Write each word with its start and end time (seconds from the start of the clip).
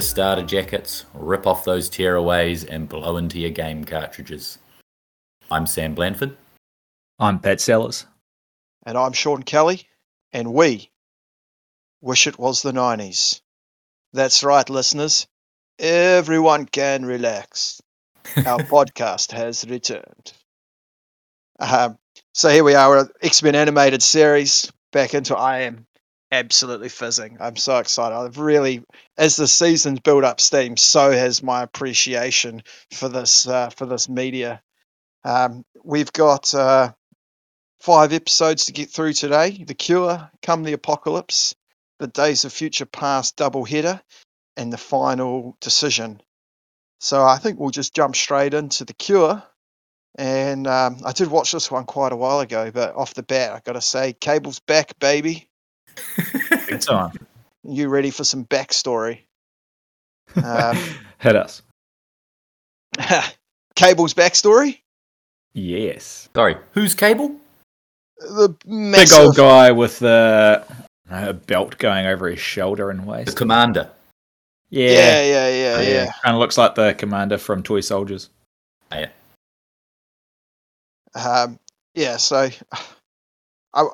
Dust 0.00 0.12
off 0.12 0.16
your 0.16 0.24
starter 0.24 0.46
jackets, 0.46 1.04
rip 1.12 1.46
off 1.46 1.66
those 1.66 1.90
tearaways, 1.90 2.66
and 2.66 2.88
blow 2.88 3.18
into 3.18 3.38
your 3.38 3.50
game 3.50 3.84
cartridges. 3.84 4.58
I'm 5.50 5.66
Sam 5.66 5.94
Blandford. 5.94 6.38
I'm 7.18 7.38
Pat 7.38 7.60
Sellers. 7.60 8.06
And 8.86 8.96
I'm 8.96 9.12
Sean 9.12 9.42
Kelly. 9.42 9.86
And 10.32 10.54
we 10.54 10.90
wish 12.00 12.26
it 12.26 12.38
was 12.38 12.62
the 12.62 12.72
90s. 12.72 13.42
That's 14.14 14.42
right, 14.42 14.70
listeners. 14.70 15.26
Everyone 15.78 16.64
can 16.64 17.04
relax. 17.04 17.82
Our 18.38 18.60
podcast 18.60 19.32
has 19.32 19.66
returned. 19.68 20.32
Um, 21.58 21.98
so 22.32 22.48
here 22.48 22.64
we 22.64 22.74
are, 22.74 23.06
X 23.20 23.42
Men 23.42 23.54
animated 23.54 24.02
series. 24.02 24.72
Back 24.92 25.12
into 25.12 25.36
I 25.36 25.58
am 25.64 25.86
absolutely 26.32 26.88
fizzing. 26.88 27.38
I'm 27.40 27.56
so 27.56 27.78
excited. 27.78 28.14
I've 28.14 28.38
really, 28.38 28.84
as 29.18 29.36
the 29.36 29.48
seasons 29.48 30.00
build 30.00 30.24
up 30.24 30.40
steam, 30.40 30.76
so 30.76 31.10
has 31.10 31.42
my 31.42 31.62
appreciation 31.62 32.62
for 32.92 33.08
this 33.08 33.46
uh, 33.46 33.70
for 33.70 33.86
this 33.86 34.08
media. 34.08 34.62
Um, 35.24 35.64
we've 35.84 36.12
got 36.12 36.54
uh, 36.54 36.92
five 37.80 38.12
episodes 38.12 38.66
to 38.66 38.72
get 38.72 38.90
through 38.90 39.12
today. 39.12 39.64
The 39.66 39.74
Cure, 39.74 40.30
Come 40.42 40.62
the 40.62 40.72
Apocalypse, 40.72 41.54
The 41.98 42.06
Days 42.06 42.44
of 42.44 42.52
Future 42.52 42.86
Past 42.86 43.36
double 43.36 43.64
header, 43.64 44.00
and 44.56 44.72
the 44.72 44.78
final 44.78 45.56
decision. 45.60 46.22
So 47.00 47.22
I 47.24 47.38
think 47.38 47.58
we'll 47.58 47.70
just 47.70 47.94
jump 47.94 48.16
straight 48.16 48.54
into 48.54 48.84
The 48.84 48.94
Cure. 48.94 49.42
And 50.16 50.66
um, 50.66 50.98
I 51.04 51.12
did 51.12 51.28
watch 51.28 51.52
this 51.52 51.70
one 51.70 51.84
quite 51.84 52.12
a 52.12 52.16
while 52.16 52.40
ago, 52.40 52.70
but 52.72 52.96
off 52.96 53.14
the 53.14 53.22
bat, 53.22 53.52
I've 53.52 53.64
got 53.64 53.74
to 53.74 53.80
say, 53.80 54.12
Cable's 54.12 54.60
back, 54.60 54.98
baby. 54.98 55.49
Big 56.66 56.80
time. 56.80 57.12
You 57.62 57.88
ready 57.88 58.10
for 58.10 58.24
some 58.24 58.44
backstory? 58.46 59.20
Um, 60.42 60.76
Hit 61.18 61.36
us. 61.36 61.62
Cable's 63.74 64.14
backstory? 64.14 64.80
Yes. 65.52 66.28
Sorry, 66.34 66.56
who's 66.72 66.94
Cable? 66.94 67.36
The 68.18 68.54
massive, 68.66 69.08
Big 69.08 69.18
old 69.18 69.36
guy 69.36 69.72
with 69.72 69.98
the 69.98 70.64
uh, 71.10 71.32
belt 71.32 71.78
going 71.78 72.06
over 72.06 72.28
his 72.28 72.40
shoulder 72.40 72.90
and 72.90 73.06
waist. 73.06 73.26
The 73.26 73.30
waist. 73.30 73.36
commander. 73.36 73.90
Yeah. 74.68 74.90
Yeah, 74.90 75.22
yeah, 75.22 75.48
yeah, 75.48 75.80
yeah. 75.80 76.12
Kind 76.22 76.36
of 76.36 76.40
looks 76.40 76.56
like 76.56 76.74
the 76.74 76.94
commander 76.94 77.38
from 77.38 77.62
Toy 77.62 77.80
Soldiers. 77.80 78.30
Oh, 78.92 78.98
yeah. 78.98 79.08
Um, 81.14 81.58
yeah, 81.94 82.16
so 82.18 82.48
I, 83.74 83.86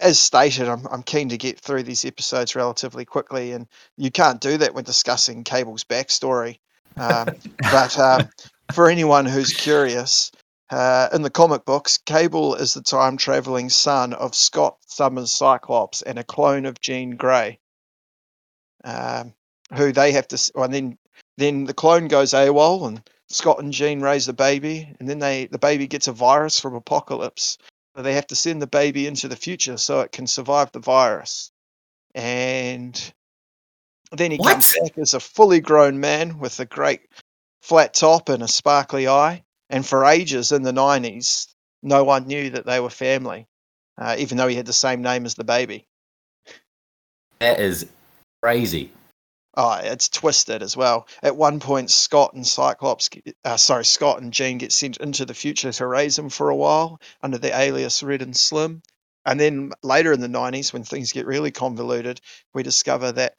as 0.00 0.18
stated, 0.18 0.68
I'm, 0.68 0.86
I'm 0.90 1.02
keen 1.02 1.28
to 1.30 1.38
get 1.38 1.60
through 1.60 1.82
these 1.84 2.04
episodes 2.04 2.56
relatively 2.56 3.04
quickly, 3.04 3.52
and 3.52 3.66
you 3.96 4.10
can't 4.10 4.40
do 4.40 4.58
that 4.58 4.74
when 4.74 4.84
discussing 4.84 5.44
Cable's 5.44 5.84
backstory. 5.84 6.58
Um, 6.96 7.28
but 7.58 7.98
um, 7.98 8.28
for 8.72 8.88
anyone 8.88 9.26
who's 9.26 9.52
curious, 9.52 10.32
uh, 10.70 11.08
in 11.12 11.22
the 11.22 11.30
comic 11.30 11.64
books, 11.64 11.98
Cable 11.98 12.54
is 12.54 12.74
the 12.74 12.82
time 12.82 13.16
traveling 13.16 13.70
son 13.70 14.12
of 14.12 14.34
Scott 14.34 14.76
Summers 14.86 15.32
Cyclops 15.32 16.02
and 16.02 16.18
a 16.18 16.24
clone 16.24 16.64
of 16.64 16.80
Jean 16.80 17.16
Grey, 17.16 17.58
um, 18.84 19.34
who 19.74 19.92
they 19.92 20.12
have 20.12 20.28
to. 20.28 20.52
Well, 20.54 20.64
and 20.64 20.74
then 20.74 20.98
then 21.36 21.64
the 21.64 21.74
clone 21.74 22.06
goes 22.06 22.34
AWOL, 22.34 22.86
and 22.86 23.02
Scott 23.28 23.60
and 23.60 23.72
Jean 23.72 24.00
raise 24.00 24.26
the 24.26 24.32
baby, 24.32 24.94
and 25.00 25.08
then 25.08 25.18
they 25.18 25.46
the 25.46 25.58
baby 25.58 25.88
gets 25.88 26.06
a 26.06 26.12
virus 26.12 26.60
from 26.60 26.74
Apocalypse. 26.74 27.58
They 27.96 28.14
have 28.14 28.28
to 28.28 28.36
send 28.36 28.62
the 28.62 28.66
baby 28.66 29.06
into 29.06 29.28
the 29.28 29.36
future 29.36 29.76
so 29.76 30.00
it 30.00 30.12
can 30.12 30.26
survive 30.26 30.72
the 30.72 30.78
virus. 30.78 31.50
And 32.14 33.12
then 34.12 34.30
he 34.30 34.38
comes 34.38 34.74
back 34.74 34.96
as 34.98 35.14
a 35.14 35.20
fully 35.20 35.60
grown 35.60 36.00
man 36.00 36.38
with 36.38 36.58
a 36.60 36.64
great 36.64 37.02
flat 37.62 37.94
top 37.94 38.28
and 38.28 38.42
a 38.42 38.48
sparkly 38.48 39.08
eye. 39.08 39.44
And 39.68 39.86
for 39.86 40.04
ages 40.04 40.50
in 40.52 40.62
the 40.62 40.72
90s, 40.72 41.46
no 41.82 42.04
one 42.04 42.26
knew 42.26 42.50
that 42.50 42.66
they 42.66 42.80
were 42.80 42.90
family, 42.90 43.46
uh, 43.98 44.16
even 44.18 44.36
though 44.36 44.48
he 44.48 44.56
had 44.56 44.66
the 44.66 44.72
same 44.72 45.02
name 45.02 45.26
as 45.26 45.34
the 45.34 45.44
baby. 45.44 45.86
That 47.38 47.60
is 47.60 47.86
crazy. 48.42 48.90
Oh, 49.62 49.78
it's 49.82 50.08
twisted 50.08 50.62
as 50.62 50.74
well. 50.74 51.06
At 51.22 51.36
one 51.36 51.60
point, 51.60 51.90
Scott 51.90 52.32
and 52.32 52.46
Cyclops, 52.46 53.10
get- 53.10 53.36
uh, 53.44 53.58
sorry, 53.58 53.84
Scott 53.84 54.22
and 54.22 54.32
Jean 54.32 54.56
get 54.56 54.72
sent 54.72 54.96
into 54.96 55.26
the 55.26 55.34
future 55.34 55.70
to 55.70 55.86
raise 55.86 56.18
him 56.18 56.30
for 56.30 56.48
a 56.48 56.56
while 56.56 56.98
under 57.22 57.36
the 57.36 57.54
alias 57.54 58.02
Red 58.02 58.22
and 58.22 58.34
Slim. 58.34 58.80
And 59.26 59.38
then 59.38 59.72
later 59.82 60.14
in 60.14 60.20
the 60.22 60.28
90s, 60.28 60.72
when 60.72 60.84
things 60.84 61.12
get 61.12 61.26
really 61.26 61.50
convoluted, 61.50 62.22
we 62.54 62.62
discover 62.62 63.12
that 63.12 63.34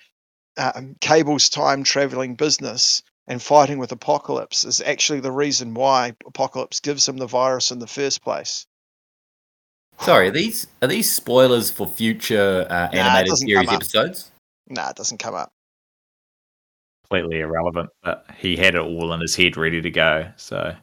um, 0.57 0.95
Cable's 1.01 1.49
time 1.49 1.83
traveling 1.83 2.35
business 2.35 3.01
and 3.25 3.41
fighting 3.41 3.79
with 3.79 3.91
Apocalypse 3.91 4.63
is 4.63 4.79
actually 4.79 5.21
the 5.21 5.31
reason 5.31 5.73
why 5.73 6.15
Apocalypse 6.27 6.81
gives 6.81 7.09
him 7.09 7.17
the 7.17 7.25
virus 7.25 7.71
in 7.71 7.79
the 7.79 7.87
first 7.87 8.21
place. 8.21 8.67
Sorry, 10.01 10.27
are 10.27 10.31
these 10.31 10.67
are 10.83 10.87
these 10.87 11.11
spoilers 11.11 11.71
for 11.71 11.87
future 11.87 12.67
uh, 12.69 12.89
animated 12.93 13.29
doesn't 13.29 13.47
series 13.47 13.69
episodes? 13.71 14.31
Nah, 14.69 14.91
it 14.91 14.95
doesn't 14.95 15.17
come 15.17 15.33
up. 15.33 15.51
Completely 17.11 17.41
irrelevant, 17.41 17.89
but 18.03 18.25
he 18.37 18.55
had 18.55 18.75
it 18.75 18.79
all 18.79 19.11
in 19.11 19.19
his 19.19 19.35
head 19.35 19.57
ready 19.57 19.81
to 19.81 19.91
go. 19.91 20.31
So. 20.37 20.73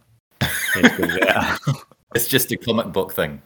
he 0.43 0.47
had 0.75 0.97
to 0.97 1.06
get 1.06 1.16
it 1.16 1.28
out. 1.28 1.59
It's 2.15 2.28
just 2.28 2.53
a 2.53 2.56
comic 2.56 2.93
book 2.93 3.12
thing. 3.12 3.43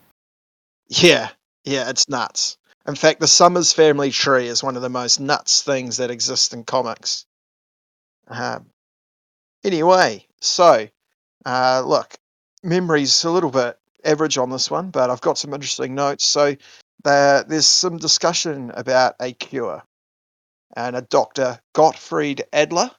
Yeah, 0.88 1.30
yeah, 1.64 1.90
it's 1.90 2.08
nuts. 2.08 2.56
In 2.86 2.94
fact, 2.94 3.18
the 3.18 3.26
Summers 3.26 3.72
family 3.72 4.10
tree 4.12 4.46
is 4.46 4.62
one 4.62 4.76
of 4.76 4.82
the 4.82 4.88
most 4.88 5.18
nuts 5.18 5.62
things 5.62 5.96
that 5.96 6.12
exist 6.12 6.54
in 6.54 6.62
comics. 6.62 7.26
Um, 8.28 8.66
anyway, 9.64 10.26
so 10.40 10.88
uh, 11.44 11.82
look, 11.84 12.14
memory's 12.62 13.24
a 13.24 13.30
little 13.30 13.50
bit 13.50 13.78
average 14.04 14.38
on 14.38 14.50
this 14.50 14.70
one, 14.70 14.90
but 14.90 15.10
I've 15.10 15.20
got 15.20 15.38
some 15.38 15.54
interesting 15.54 15.96
notes. 15.96 16.24
So 16.24 16.56
there, 17.02 17.42
there's 17.42 17.66
some 17.66 17.98
discussion 17.98 18.70
about 18.74 19.16
a 19.20 19.32
cure 19.32 19.82
and 20.76 20.96
a 20.96 21.02
Dr. 21.02 21.58
Gottfried 21.74 22.44
Adler. 22.52 22.90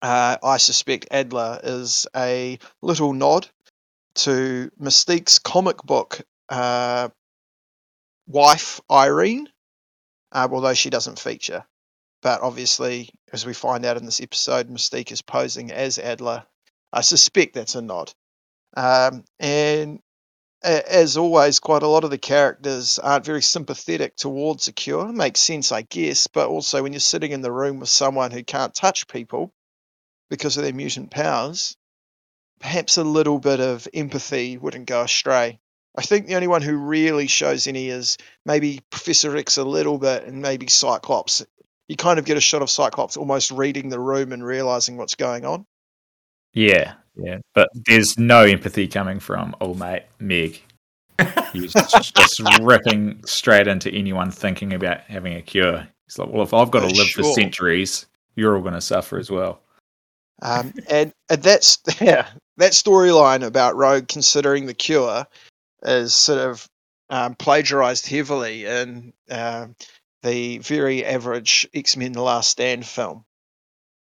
Uh, 0.00 0.36
I 0.42 0.56
suspect 0.56 1.08
Adler 1.10 1.60
is 1.62 2.06
a 2.16 2.58
little 2.82 3.12
nod 3.12 3.48
to 4.16 4.70
Mystique's 4.80 5.38
comic 5.38 5.78
book 5.78 6.22
uh, 6.48 7.08
wife 8.26 8.80
Irene, 8.90 9.48
uh, 10.32 10.48
although 10.50 10.74
she 10.74 10.90
doesn't 10.90 11.18
feature. 11.18 11.64
But 12.22 12.42
obviously, 12.42 13.10
as 13.32 13.44
we 13.44 13.52
find 13.52 13.84
out 13.84 13.96
in 13.96 14.04
this 14.04 14.20
episode, 14.20 14.68
Mystique 14.68 15.12
is 15.12 15.22
posing 15.22 15.72
as 15.72 15.98
Adler. 15.98 16.44
I 16.92 17.00
suspect 17.00 17.54
that's 17.54 17.74
a 17.74 17.82
nod. 17.82 18.12
Um, 18.76 19.24
and 19.40 20.00
as 20.62 21.16
always, 21.16 21.60
quite 21.60 21.82
a 21.82 21.88
lot 21.88 22.04
of 22.04 22.10
the 22.10 22.18
characters 22.18 22.98
aren't 22.98 23.24
very 23.24 23.42
sympathetic 23.42 24.16
towards 24.16 24.68
a 24.68 24.72
cure. 24.72 25.12
Makes 25.12 25.40
sense, 25.40 25.72
I 25.72 25.82
guess, 25.82 26.26
but 26.26 26.48
also 26.48 26.82
when 26.82 26.92
you're 26.92 27.00
sitting 27.00 27.32
in 27.32 27.42
the 27.42 27.52
room 27.52 27.80
with 27.80 27.88
someone 27.88 28.30
who 28.30 28.42
can't 28.42 28.74
touch 28.74 29.08
people 29.08 29.52
because 30.30 30.56
of 30.56 30.62
their 30.62 30.72
mutant 30.72 31.10
powers, 31.10 31.76
perhaps 32.60 32.96
a 32.96 33.04
little 33.04 33.38
bit 33.38 33.60
of 33.60 33.86
empathy 33.92 34.56
wouldn't 34.56 34.86
go 34.86 35.02
astray. 35.02 35.58
I 35.96 36.02
think 36.02 36.26
the 36.26 36.36
only 36.36 36.48
one 36.48 36.62
who 36.62 36.76
really 36.76 37.26
shows 37.26 37.66
any 37.66 37.88
is 37.88 38.16
maybe 38.46 38.80
Professor 38.88 39.36
X 39.36 39.58
a 39.58 39.64
little 39.64 39.98
bit, 39.98 40.24
and 40.24 40.40
maybe 40.40 40.68
Cyclops. 40.68 41.44
You 41.88 41.96
kind 41.96 42.18
of 42.18 42.24
get 42.24 42.38
a 42.38 42.40
shot 42.40 42.62
of 42.62 42.70
Cyclops 42.70 43.18
almost 43.18 43.50
reading 43.50 43.90
the 43.90 44.00
room 44.00 44.32
and 44.32 44.44
realizing 44.44 44.96
what's 44.96 45.16
going 45.16 45.44
on. 45.44 45.66
Yeah, 46.54 46.94
yeah. 47.16 47.38
But 47.54 47.68
there's 47.74 48.18
no 48.18 48.42
empathy 48.42 48.88
coming 48.88 49.20
from 49.20 49.54
old 49.60 49.78
mate 49.78 50.04
Meg. 50.18 50.60
He's 51.52 51.72
just 51.72 52.40
ripping 52.60 53.22
straight 53.26 53.68
into 53.68 53.90
anyone 53.92 54.30
thinking 54.30 54.72
about 54.72 55.02
having 55.02 55.34
a 55.34 55.42
cure. 55.42 55.86
He's 56.06 56.18
like, 56.18 56.30
well, 56.30 56.42
if 56.42 56.54
I've 56.54 56.70
got 56.70 56.80
to 56.80 56.86
Uh, 56.86 56.90
live 56.90 57.08
for 57.08 57.22
centuries, 57.24 58.06
you're 58.34 58.56
all 58.56 58.62
going 58.62 58.74
to 58.74 58.80
suffer 58.80 59.18
as 59.18 59.30
well. 59.30 59.60
Um, 60.40 60.72
and, 60.88 61.12
and 61.28 61.42
that's 61.42 61.78
yeah, 62.00 62.28
that 62.56 62.72
storyline 62.72 63.44
about 63.44 63.76
Rogue 63.76 64.08
considering 64.08 64.66
the 64.66 64.74
cure 64.74 65.26
is 65.82 66.14
sort 66.14 66.40
of 66.40 66.68
um, 67.10 67.34
plagiarized 67.34 68.06
heavily 68.06 68.64
in 68.64 69.12
um 69.30 69.76
the 70.22 70.58
very 70.58 71.04
average 71.04 71.68
X 71.74 71.96
Men: 71.96 72.12
The 72.12 72.22
Last 72.22 72.50
Stand 72.50 72.86
film. 72.86 73.24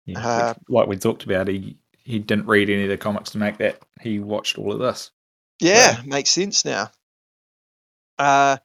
Yeah, 0.05 0.27
Uh, 0.27 0.53
like 0.67 0.87
we 0.87 0.97
talked 0.97 1.23
about, 1.23 1.47
he 1.47 1.77
he 2.09 2.17
didn't 2.17 2.47
read 2.47 2.71
any 2.71 2.83
of 2.83 2.89
the 2.89 2.97
comics 2.97 3.29
to 3.29 3.37
make 3.37 3.59
that. 3.59 3.79
He 4.01 4.17
watched 4.17 4.57
all 4.57 4.73
of 4.73 4.79
this. 4.79 5.11
Yeah, 5.59 6.01
makes 6.05 6.31
sense 6.31 6.65
now. 6.65 6.89
Uh, 8.17 8.57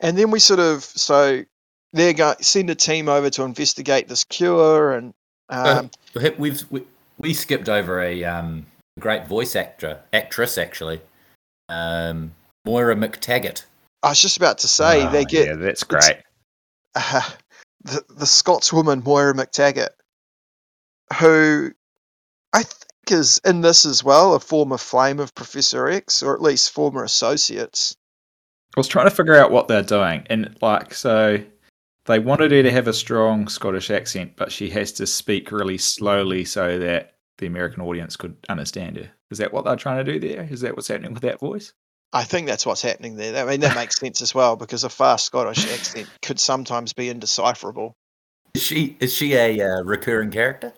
and 0.00 0.18
then 0.18 0.32
we 0.32 0.40
sort 0.40 0.58
of 0.58 0.82
so 0.82 1.44
they're 1.92 2.12
going 2.12 2.34
send 2.40 2.70
a 2.70 2.74
team 2.74 3.08
over 3.08 3.30
to 3.30 3.44
investigate 3.44 4.08
this 4.08 4.24
cure, 4.24 4.92
and 4.94 5.14
um, 5.48 5.90
Uh, 6.16 6.30
we've 6.38 6.64
we, 6.70 6.82
we 7.18 7.34
skipped 7.34 7.68
over 7.68 8.02
a 8.02 8.24
um, 8.24 8.66
great 8.98 9.28
voice 9.28 9.54
actor 9.54 10.00
actress 10.12 10.58
actually, 10.58 11.00
um, 11.68 12.32
Moira 12.64 12.96
MacTaggert. 12.96 13.64
I 14.02 14.08
was 14.08 14.20
just 14.20 14.38
about 14.38 14.58
to 14.58 14.68
say 14.68 15.04
Ah, 15.04 15.10
they 15.10 15.24
get 15.24 15.46
yeah, 15.46 15.54
that's 15.54 15.84
great. 15.84 16.16
uh, 16.96 17.30
the, 17.84 18.02
the 18.08 18.24
Scotswoman 18.24 19.04
Moira 19.04 19.34
MacTaggert, 19.34 19.90
who 21.20 21.70
I 22.52 22.64
think 22.64 22.87
is 23.10 23.40
in 23.44 23.60
this 23.60 23.84
as 23.86 24.02
well 24.02 24.34
a 24.34 24.40
former 24.40 24.78
flame 24.78 25.20
of 25.20 25.34
Professor 25.34 25.88
X, 25.88 26.22
or 26.22 26.34
at 26.34 26.42
least 26.42 26.72
former 26.72 27.04
associates. 27.04 27.96
I 28.76 28.80
was 28.80 28.88
trying 28.88 29.06
to 29.06 29.14
figure 29.14 29.34
out 29.34 29.50
what 29.50 29.68
they're 29.68 29.82
doing, 29.82 30.26
and 30.30 30.56
like 30.60 30.94
so, 30.94 31.38
they 32.06 32.18
wanted 32.18 32.52
her 32.52 32.62
to 32.62 32.70
have 32.70 32.88
a 32.88 32.92
strong 32.92 33.48
Scottish 33.48 33.90
accent, 33.90 34.32
but 34.36 34.52
she 34.52 34.70
has 34.70 34.92
to 34.92 35.06
speak 35.06 35.52
really 35.52 35.78
slowly 35.78 36.44
so 36.44 36.78
that 36.78 37.14
the 37.38 37.46
American 37.46 37.82
audience 37.82 38.16
could 38.16 38.36
understand 38.48 38.96
her. 38.96 39.10
Is 39.30 39.38
that 39.38 39.52
what 39.52 39.64
they're 39.64 39.76
trying 39.76 40.04
to 40.04 40.12
do 40.12 40.18
there? 40.18 40.48
Is 40.50 40.60
that 40.62 40.76
what's 40.76 40.88
happening 40.88 41.12
with 41.12 41.22
that 41.22 41.40
voice? 41.40 41.72
I 42.12 42.24
think 42.24 42.46
that's 42.46 42.64
what's 42.64 42.82
happening 42.82 43.16
there. 43.16 43.36
I 43.46 43.50
mean, 43.50 43.60
that 43.60 43.76
makes 43.76 43.96
sense 44.00 44.22
as 44.22 44.34
well 44.34 44.56
because 44.56 44.84
a 44.84 44.88
fast 44.88 45.26
Scottish 45.26 45.70
accent 45.70 46.08
could 46.22 46.40
sometimes 46.40 46.92
be 46.92 47.10
indecipherable. 47.10 47.94
Is 48.54 48.62
she 48.62 48.96
is 49.00 49.12
she 49.12 49.34
a 49.34 49.60
uh, 49.60 49.82
recurring 49.82 50.30
character? 50.30 50.72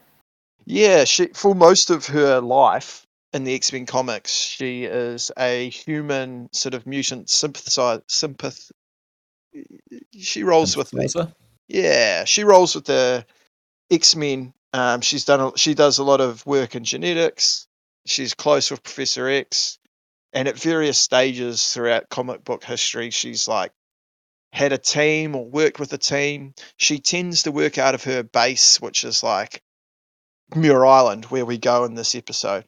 Yeah, 0.70 1.02
she 1.02 1.26
for 1.34 1.52
most 1.52 1.90
of 1.90 2.06
her 2.06 2.40
life 2.40 3.04
in 3.32 3.42
the 3.42 3.56
X 3.56 3.72
Men 3.72 3.86
comics, 3.86 4.32
she 4.32 4.84
is 4.84 5.32
a 5.36 5.68
human 5.68 6.48
sort 6.52 6.74
of 6.74 6.86
mutant 6.86 7.28
sympathizer. 7.28 8.02
Sympath. 8.08 8.70
She 10.16 10.44
rolls 10.44 10.76
with 10.76 10.92
me. 10.92 11.08
Yeah, 11.66 12.24
she 12.24 12.44
rolls 12.44 12.76
with 12.76 12.84
the 12.84 13.26
X 13.90 14.14
Men. 14.14 14.54
Um, 14.72 15.00
she's 15.00 15.24
done. 15.24 15.40
A, 15.40 15.58
she 15.58 15.74
does 15.74 15.98
a 15.98 16.04
lot 16.04 16.20
of 16.20 16.46
work 16.46 16.76
in 16.76 16.84
genetics. 16.84 17.66
She's 18.06 18.34
close 18.34 18.70
with 18.70 18.84
Professor 18.84 19.28
X, 19.28 19.80
and 20.32 20.46
at 20.46 20.56
various 20.56 20.98
stages 20.98 21.72
throughout 21.72 22.08
comic 22.08 22.44
book 22.44 22.62
history, 22.62 23.10
she's 23.10 23.48
like 23.48 23.72
had 24.52 24.72
a 24.72 24.78
team 24.78 25.34
or 25.34 25.44
worked 25.44 25.80
with 25.80 25.92
a 25.92 25.98
team. 25.98 26.54
She 26.76 27.00
tends 27.00 27.42
to 27.42 27.50
work 27.50 27.76
out 27.76 27.96
of 27.96 28.04
her 28.04 28.22
base, 28.22 28.80
which 28.80 29.02
is 29.02 29.24
like 29.24 29.62
Muir 30.56 30.84
Island, 30.84 31.26
where 31.26 31.44
we 31.46 31.58
go 31.58 31.84
in 31.84 31.94
this 31.94 32.14
episode. 32.14 32.64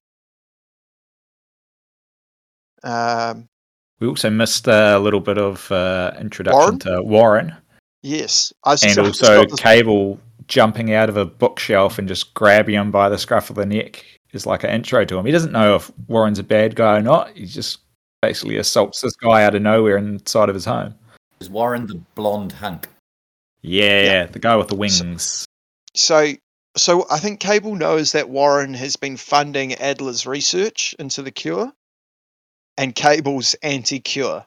Um, 2.83 3.49
We 4.01 4.09
also 4.09 4.31
missed 4.31 4.67
a 4.67 4.99
little 4.99 5.21
bit 5.21 5.39
of 5.39 5.71
uh, 5.71 6.13
introduction 6.21 6.59
Warren? 6.61 6.79
to 6.81 7.03
Warren, 7.03 7.57
yes, 8.03 8.53
I 8.65 8.73
and 8.73 8.81
just- 8.81 8.99
also 8.99 9.45
got 9.47 9.59
Cable 9.59 10.19
jumping 10.49 10.93
out 10.93 11.09
of 11.09 11.17
a 11.17 11.25
bookshelf 11.25 11.99
and 11.99 12.09
just 12.09 12.35
grabbing 12.35 12.75
him 12.75 12.91
by 12.91 13.09
the 13.09 13.17
scruff 13.19 13.49
of 13.51 13.57
the 13.57 13.65
neck 13.65 14.05
is 14.33 14.45
like 14.47 14.65
an 14.65 14.71
intro 14.71 15.05
to 15.05 15.17
him. 15.19 15.25
He 15.25 15.31
doesn't 15.33 15.53
know 15.53 15.77
if 15.77 15.91
Warren's 16.09 16.39
a 16.41 16.43
bad 16.43 16.75
guy 16.75 16.97
or 16.97 17.03
not. 17.03 17.31
He 17.37 17.47
just 17.47 17.79
basically 18.21 18.57
assaults 18.57 19.01
this 19.01 19.15
guy 19.17 19.45
out 19.45 19.55
of 19.55 19.63
nowhere 19.63 19.97
inside 19.99 20.49
of 20.49 20.55
his 20.55 20.65
home. 20.65 20.95
Is 21.41 21.49
Warren 21.49 21.87
the 21.87 22.01
blonde 22.15 22.53
hunk? 22.53 22.89
Yeah, 23.63 24.03
Yeah. 24.03 24.27
the 24.27 24.39
guy 24.41 24.57
with 24.57 24.69
the 24.69 24.75
wings. 24.75 24.97
so 25.01 25.47
so 25.95 26.35
I 26.77 27.19
think 27.19 27.41
Cable 27.41 27.75
knows 27.75 28.13
that 28.13 28.31
Warren 28.31 28.75
has 28.75 28.97
been 28.97 29.17
funding 29.17 29.75
Adler's 29.75 30.27
research 30.27 30.95
into 30.99 31.23
the 31.23 31.31
cure, 31.31 31.73
and 32.79 32.95
Cable's 32.95 33.55
anti-cure. 33.63 34.47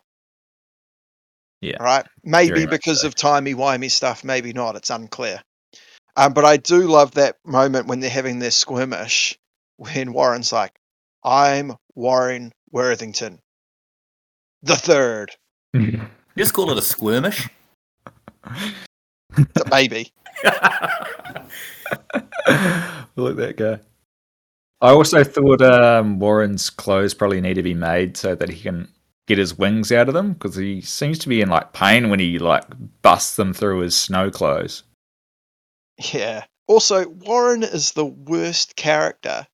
Yeah, 1.62 1.82
Right? 1.82 2.06
Maybe 2.24 2.66
because 2.66 3.02
so. 3.02 3.08
of 3.08 3.16
timey 3.16 3.56
wimey 3.56 3.90
stuff, 3.90 4.24
maybe 4.24 4.54
not. 4.54 4.76
It's 4.76 4.90
unclear. 4.90 5.42
Um, 6.16 6.34
but 6.34 6.46
I 6.46 6.58
do 6.58 6.88
love 6.88 7.12
that 7.12 7.38
moment 7.46 7.88
when 7.88 8.00
they're 8.00 8.10
having 8.10 8.40
their 8.40 8.52
skirmish, 8.52 9.38
when 9.78 10.14
Warren's 10.14 10.52
like, 10.52 10.74
"I'm 11.24 11.74
Warren 11.94 12.52
Worthington, 12.72 13.42
the 14.64 14.76
third, 14.76 15.32
Just 16.38 16.54
call 16.54 16.72
it 16.72 16.78
a 16.78 16.82
squirmish. 16.82 17.50
the 19.36 19.66
baby." 19.70 20.12
Look 23.16 23.32
at 23.32 23.38
that 23.38 23.56
guy. 23.58 23.80
I 24.82 24.92
also 24.92 25.24
thought 25.24 25.62
um, 25.62 26.20
Warren's 26.20 26.70
clothes 26.70 27.14
probably 27.14 27.42
need 27.42 27.56
to 27.56 27.64
be 27.64 27.74
made 27.74 28.18
so 28.18 28.36
that 28.36 28.50
he 28.50 28.62
can 28.62 28.90
get 29.28 29.38
his 29.38 29.58
wings 29.58 29.92
out 29.92 30.08
of 30.08 30.14
them 30.14 30.34
because 30.34 30.56
he 30.56 30.82
seems 30.82 31.18
to 31.20 31.30
be 31.30 31.42
in 31.42 31.50
like 31.50 31.74
pain 31.74 32.10
when 32.10 32.20
he 32.20 32.38
like 32.38 32.64
busts 33.02 33.36
them 33.36 33.54
through 33.54 33.80
his 33.80 33.96
snow 33.96 34.30
clothes. 34.30 34.84
Yeah. 36.14 36.44
Also, 36.68 37.08
Warren 37.08 37.64
is 37.64 37.92
the 37.92 38.06
worst 38.06 38.76
character 38.76 39.48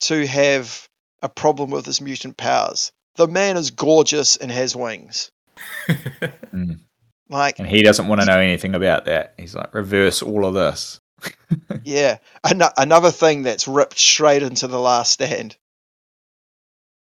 to 0.00 0.26
have 0.26 0.88
a 1.22 1.28
problem 1.28 1.70
with 1.70 1.86
his 1.86 2.00
mutant 2.00 2.36
powers. 2.36 2.92
The 3.16 3.26
man 3.26 3.56
is 3.56 3.70
gorgeous 3.70 4.36
and 4.36 4.50
has 4.50 4.76
wings. 4.76 5.30
Mm. 6.52 6.80
Like, 7.28 7.58
And 7.58 7.68
he 7.68 7.82
doesn't 7.82 8.06
want 8.08 8.20
to 8.20 8.26
know 8.26 8.38
anything 8.38 8.74
about 8.74 9.06
that. 9.06 9.34
He's 9.36 9.54
like, 9.54 9.74
reverse 9.74 10.22
all 10.22 10.46
of 10.46 10.54
this. 10.54 11.00
Yeah, 11.84 12.18
An- 12.44 12.62
another 12.76 13.10
thing 13.10 13.42
that's 13.42 13.68
ripped 13.68 13.98
straight 13.98 14.42
into 14.42 14.66
the 14.66 14.80
last 14.80 15.12
stand. 15.12 15.56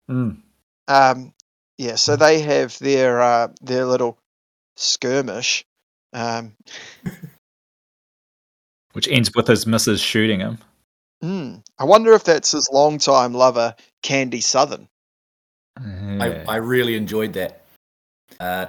Mm. 0.10 0.38
Um, 0.88 1.34
yeah, 1.78 1.96
so 1.96 2.16
they 2.16 2.42
have 2.42 2.78
their 2.80 3.22
uh, 3.22 3.48
their 3.62 3.86
little 3.86 4.18
skirmish. 4.76 5.66
Um, 6.12 6.56
Which 8.94 9.08
ends 9.08 9.32
with 9.34 9.48
his 9.48 9.66
missus 9.66 10.00
shooting 10.02 10.40
him. 10.40 10.60
mm, 11.24 11.64
I 11.80 11.86
wonder 11.86 12.14
if 12.14 12.24
that's 12.26 12.52
his 12.52 12.70
longtime 12.72 13.34
lover, 13.34 13.76
Candy 14.04 14.42
Southern. 14.42 14.88
Yeah. 15.82 16.44
I, 16.48 16.54
I 16.54 16.56
really 16.58 16.96
enjoyed 16.96 17.34
that. 17.34 17.64
Uh, 18.40 18.68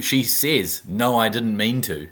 she 0.00 0.22
says, 0.22 0.82
"No, 0.86 1.18
I 1.18 1.28
didn't 1.28 1.56
mean 1.56 1.80
to," 1.82 2.08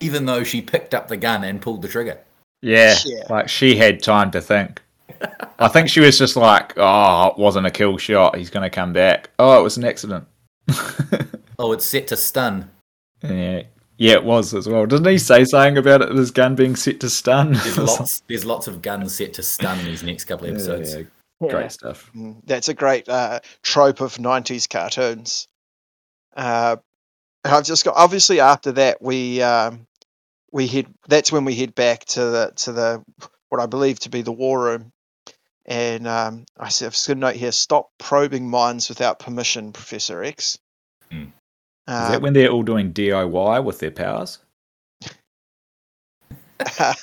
even 0.00 0.26
though 0.26 0.42
she 0.44 0.60
picked 0.62 0.94
up 0.94 1.08
the 1.08 1.16
gun 1.16 1.44
and 1.44 1.60
pulled 1.62 1.82
the 1.82 1.88
trigger. 1.88 2.18
yeah, 2.62 2.96
Yeah. 3.04 3.24
like 3.30 3.48
she 3.48 3.76
had 3.76 4.02
time 4.02 4.30
to 4.32 4.40
think. 4.40 4.82
I 5.58 5.68
think 5.68 5.88
she 5.90 6.00
was 6.00 6.16
just 6.18 6.36
like, 6.36 6.72
oh, 6.78 7.26
it 7.28 7.38
wasn't 7.38 7.66
a 7.66 7.70
kill 7.70 7.98
shot. 7.98 8.36
He's 8.36 8.48
going 8.50 8.62
to 8.62 8.70
come 8.74 8.92
back. 8.94 9.28
Oh, 9.38 9.58
it 9.60 9.62
was 9.62 9.76
an 9.76 9.84
accident. 9.84 10.26
Oh, 11.62 11.72
it's 11.72 11.84
set 11.84 12.06
to 12.06 12.16
stun. 12.16 12.70
Yeah, 13.22 13.64
yeah, 13.98 14.12
it 14.14 14.24
was 14.24 14.54
as 14.54 14.66
well. 14.66 14.86
Didn't 14.86 15.08
he 15.12 15.18
say 15.18 15.44
something 15.44 15.76
about 15.76 16.00
it? 16.00 16.08
His 16.10 16.30
gun 16.30 16.54
being 16.54 16.74
set 16.74 17.00
to 17.00 17.10
stun. 17.10 17.52
There's 17.52 17.76
lots. 17.98 18.22
There's 18.28 18.46
lots 18.46 18.66
of 18.66 18.80
guns 18.80 19.14
set 19.14 19.34
to 19.34 19.42
stun 19.42 19.84
these 19.84 20.02
next 20.02 20.24
couple 20.24 20.46
of 20.48 20.54
episodes. 20.54 20.94
Yeah, 20.94 21.48
great 21.50 21.70
stuff. 21.70 22.10
Mm, 22.16 22.36
That's 22.46 22.70
a 22.70 22.74
great 22.74 23.06
uh, 23.10 23.40
trope 23.62 24.00
of 24.00 24.16
'90s 24.16 24.70
cartoons. 24.70 25.48
Uh, 26.34 26.76
and 27.44 27.54
I've 27.54 27.64
just 27.64 27.84
got 27.84 27.94
obviously 27.94 28.40
after 28.40 28.72
that 28.72 29.02
we 29.02 29.42
um, 29.42 29.86
we 30.52 30.66
head. 30.66 30.86
That's 31.08 31.30
when 31.32 31.44
we 31.44 31.54
head 31.54 31.74
back 31.74 32.04
to 32.06 32.20
the 32.24 32.52
to 32.56 32.72
the 32.72 33.04
what 33.48 33.60
I 33.60 33.66
believe 33.66 34.00
to 34.00 34.10
be 34.10 34.22
the 34.22 34.32
war 34.32 34.62
room. 34.62 34.92
And 35.66 36.06
um, 36.08 36.46
I 36.58 36.68
said, 36.70 36.86
I've 36.86 36.92
just 36.92 37.06
got 37.06 37.16
a 37.16 37.20
note 37.20 37.36
here: 37.36 37.52
stop 37.52 37.90
probing 37.98 38.48
minds 38.50 38.88
without 38.88 39.18
permission, 39.18 39.72
Professor 39.72 40.22
X. 40.24 40.58
Hmm. 41.10 41.22
Is 41.22 41.28
Um, 41.88 42.12
that 42.12 42.22
when 42.22 42.32
they're 42.32 42.50
all 42.50 42.62
doing 42.62 42.92
DIY 42.92 43.64
with 43.64 43.78
their 43.78 43.90
powers? 43.90 44.38
I, 46.60 46.94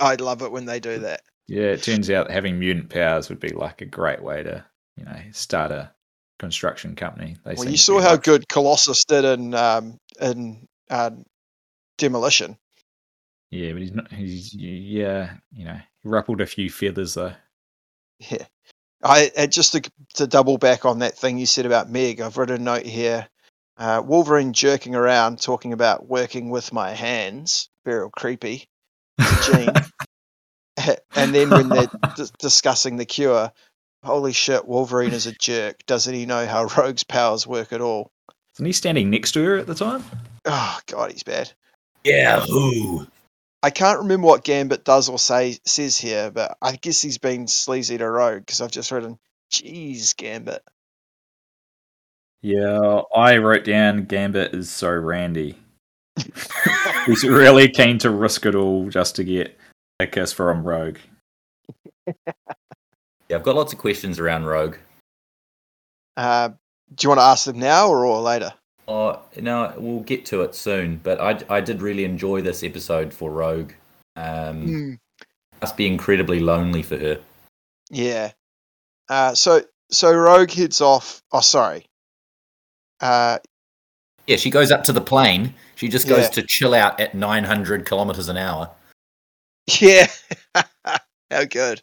I 0.00 0.14
love 0.16 0.42
it 0.42 0.52
when 0.52 0.64
they 0.66 0.80
do 0.80 0.98
that. 1.00 1.22
Yeah, 1.48 1.62
it 1.72 1.82
turns 1.82 2.10
out 2.10 2.30
having 2.30 2.58
mutant 2.58 2.88
powers 2.90 3.28
would 3.28 3.40
be 3.40 3.50
like 3.50 3.80
a 3.80 3.86
great 3.86 4.22
way 4.22 4.42
to, 4.42 4.64
you 4.96 5.04
know, 5.04 5.16
start 5.32 5.70
a 5.72 5.90
construction 6.38 6.94
company. 6.96 7.36
They 7.44 7.54
Well, 7.54 7.68
you 7.68 7.76
saw 7.76 8.00
how 8.00 8.12
like- 8.12 8.22
good 8.22 8.48
Colossus 8.48 9.04
did 9.04 9.24
in 9.24 9.54
um, 9.54 9.98
in 10.20 10.66
uh, 10.90 11.10
Demolition. 12.02 12.58
Yeah, 13.52 13.72
but 13.74 13.82
he's 13.82 13.92
not. 13.92 14.10
He's 14.10 14.52
yeah, 14.52 15.34
you 15.52 15.64
know, 15.64 15.78
he 16.02 16.08
ruffled 16.08 16.40
a 16.40 16.46
few 16.46 16.68
feathers 16.68 17.14
though. 17.14 17.34
Yeah. 18.18 18.44
I 19.04 19.46
just 19.46 19.72
to 19.72 19.92
to 20.14 20.26
double 20.26 20.58
back 20.58 20.84
on 20.84 20.98
that 20.98 21.16
thing 21.16 21.38
you 21.38 21.46
said 21.46 21.64
about 21.64 21.88
Meg, 21.88 22.20
I've 22.20 22.36
written 22.36 22.56
a 22.56 22.58
note 22.58 22.86
here. 22.86 23.28
Uh, 23.76 24.02
Wolverine 24.04 24.52
jerking 24.52 24.96
around 24.96 25.40
talking 25.40 25.72
about 25.72 26.08
working 26.08 26.50
with 26.50 26.72
my 26.72 26.90
hands, 26.90 27.68
very 27.84 28.08
creepy. 28.10 28.68
Gene. 29.44 29.70
and 31.14 31.32
then 31.32 31.50
when 31.50 31.68
they're 31.68 31.86
d- 32.16 32.24
discussing 32.40 32.96
the 32.96 33.04
cure, 33.04 33.52
holy 34.02 34.32
shit, 34.32 34.66
Wolverine 34.66 35.12
is 35.12 35.26
a 35.26 35.32
jerk. 35.32 35.86
Doesn't 35.86 36.14
he 36.14 36.26
know 36.26 36.46
how 36.46 36.64
Rogue's 36.64 37.04
powers 37.04 37.46
work 37.46 37.72
at 37.72 37.80
all? 37.80 38.10
Isn't 38.56 38.66
he 38.66 38.72
standing 38.72 39.10
next 39.10 39.32
to 39.32 39.44
her 39.44 39.56
at 39.56 39.66
the 39.66 39.74
time? 39.74 40.04
Oh 40.44 40.78
god, 40.86 41.12
he's 41.12 41.22
bad. 41.22 41.52
Yeah, 42.04 42.40
who? 42.40 43.06
I 43.62 43.70
can't 43.70 44.00
remember 44.00 44.26
what 44.26 44.44
Gambit 44.44 44.84
does 44.84 45.08
or 45.08 45.18
say 45.18 45.58
says 45.64 45.96
here, 45.96 46.30
but 46.30 46.56
I 46.60 46.76
guess 46.76 47.00
he's 47.00 47.18
been 47.18 47.46
sleazy 47.46 47.98
to 47.98 48.10
Rogue 48.10 48.40
because 48.40 48.60
I've 48.60 48.70
just 48.72 48.90
written, 48.90 49.18
"Jeez, 49.52 50.16
Gambit." 50.16 50.62
Yeah, 52.42 53.02
I 53.14 53.36
wrote 53.36 53.64
down 53.64 54.06
Gambit 54.06 54.52
is 54.52 54.68
so 54.68 54.90
randy. 54.90 55.56
He's 57.06 57.22
really 57.22 57.68
keen 57.68 57.98
to 57.98 58.10
risk 58.10 58.44
it 58.46 58.56
all 58.56 58.88
just 58.88 59.14
to 59.16 59.24
get 59.24 59.56
a 60.00 60.08
kiss 60.08 60.32
from 60.32 60.64
Rogue. 60.64 60.98
Yeah, 63.32 63.38
I've 63.38 63.44
got 63.44 63.56
lots 63.56 63.72
of 63.72 63.78
questions 63.78 64.18
around 64.18 64.44
Rogue. 64.44 64.76
Uh, 66.18 66.50
do 66.94 67.02
you 67.02 67.08
want 67.08 67.18
to 67.18 67.24
ask 67.24 67.46
them 67.46 67.60
now 67.60 67.88
or, 67.88 68.04
or 68.04 68.20
later? 68.20 68.52
Oh 68.88 69.20
no, 69.40 69.72
we'll 69.76 70.00
get 70.00 70.26
to 70.26 70.42
it 70.42 70.54
soon. 70.54 71.00
But 71.02 71.20
I, 71.20 71.40
I 71.56 71.60
did 71.60 71.80
really 71.82 72.04
enjoy 72.04 72.42
this 72.42 72.62
episode 72.62 73.14
for 73.14 73.30
Rogue. 73.30 73.72
Um, 74.16 74.66
Mm, 74.66 74.98
Must 75.60 75.76
be 75.76 75.86
incredibly 75.86 76.40
lonely 76.40 76.82
for 76.82 76.98
her. 76.98 77.20
yeah. 77.90 78.32
Uh, 79.08 79.34
so 79.34 79.62
so 79.90 80.12
Rogue 80.12 80.50
heads 80.50 80.80
off. 80.80 81.22
Oh, 81.32 81.40
sorry. 81.40 81.86
Uh, 83.00 83.38
Yeah, 84.26 84.36
she 84.36 84.50
goes 84.50 84.70
up 84.70 84.84
to 84.84 84.92
the 84.92 85.00
plane. 85.00 85.54
She 85.76 85.88
just 85.88 86.08
goes 86.08 86.24
Yeah. 86.24 86.30
to 86.30 86.42
chill 86.42 86.74
out 86.74 86.98
at 87.00 87.14
900 87.14 87.84
kilometers 87.86 88.28
an 88.28 88.36
hour. 88.36 88.70
Yeah, 89.80 90.06
how 91.30 91.44
good. 91.48 91.82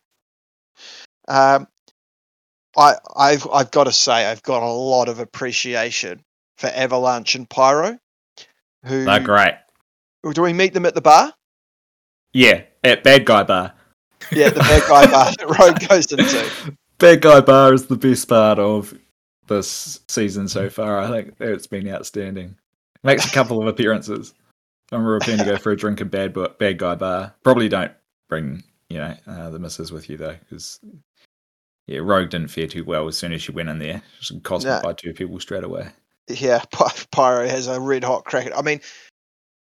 Um, 1.27 1.67
I 2.77 2.95
I've 3.15 3.47
I've 3.51 3.71
got 3.71 3.85
to 3.85 3.91
say 3.93 4.25
I've 4.25 4.43
got 4.43 4.63
a 4.63 4.71
lot 4.71 5.07
of 5.09 5.19
appreciation 5.19 6.23
for 6.59 6.67
Avalanche 6.67 7.35
and 7.35 7.49
Pyro. 7.49 7.97
Who 8.85 9.05
They're 9.05 9.19
great. 9.21 9.53
do 10.33 10.41
we 10.41 10.51
meet 10.53 10.73
them 10.73 10.85
at 10.85 10.93
the 10.93 11.01
bar? 11.01 11.33
Yeah, 12.33 12.63
at 12.83 13.03
Bad 13.03 13.25
Guy 13.25 13.43
Bar. 13.43 13.73
Yeah, 14.31 14.49
the 14.49 14.59
bad 14.59 14.83
guy 14.87 15.09
bar 15.09 15.31
that 15.31 15.57
Rogue 15.59 15.87
goes 15.89 16.11
into. 16.11 16.75
Bad 16.97 17.21
Guy 17.21 17.39
Bar 17.39 17.73
is 17.73 17.87
the 17.87 17.95
best 17.95 18.27
part 18.27 18.59
of 18.59 18.93
this 19.47 20.01
season 20.09 20.47
so 20.49 20.69
far. 20.69 20.99
I 20.99 21.07
think 21.09 21.35
it's 21.39 21.65
been 21.67 21.87
outstanding. 21.89 22.55
Makes 23.03 23.25
a 23.27 23.31
couple 23.31 23.61
of 23.61 23.67
appearances. 23.67 24.33
I'm 24.91 25.05
real 25.05 25.21
keen 25.21 25.37
to 25.37 25.45
go 25.45 25.57
for 25.57 25.71
a 25.71 25.77
drink 25.77 26.01
in 26.01 26.09
Bad, 26.09 26.35
bad 26.59 26.77
Guy 26.77 26.95
Bar. 26.95 27.33
Probably 27.43 27.69
don't 27.69 27.93
bring, 28.27 28.61
you 28.89 28.97
know, 28.97 29.15
uh, 29.25 29.49
the 29.49 29.59
missus 29.59 29.91
with 29.91 30.09
you 30.09 30.17
though, 30.17 30.35
because 30.49 30.79
yeah, 31.87 31.99
Rogue 31.99 32.29
didn't 32.29 32.49
fare 32.49 32.67
too 32.67 32.83
well 32.83 33.07
as 33.07 33.17
soon 33.17 33.31
as 33.33 33.41
she 33.41 33.53
went 33.53 33.69
in 33.69 33.79
there. 33.79 34.03
She 34.19 34.39
was 34.47 34.65
No. 34.65 34.81
by 34.83 34.93
two 34.93 35.13
people 35.13 35.39
straight 35.39 35.63
away. 35.63 35.87
Yeah, 36.29 36.61
Pyro 37.11 37.47
has 37.47 37.67
a 37.67 37.79
red 37.79 38.03
hot 38.03 38.25
crack. 38.25 38.51
I 38.55 38.61
mean, 38.61 38.81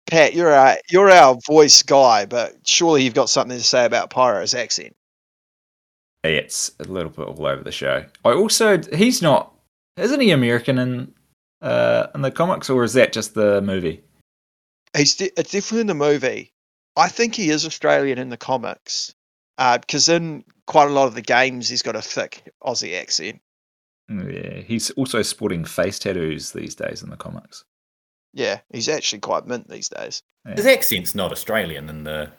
Pat, 0.08 0.34
you're 0.34 0.54
our 0.54 0.78
you're 0.90 1.10
our 1.10 1.38
voice 1.48 1.82
guy, 1.84 2.26
but 2.26 2.56
surely 2.66 3.04
you've 3.04 3.14
got 3.14 3.30
something 3.30 3.58
to 3.58 3.64
say 3.64 3.86
about 3.86 4.10
Pyro's 4.10 4.54
accent. 4.54 4.96
It's 6.24 6.72
a 6.80 6.84
little 6.84 7.12
bit 7.12 7.28
all 7.28 7.46
over 7.46 7.64
the 7.64 7.72
show. 7.72 8.06
I 8.24 8.34
also 8.34 8.82
he's 8.94 9.22
not 9.22 9.54
isn't 9.98 10.20
he 10.20 10.32
American 10.32 10.78
in 10.78 11.14
uh 11.62 12.08
in 12.14 12.22
the 12.22 12.32
comics 12.32 12.70
or 12.70 12.84
is 12.84 12.94
that 12.94 13.14
just 13.14 13.34
the 13.34 13.62
movie? 13.62 14.04
He's 14.96 15.16
de- 15.16 15.40
it's 15.40 15.52
definitely 15.52 15.82
in 15.82 15.88
the 15.88 15.94
movie. 15.94 16.52
I 16.96 17.10
think 17.10 17.36
he 17.36 17.50
is 17.50 17.66
Australian 17.66 18.18
in 18.18 18.30
the 18.30 18.38
comics, 18.38 19.14
because 19.58 20.08
in 20.08 20.46
quite 20.66 20.88
a 20.88 20.94
lot 20.94 21.08
of 21.08 21.16
the 21.16 21.22
games 21.22 21.68
he's 21.68 21.82
got 21.82 21.96
a 21.96 22.02
thick 22.02 22.50
Aussie 22.64 23.00
accent. 23.00 23.42
Yeah, 24.10 24.60
he's 24.62 24.92
also 24.92 25.22
sporting 25.22 25.66
face 25.66 25.98
tattoos 26.00 26.52
these 26.52 26.76
days 26.76 27.02
in 27.04 27.10
the 27.10 27.18
comics. 27.18 27.64
Yeah, 28.34 28.60
he's 28.72 28.90
actually 28.90 29.20
quite 29.20 29.48
mint 29.48 29.70
these 29.70 29.90
days. 29.90 30.22
His 30.56 30.66
accent's 30.66 31.16
not 31.16 31.32
Australian 31.32 31.90
in 31.90 32.04
the 32.04 32.30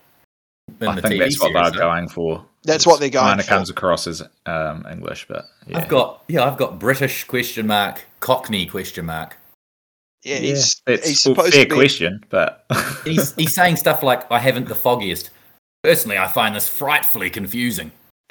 in 0.81 0.89
I 0.89 0.95
the 0.97 1.03
think 1.03 1.15
TV 1.15 1.19
that's 1.21 1.41
what 1.41 1.53
series, 1.53 1.73
they're 1.73 1.81
going 1.81 2.09
for. 2.09 2.45
That's 2.65 2.87
what 2.87 3.01
they're 3.01 3.09
going 3.09 3.27
Kind 3.27 3.41
of 3.41 3.47
for. 3.47 3.51
comes 3.51 3.71
across 3.71 4.07
as 4.07 4.23
um, 4.47 4.87
English, 4.91 5.27
but 5.29 5.45
yeah. 5.67 5.79
I've 5.79 5.89
got 5.89 6.23
yeah, 6.29 6.45
I've 6.45 6.57
got 6.57 6.79
British 6.79 7.25
question 7.25 7.67
mark, 7.67 8.05
Cockney 8.21 8.67
question 8.67 9.07
mark. 9.07 9.37
Yeah, 10.23 10.37
yeah, 10.39 10.51
it's 10.53 10.83
he's 10.87 11.13
a 11.13 11.15
supposed 11.15 11.55
fair 11.55 11.65
to 11.65 11.69
be. 11.71 11.75
question, 11.75 12.21
but 12.31 12.65
He's 13.05 13.35
he's 13.35 13.55
saying 13.55 13.77
stuff 13.77 14.03
like, 14.03 14.31
"I 14.31 14.39
haven't 14.39 14.69
the 14.69 14.75
foggiest." 14.75 15.31
Personally, 15.83 16.19
I 16.19 16.27
find 16.27 16.55
this 16.57 16.69
frightfully 16.69 17.31
confusing. 17.31 17.93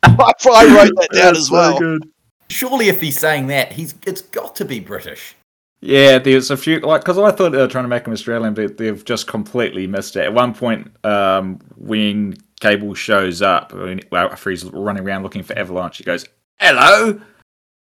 I 0.04 0.32
probably 0.40 0.72
wrote 0.74 0.92
that 0.96 1.08
down 1.12 1.24
That's 1.34 1.38
as 1.38 1.50
well. 1.50 1.78
good. 1.78 2.08
Surely, 2.50 2.88
if 2.88 3.00
he's 3.00 3.18
saying 3.18 3.48
that, 3.48 3.72
he's 3.72 3.94
it's 4.06 4.22
got 4.22 4.56
to 4.56 4.64
be 4.64 4.80
British. 4.80 5.34
Yeah, 5.80 6.18
there's 6.18 6.50
a 6.50 6.56
few 6.56 6.80
like 6.80 7.02
because 7.02 7.18
I 7.18 7.30
thought 7.30 7.50
they 7.52 7.58
were 7.58 7.68
trying 7.68 7.84
to 7.84 7.88
make 7.88 8.06
him 8.06 8.12
Australian, 8.12 8.54
but 8.54 8.78
they've 8.78 9.04
just 9.04 9.26
completely 9.26 9.86
missed 9.86 10.16
it. 10.16 10.24
At 10.24 10.34
one 10.34 10.54
point, 10.54 10.90
um, 11.04 11.60
when 11.76 12.36
Cable 12.60 12.94
shows 12.94 13.42
up, 13.42 13.72
when, 13.72 14.00
well, 14.10 14.28
after 14.30 14.50
he's 14.50 14.64
running 14.64 15.04
around 15.04 15.22
looking 15.22 15.42
for 15.42 15.56
Avalanche, 15.56 15.98
he 15.98 16.04
goes, 16.04 16.26
"Hello." 16.58 17.20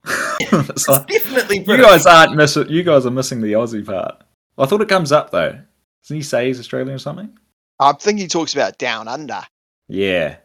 It's 0.39 0.69
It's 0.71 0.89
like, 0.89 1.07
definitely 1.09 1.59
you 1.59 1.77
guys 1.79 2.07
aren't 2.07 2.37
missing. 2.37 2.69
You 2.69 2.83
guys 2.83 3.07
are 3.07 3.11
missing 3.11 3.41
the 3.41 3.53
Aussie 3.55 3.85
part. 3.85 4.23
I 4.59 4.67
thought 4.67 4.81
it 4.83 4.89
comes 4.89 5.11
up 5.11 5.31
though. 5.31 5.59
Doesn't 6.03 6.17
he 6.17 6.23
say 6.23 6.47
he's 6.47 6.61
Australian 6.61 6.95
or 6.95 6.99
something? 6.99 7.37
I 7.81 7.93
think 7.95 8.21
he 8.21 8.29
talks 8.29 8.55
about 8.55 8.79
down 8.79 9.09
under. 9.09 9.41
Yeah, 9.89 10.37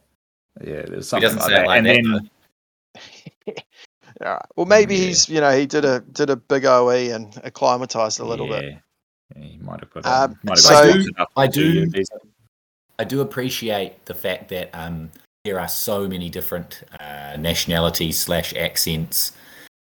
yeah. 0.60 0.82
There's 0.88 0.90
he 0.90 1.02
something 1.04 1.22
doesn't 1.30 1.40
like 1.40 1.48
say 1.50 1.56
that. 1.56 1.68
like 1.68 1.78
and 1.78 1.86
then 1.88 2.04
though. 2.12 3.54
All 4.26 4.34
right. 4.34 4.46
Well, 4.56 4.66
maybe 4.66 4.96
Yeah. 4.96 5.06
he's 5.08 5.30
you 5.30 5.42
know 5.42 5.52
he 5.58 5.66
did 5.66 5.86
a 5.86 6.02
did 6.02 6.30
a 6.30 6.36
big 6.36 6.66
OE 6.66 6.90
and 7.14 7.40
acclimatized 7.44 8.20
a 8.20 8.26
little 8.26 8.48
bit. 8.48 8.64
yeah, 8.66 8.78
yeah, 9.36 9.44
he 9.44 9.58
might 9.58 9.80
have 9.80 9.90
put. 9.92 10.06
Um, 10.06 10.32
Um, 10.32 10.40
might 10.44 10.52
have 10.58 10.60
so- 10.60 11.04
got 11.18 11.32
I 11.38 11.48
do- 11.48 11.90
I 13.00 13.04
do 13.04 13.22
appreciate 13.22 14.06
the 14.06 14.14
fact 14.14 14.50
that 14.50 14.70
um, 14.74 15.10
there 15.44 15.60
are 15.60 15.68
so 15.68 16.08
many 16.08 16.30
different 16.30 16.84
uh, 17.00 17.36
nationalities 17.40 18.20
slash 18.20 18.54
accents. 18.56 19.32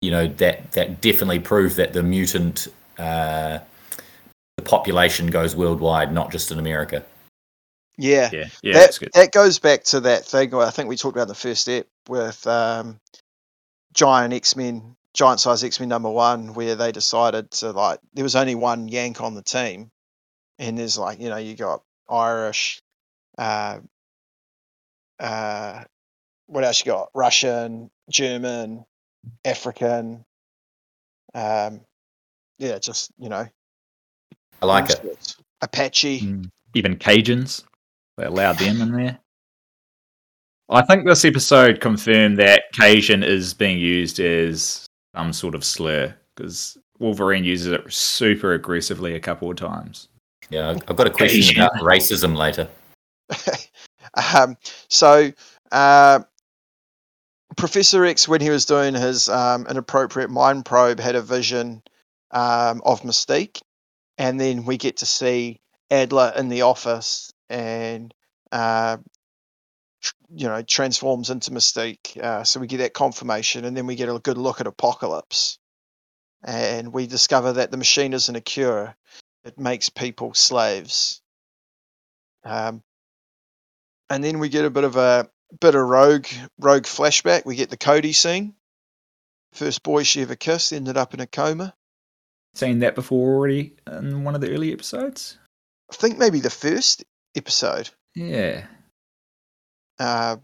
You 0.02 0.10
know 0.12 0.26
that 0.28 0.70
that 0.72 1.00
definitely 1.00 1.40
prove 1.40 1.74
that 1.76 1.92
the 1.94 2.02
mutant 2.02 2.68
uh, 2.98 3.58
the 4.56 4.62
population 4.62 5.28
goes 5.28 5.56
worldwide, 5.56 6.12
not 6.12 6.30
just 6.30 6.52
in 6.52 6.58
America. 6.60 7.04
Yeah. 8.02 8.30
Yeah, 8.32 8.48
yeah, 8.62 8.72
that 8.72 8.98
that 9.14 9.32
goes 9.32 9.60
back 9.60 9.84
to 9.84 10.00
that 10.00 10.24
thing 10.24 10.50
where 10.50 10.66
I 10.66 10.70
think 10.70 10.88
we 10.88 10.96
talked 10.96 11.16
about 11.16 11.28
the 11.28 11.36
first 11.36 11.62
step 11.62 11.86
with 12.08 12.44
um, 12.48 12.98
giant 13.92 14.34
X 14.34 14.56
Men, 14.56 14.96
giant 15.14 15.38
size 15.38 15.62
X 15.62 15.78
Men 15.78 15.88
number 15.88 16.10
one, 16.10 16.52
where 16.54 16.74
they 16.74 16.90
decided 16.90 17.52
to 17.52 17.70
like 17.70 18.00
there 18.12 18.24
was 18.24 18.34
only 18.34 18.56
one 18.56 18.88
Yank 18.88 19.20
on 19.20 19.34
the 19.34 19.42
team, 19.42 19.92
and 20.58 20.76
there's 20.76 20.98
like 20.98 21.20
you 21.20 21.28
know 21.28 21.36
you 21.36 21.54
got 21.54 21.84
Irish, 22.10 22.82
uh, 23.38 23.78
uh, 25.20 25.84
what 26.46 26.64
else 26.64 26.84
you 26.84 26.90
got? 26.90 27.10
Russian, 27.14 27.88
German, 28.10 28.84
African, 29.44 30.24
um, 31.34 31.82
yeah, 32.58 32.80
just 32.80 33.12
you 33.16 33.28
know, 33.28 33.46
I 34.60 34.66
like 34.66 34.90
it. 34.90 35.36
Apache. 35.60 36.20
Mm. 36.22 36.50
Even 36.74 36.96
Cajuns, 36.96 37.64
they 38.16 38.24
allowed 38.24 38.58
them 38.58 38.80
in 38.80 38.92
there. 38.92 39.18
I 40.68 40.82
think 40.82 41.06
this 41.06 41.24
episode 41.24 41.80
confirmed 41.80 42.38
that 42.38 42.64
Cajun 42.72 43.22
is 43.22 43.52
being 43.52 43.78
used 43.78 44.20
as 44.20 44.86
some 45.14 45.32
sort 45.32 45.54
of 45.54 45.64
slur 45.64 46.14
because 46.34 46.78
Wolverine 46.98 47.44
uses 47.44 47.72
it 47.72 47.92
super 47.92 48.54
aggressively 48.54 49.14
a 49.14 49.20
couple 49.20 49.50
of 49.50 49.56
times. 49.56 50.08
Yeah, 50.50 50.70
I've 50.70 50.82
I've 50.88 50.96
got 50.96 51.06
a 51.06 51.10
question 51.10 51.38
Asian. 51.38 51.62
about 51.62 51.82
racism 51.82 52.36
later. 52.36 52.68
um, 54.34 54.56
so 54.88 55.32
uh, 55.70 56.20
Professor 57.56 58.04
X, 58.04 58.28
when 58.28 58.40
he 58.40 58.50
was 58.50 58.64
doing 58.64 58.94
his 58.94 59.28
um, 59.28 59.66
inappropriate 59.66 60.30
mind 60.30 60.64
probe, 60.64 61.00
had 61.00 61.14
a 61.14 61.22
vision 61.22 61.82
um, 62.30 62.82
of 62.84 63.02
Mystique, 63.02 63.60
and 64.18 64.40
then 64.40 64.64
we 64.64 64.76
get 64.76 64.98
to 64.98 65.06
see 65.06 65.60
Adler 65.90 66.32
in 66.36 66.48
the 66.48 66.62
office, 66.62 67.31
and 67.48 68.12
uh, 68.50 68.98
tr- 70.00 70.14
you 70.34 70.48
know 70.48 70.62
transforms 70.62 71.30
into 71.30 71.50
Mystique. 71.50 72.16
Uh, 72.16 72.44
so 72.44 72.60
we 72.60 72.66
get 72.66 72.78
that 72.78 72.94
confirmation, 72.94 73.64
and 73.64 73.76
then 73.76 73.86
we 73.86 73.96
get 73.96 74.08
a 74.08 74.18
good 74.18 74.38
look 74.38 74.60
at 74.60 74.66
Apocalypse, 74.66 75.58
and 76.42 76.92
we 76.92 77.06
discover 77.06 77.54
that 77.54 77.70
the 77.70 77.76
machine 77.76 78.12
isn't 78.12 78.36
a 78.36 78.40
cure; 78.40 78.96
it 79.44 79.58
makes 79.58 79.88
people 79.88 80.34
slaves. 80.34 81.20
Um, 82.44 82.82
and 84.10 84.22
then 84.22 84.38
we 84.38 84.48
get 84.48 84.64
a 84.64 84.70
bit 84.70 84.84
of 84.84 84.96
a 84.96 85.28
bit 85.60 85.74
of 85.74 85.86
rogue 85.86 86.26
rogue 86.58 86.84
flashback. 86.84 87.44
We 87.46 87.56
get 87.56 87.70
the 87.70 87.76
Cody 87.76 88.12
scene. 88.12 88.54
First 89.52 89.82
boy 89.82 90.02
she 90.02 90.22
ever 90.22 90.34
kissed 90.34 90.72
ended 90.72 90.96
up 90.96 91.14
in 91.14 91.20
a 91.20 91.26
coma. 91.26 91.74
Seen 92.54 92.80
that 92.80 92.94
before 92.94 93.34
already 93.34 93.76
in 93.86 94.24
one 94.24 94.34
of 94.34 94.40
the 94.40 94.50
early 94.50 94.72
episodes? 94.72 95.38
I 95.90 95.94
think 95.94 96.18
maybe 96.18 96.40
the 96.40 96.50
first 96.50 97.04
episode. 97.36 97.90
Yeah. 98.14 98.66
Uh, 99.98 100.36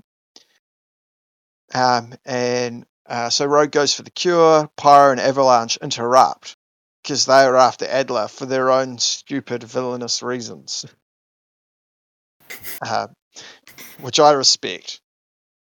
um, 1.74 2.14
and 2.24 2.86
uh, 3.06 3.30
so 3.30 3.46
Rogue 3.46 3.70
goes 3.72 3.94
for 3.94 4.02
the 4.02 4.10
cure. 4.10 4.70
Pyro 4.76 5.12
and 5.12 5.20
Avalanche 5.20 5.76
interrupt 5.78 6.56
because 7.02 7.26
they 7.26 7.42
are 7.42 7.56
after 7.56 7.86
Adler 7.86 8.28
for 8.28 8.46
their 8.46 8.70
own 8.70 8.98
stupid 8.98 9.62
villainous 9.64 10.22
reasons, 10.22 10.84
uh, 12.82 13.08
which 14.00 14.20
I 14.20 14.32
respect. 14.32 15.00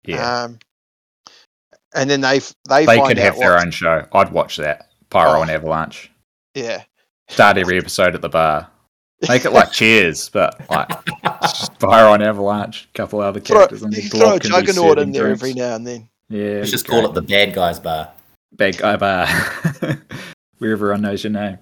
Yeah. 0.05 0.43
Um, 0.43 0.59
and 1.93 2.09
then 2.09 2.21
they 2.21 2.39
they, 2.69 2.85
they 2.85 3.01
could 3.01 3.17
have 3.17 3.37
their 3.37 3.59
own 3.59 3.71
show. 3.71 4.05
I'd 4.11 4.31
watch 4.31 4.57
that. 4.57 4.89
Pyro 5.09 5.39
Oh. 5.39 5.41
and 5.41 5.51
Avalanche. 5.51 6.11
Yeah, 6.53 6.83
Start 7.29 7.57
every 7.57 7.77
episode 7.77 8.15
at 8.15 8.21
the 8.21 8.29
bar. 8.29 8.69
Make 9.27 9.45
it 9.45 9.51
like 9.51 9.71
Cheers, 9.71 10.29
but 10.29 10.59
like 10.69 10.89
it's 11.23 11.59
just 11.59 11.79
Pyro 11.79 12.13
and 12.13 12.21
Avalanche. 12.23 12.87
A 12.93 12.97
couple 12.97 13.19
other 13.21 13.39
throw, 13.39 13.57
characters. 13.57 13.81
and 13.83 13.93
you 13.95 14.03
throw 14.03 14.19
a 14.19 14.23
blob 14.23 14.41
can 14.41 14.51
be 14.51 14.57
juggernaut 14.67 14.99
in 14.99 15.05
serving 15.05 15.11
there 15.13 15.23
drinks. 15.23 15.41
every 15.41 15.53
now 15.53 15.75
and 15.75 15.87
then. 15.87 16.09
Yeah. 16.29 16.59
Let's 16.59 16.71
just 16.71 16.85
great. 16.87 17.01
call 17.01 17.09
it 17.09 17.13
the 17.15 17.21
bad 17.23 17.53
guys 17.55 17.79
bar. 17.79 18.11
bad 18.51 18.77
guy 18.77 18.95
bar, 18.97 19.27
where 20.59 20.71
everyone 20.71 21.01
knows 21.01 21.23
your 21.23 21.31
name. 21.33 21.57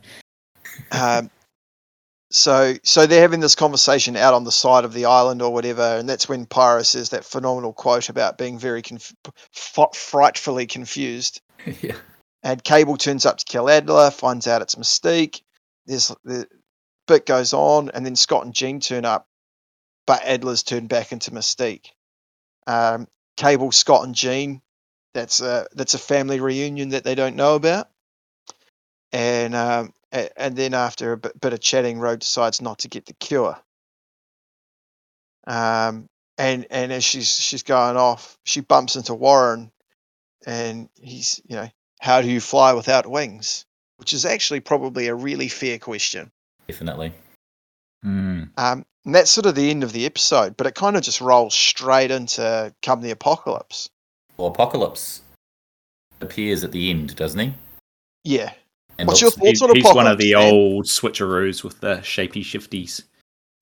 Um, 0.92 1.30
so 2.32 2.74
so 2.84 3.06
they're 3.06 3.22
having 3.22 3.40
this 3.40 3.56
conversation 3.56 4.18
out 4.18 4.34
on 4.34 4.44
the 4.44 4.52
side 4.52 4.84
of 4.84 4.92
the 4.94 5.06
island 5.06 5.42
or 5.42 5.54
whatever, 5.54 5.82
and 5.98 6.10
that's 6.10 6.28
when 6.28 6.46
Pyro 6.46 6.82
says 6.84 7.12
that 7.12 7.24
phenomenal 7.24 7.72
quote 7.72 8.10
about 8.10 8.38
being 8.38 8.60
very 8.60 8.82
conf- 8.82 9.16
f- 9.26 9.96
frightfully 9.96 10.66
confused. 10.66 11.42
yeah. 11.82 11.96
And 12.44 12.64
Cable 12.64 12.98
turns 12.98 13.26
up 13.26 13.38
to 13.38 13.46
kill 13.46 13.70
Adler, 13.70 14.12
finds 14.12 14.46
out 14.48 14.62
it's 14.62 14.76
Mystique. 14.76 15.42
There's 15.86 16.14
the 16.26 16.48
bit 17.08 17.26
goes 17.26 17.54
on, 17.54 17.90
and 17.92 18.06
then 18.06 18.16
Scott 18.16 18.46
and 18.46 18.54
Jean 18.54 18.80
turn 18.80 19.06
up, 19.06 19.28
but 20.06 20.22
Adler's 20.24 20.64
turned 20.64 20.90
back 20.90 21.12
into 21.12 21.32
Mystique. 21.32 21.88
Um, 22.68 23.08
Cable, 23.38 23.72
Scott, 23.72 24.06
and 24.06 24.16
Jean. 24.16 24.62
That's 25.14 25.42
a 25.42 25.68
that's 25.74 25.94
a 25.94 26.00
family 26.00 26.40
reunion 26.40 26.90
that 26.90 27.04
they 27.04 27.16
don't 27.16 27.36
know 27.36 27.56
about. 27.56 27.90
And 29.12 29.56
um, 29.56 29.94
and 30.12 30.56
then 30.56 30.74
after 30.74 31.14
a 31.14 31.18
bit, 31.18 31.40
bit 31.40 31.54
of 31.54 31.60
chatting, 31.60 32.00
Rogue 32.00 32.20
decides 32.20 32.62
not 32.62 32.80
to 32.80 32.90
get 32.90 33.06
the 33.06 33.14
cure. 33.14 33.58
Um, 35.48 36.10
and 36.38 36.68
and 36.70 36.92
as 36.92 37.04
she's 37.04 37.30
she's 37.30 37.64
going 37.64 37.98
off, 37.98 38.38
she 38.44 38.62
bumps 38.62 38.96
into 38.96 39.14
Warren, 39.14 39.72
and 40.46 40.90
he's 41.02 41.42
you 41.48 41.56
know, 41.56 41.70
how 42.00 42.22
do 42.22 42.30
you 42.30 42.42
fly 42.42 42.74
without 42.74 43.10
wings? 43.10 43.66
Which 43.98 44.14
is 44.14 44.26
actually 44.26 44.60
probably 44.60 45.08
a 45.08 45.16
really 45.16 45.48
fair 45.48 45.80
question. 45.80 46.32
Definitely. 46.68 47.14
Mm. 48.06 48.50
Um, 48.58 48.86
and 49.06 49.16
that's 49.16 49.32
sort 49.32 49.46
of 49.46 49.56
the 49.56 49.70
end 49.70 49.84
of 49.84 49.94
the 49.94 50.06
episode, 50.06 50.58
but 50.58 50.68
it 50.68 50.76
kind 50.76 50.96
of 50.96 51.04
just 51.04 51.22
rolls 51.22 51.54
straight 51.54 52.12
into 52.12 52.74
come 52.82 53.02
the 53.02 53.12
apocalypse. 53.12 53.90
Well, 54.38 54.48
Apocalypse 54.48 55.22
appears 56.22 56.64
at 56.64 56.72
the 56.72 56.90
end, 56.90 57.16
doesn't 57.16 57.40
he? 57.40 57.54
Yeah. 58.24 58.52
And 58.98 59.08
What's 59.08 59.22
looks, 59.22 59.38
your 59.38 59.48
He- 59.48 59.56
thoughts 59.58 59.62
on 59.70 59.76
he's 59.76 59.86
one 59.96 60.08
of 60.08 60.18
the 60.18 60.34
man? 60.34 60.54
old 60.54 60.86
switcheroos 60.86 61.64
with 61.64 61.80
the 61.82 61.98
shapy 61.98 62.42
shifties. 62.42 63.04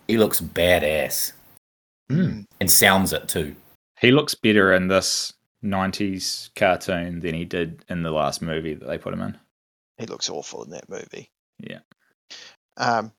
he 0.08 0.18
looks 0.18 0.42
badass 0.42 1.32
Mm. 2.12 2.46
and 2.60 2.70
sounds 2.72 3.14
it 3.14 3.28
too. 3.30 3.56
He 4.02 4.12
looks 4.12 4.36
better 4.36 4.74
in 4.74 4.90
this 4.90 5.32
90s 5.64 6.50
cartoon 6.56 7.22
than 7.22 7.34
he 7.34 7.46
did 7.46 7.86
in 7.88 8.04
the 8.04 8.12
last 8.12 8.42
movie 8.42 8.74
that 8.74 8.86
they 8.86 8.98
put 8.98 9.14
him 9.14 9.22
in. 9.22 9.38
He 9.98 10.06
looks 10.06 10.30
awful 10.30 10.64
in 10.66 10.72
that 10.72 10.90
movie. 10.90 11.32
Yeah. 11.60 11.80
Um, 12.78 13.12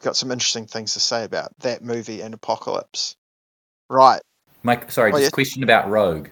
got 0.00 0.16
some 0.16 0.30
interesting 0.30 0.66
things 0.66 0.94
to 0.94 1.00
say 1.00 1.24
about 1.24 1.56
that 1.60 1.82
movie 1.82 2.20
and 2.20 2.34
Apocalypse. 2.34 3.16
Right. 3.88 4.20
Mike, 4.62 4.90
sorry, 4.90 5.12
Oh, 5.12 5.16
just 5.16 5.24
yeah. 5.24 5.30
question 5.30 5.62
about 5.62 5.88
Rogue. 5.88 6.28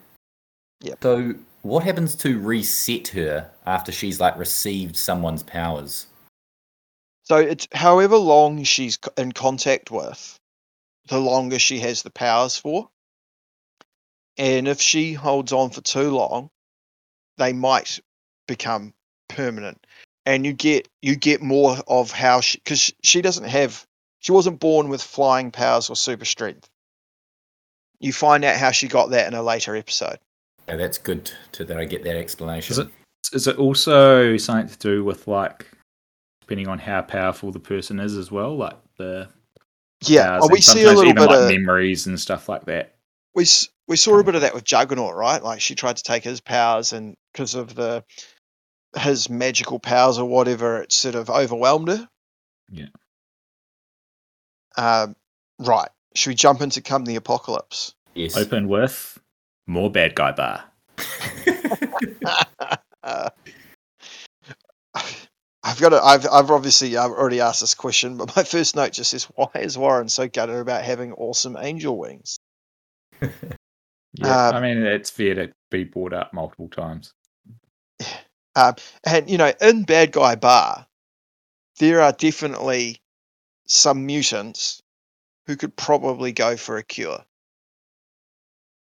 Yeah. 0.80 0.94
So, 1.02 1.34
what 1.62 1.84
happens 1.84 2.14
to 2.16 2.38
reset 2.40 3.08
her 3.08 3.50
after 3.66 3.92
she's 3.92 4.18
like 4.20 4.38
received 4.38 4.96
someone's 4.96 5.42
powers? 5.42 6.06
So 7.24 7.36
it's 7.36 7.68
however 7.72 8.16
long 8.16 8.64
she's 8.64 8.98
in 9.16 9.32
contact 9.32 9.90
with, 9.90 10.38
the 11.08 11.20
longer 11.20 11.58
she 11.58 11.78
has 11.80 12.02
the 12.02 12.10
powers 12.10 12.56
for. 12.56 12.88
And 14.36 14.66
if 14.66 14.80
she 14.80 15.12
holds 15.12 15.52
on 15.52 15.70
for 15.70 15.80
too 15.80 16.10
long, 16.10 16.50
they 17.36 17.52
might 17.52 18.00
become 18.48 18.94
permanent. 19.28 19.86
And 20.30 20.46
you 20.46 20.52
get 20.52 20.86
you 21.02 21.16
get 21.16 21.42
more 21.42 21.76
of 21.88 22.12
how 22.12 22.40
she 22.40 22.58
because 22.58 22.92
she 23.02 23.20
doesn't 23.20 23.48
have 23.48 23.84
she 24.20 24.30
wasn't 24.30 24.60
born 24.60 24.88
with 24.88 25.02
flying 25.02 25.50
powers 25.50 25.90
or 25.90 25.96
super 25.96 26.24
strength. 26.24 26.70
You 27.98 28.12
find 28.12 28.44
out 28.44 28.56
how 28.56 28.70
she 28.70 28.86
got 28.86 29.10
that 29.10 29.26
in 29.26 29.34
a 29.34 29.42
later 29.42 29.74
episode. 29.74 30.20
Yeah, 30.68 30.76
that's 30.76 30.98
good 30.98 31.32
to 31.52 31.64
that 31.64 31.78
I 31.78 31.84
get 31.84 32.04
that 32.04 32.16
explanation. 32.16 32.72
Is 32.72 32.78
it 32.78 32.88
is 33.32 33.46
it 33.48 33.56
also 33.56 34.36
something 34.36 34.68
to 34.68 34.78
do 34.78 35.02
with 35.02 35.26
like 35.26 35.66
depending 36.42 36.68
on 36.68 36.78
how 36.78 37.02
powerful 37.02 37.50
the 37.50 37.58
person 37.58 37.98
is 37.98 38.16
as 38.16 38.30
well, 38.30 38.56
like 38.56 38.76
the 38.98 39.28
Yeah, 40.06 40.38
oh, 40.40 40.48
we 40.48 40.60
see 40.60 40.82
a 40.82 40.94
sometimes 40.94 40.98
little 40.98 41.14
bit 41.14 41.26
like 41.26 41.40
of 41.40 41.48
memories 41.48 42.06
and 42.06 42.20
stuff 42.20 42.48
like 42.48 42.66
that. 42.66 42.94
we 43.34 43.46
we 43.88 43.96
saw 43.96 44.20
a 44.20 44.22
bit 44.22 44.36
of 44.36 44.42
that 44.42 44.54
with 44.54 44.62
Juggernaut, 44.62 45.16
right? 45.16 45.42
Like 45.42 45.60
she 45.60 45.74
tried 45.74 45.96
to 45.96 46.04
take 46.04 46.22
his 46.22 46.40
powers, 46.40 46.92
and 46.92 47.16
because 47.32 47.56
of 47.56 47.74
the 47.74 48.04
his 48.96 49.28
magical 49.30 49.78
powers 49.78 50.18
or 50.18 50.28
whatever, 50.28 50.82
it 50.82 50.92
sort 50.92 51.14
of 51.14 51.30
overwhelmed 51.30 51.88
her. 51.88 52.08
Yeah. 52.70 52.86
Um, 54.76 55.16
right. 55.58 55.88
Should 56.14 56.30
we 56.30 56.34
jump 56.34 56.60
into 56.60 56.80
come 56.80 57.04
the 57.04 57.16
apocalypse? 57.16 57.94
yes. 58.14 58.36
Open 58.36 58.68
with 58.68 59.18
more 59.66 59.90
bad 59.90 60.14
guy 60.14 60.32
bar. 60.32 60.64
I've 65.62 65.78
got 65.78 65.90
to, 65.90 66.02
I've 66.02 66.26
I've 66.30 66.50
obviously 66.50 66.96
I've 66.96 67.10
already 67.10 67.40
asked 67.40 67.60
this 67.60 67.74
question, 67.74 68.16
but 68.16 68.34
my 68.34 68.42
first 68.44 68.74
note 68.74 68.92
just 68.92 69.10
says, 69.10 69.24
why 69.24 69.48
is 69.56 69.76
Warren 69.78 70.08
so 70.08 70.26
gutted 70.26 70.56
about 70.56 70.82
having 70.84 71.12
awesome 71.12 71.56
angel 71.58 71.96
wings? 71.98 72.38
Yeah, 74.14 74.48
Um, 74.48 74.56
I 74.56 74.60
mean 74.60 74.78
it's 74.78 75.08
fair 75.08 75.34
to 75.36 75.52
be 75.70 75.84
brought 75.84 76.12
up 76.12 76.34
multiple 76.34 76.68
times. 76.68 77.12
Um, 78.60 78.74
and 79.06 79.30
you 79.30 79.38
know, 79.38 79.52
in 79.60 79.84
Bad 79.84 80.12
Guy 80.12 80.34
Bar, 80.34 80.86
there 81.78 82.00
are 82.02 82.12
definitely 82.12 83.00
some 83.66 84.06
mutants 84.06 84.82
who 85.46 85.56
could 85.56 85.74
probably 85.76 86.32
go 86.32 86.56
for 86.56 86.76
a 86.76 86.82
cure. 86.82 87.24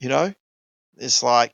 You 0.01 0.09
know, 0.09 0.33
it's 0.97 1.23
like 1.23 1.53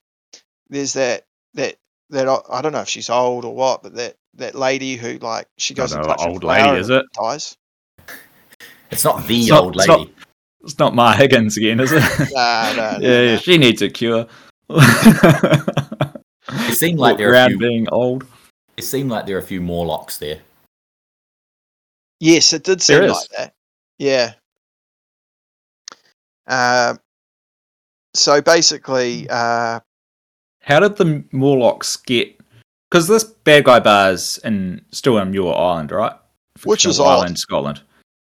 there's 0.68 0.92
that 0.94 1.24
that 1.54 1.76
that 2.10 2.28
I 2.50 2.60
don't 2.62 2.72
know 2.72 2.80
if 2.82 2.88
she's 2.88 3.10
old 3.10 3.44
or 3.44 3.54
what, 3.54 3.82
but 3.82 3.94
that 3.96 4.16
that 4.34 4.54
lady 4.54 4.96
who 4.96 5.18
like 5.18 5.48
she 5.58 5.74
Not 5.74 5.76
goes 5.82 5.92
and 5.92 6.02
an 6.02 6.08
touches 6.08 6.26
old 6.26 6.44
lady, 6.44 6.78
is 6.78 6.90
it? 6.90 7.04
Dies. 7.14 7.56
it's 8.90 9.04
not 9.04 9.26
the 9.26 9.40
It's 9.40 9.48
not- 9.50 9.62
old 9.64 9.76
it's 9.76 9.88
lady. 9.88 10.04
not- 10.04 10.10
It's 10.62 10.78
not 10.78 10.94
Ma 10.94 11.12
Higgins 11.12 11.56
again, 11.56 11.80
is 11.80 11.92
it? 11.92 12.02
Nah, 12.32 12.72
no, 12.72 12.92
no, 12.92 12.98
yeah, 13.00 13.20
yeah, 13.20 13.30
no. 13.32 13.36
she 13.38 13.58
needs 13.58 13.82
a 13.82 13.88
cure. 13.90 14.26
It 16.74 16.78
seemed 16.78 16.98
like 16.98 17.12
Walk 17.12 17.18
there 17.18 17.34
are 17.34 17.46
a 17.46 17.48
few, 17.48 17.58
being 17.58 17.88
old. 17.90 18.26
it 18.76 18.82
seemed 18.84 19.10
like 19.10 19.26
there 19.26 19.36
are 19.36 19.40
a 19.40 19.42
few 19.42 19.60
Morlocks 19.60 20.18
there. 20.18 20.40
Yes, 22.20 22.52
it 22.52 22.64
did 22.64 22.82
seem 22.82 23.02
is. 23.04 23.12
like 23.12 23.28
that. 23.36 23.54
Yeah. 23.98 24.34
Um. 26.46 26.98
so 28.14 28.40
basically, 28.42 29.28
uh, 29.30 29.80
How 30.62 30.80
did 30.80 30.96
the 30.96 31.24
Morlocks 31.32 31.96
get? 31.96 32.38
Because 32.90 33.08
this 33.08 33.24
bad 33.24 33.64
guy 33.64 33.80
bar's 33.80 34.38
in 34.44 34.84
still 34.90 35.18
in 35.18 35.30
Muir 35.30 35.52
Island, 35.54 35.90
right? 35.90 36.12
Which 36.64 36.84
is 36.86 36.96
Fictional 36.96 37.08
odd. 37.10 37.18
island, 37.20 37.38
Scotland. 37.38 37.80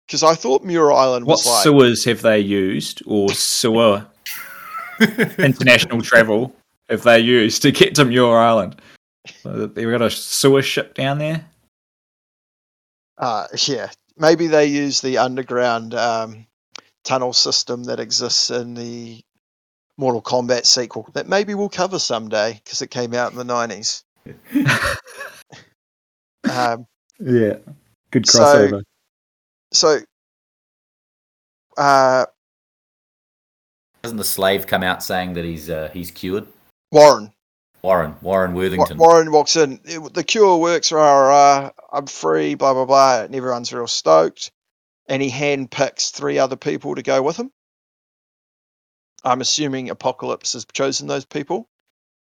because 0.06 0.22
I 0.22 0.34
thought 0.34 0.62
Muir 0.64 0.92
Island 0.92 1.26
What 1.26 1.38
was 1.38 1.46
like 1.46 1.62
sewers 1.64 2.04
have 2.04 2.22
they 2.22 2.38
used, 2.40 3.02
or 3.06 3.30
sewer 3.30 4.06
international 5.38 6.02
travel 6.02 6.54
have 6.90 7.02
they 7.02 7.20
used 7.20 7.62
to 7.62 7.70
get 7.72 7.94
to 7.94 8.04
Muir 8.04 8.36
Island? 8.38 8.76
So 9.42 9.66
They've 9.66 9.90
got 9.90 10.02
a 10.02 10.10
sewer 10.10 10.62
ship 10.62 10.94
down 10.94 11.18
there. 11.18 11.44
Uh, 13.18 13.46
yeah, 13.66 13.90
maybe 14.16 14.46
they 14.46 14.66
use 14.66 15.00
the 15.00 15.18
underground 15.18 15.94
um, 15.94 16.46
tunnel 17.04 17.32
system 17.32 17.84
that 17.84 18.00
exists 18.00 18.50
in 18.50 18.74
the 18.74 19.20
Mortal 19.98 20.22
Kombat 20.22 20.64
sequel 20.64 21.06
that 21.12 21.28
maybe 21.28 21.54
we'll 21.54 21.68
cover 21.68 21.98
someday 21.98 22.58
because 22.64 22.80
it 22.80 22.90
came 22.90 23.12
out 23.14 23.30
in 23.32 23.36
the 23.38 23.44
nineties. 23.44 24.02
um, 26.50 26.86
Yeah, 27.18 27.56
good 28.10 28.26
So- 28.26 28.40
crossover. 28.40 28.82
so, 29.72 29.98
uh, 31.76 32.24
Doesn't 34.02 34.16
the 34.16 34.24
slave 34.24 34.66
come 34.66 34.82
out 34.82 35.02
saying 35.02 35.34
that 35.34 35.44
he's 35.44 35.68
uh, 35.68 35.90
he's 35.92 36.10
cured? 36.10 36.46
Warren 36.90 37.32
Warren, 37.82 38.16
Warren 38.20 38.54
Worthington. 38.54 38.98
Warren 38.98 39.32
walks 39.32 39.56
in. 39.56 39.80
The 39.84 40.24
cure 40.24 40.58
works. 40.58 40.92
Rah, 40.92 41.02
rah, 41.02 41.28
rah, 41.28 41.70
I'm 41.92 42.06
free. 42.06 42.54
Blah 42.54 42.74
blah 42.74 42.84
blah. 42.84 43.22
And 43.22 43.34
everyone's 43.34 43.72
real 43.72 43.86
stoked. 43.86 44.52
And 45.08 45.22
he 45.22 45.30
handpicks 45.30 46.10
three 46.10 46.38
other 46.38 46.56
people 46.56 46.94
to 46.94 47.02
go 47.02 47.22
with 47.22 47.36
him. 47.36 47.50
I'm 49.24 49.40
assuming 49.40 49.90
Apocalypse 49.90 50.52
has 50.52 50.66
chosen 50.72 51.06
those 51.06 51.24
people. 51.24 51.68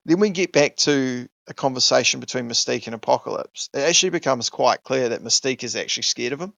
Then 0.05 0.21
we 0.21 0.31
get 0.31 0.53
back 0.53 0.77
to 0.77 1.29
a 1.49 1.55
conversation 1.55 2.21
between 2.21 2.49
Mystique 2.49 2.87
and 2.87 2.95
Apocalypse. 2.95 3.69
It 3.75 3.81
actually 3.81 4.11
becomes 4.11 4.49
quite 4.49 4.85
clear 4.85 5.11
that 5.11 5.23
Mystique 5.23 5.65
is 5.65 5.77
actually 5.77 6.05
scared 6.05 6.33
of 6.33 6.41
him, 6.41 6.55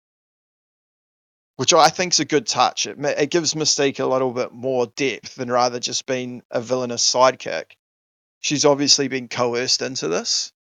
which 1.57 1.73
I 1.73 1.89
think 1.89 2.13
is 2.13 2.21
a 2.21 2.25
good 2.25 2.47
touch. 2.47 2.87
It, 2.87 2.99
it 2.99 3.31
gives 3.31 3.55
Mystique 3.55 3.99
a 3.99 4.07
little 4.07 4.33
bit 4.33 4.53
more 4.53 4.87
depth 4.87 5.35
than 5.35 5.51
rather 5.51 5.81
just 5.81 6.07
being 6.07 6.43
a 6.51 6.61
villainous 6.61 7.03
sidekick. 7.03 7.73
She's 8.41 8.65
obviously 8.65 9.09
been 9.09 9.29
coerced 9.29 9.83
into 9.83 10.09
this. 10.09 10.53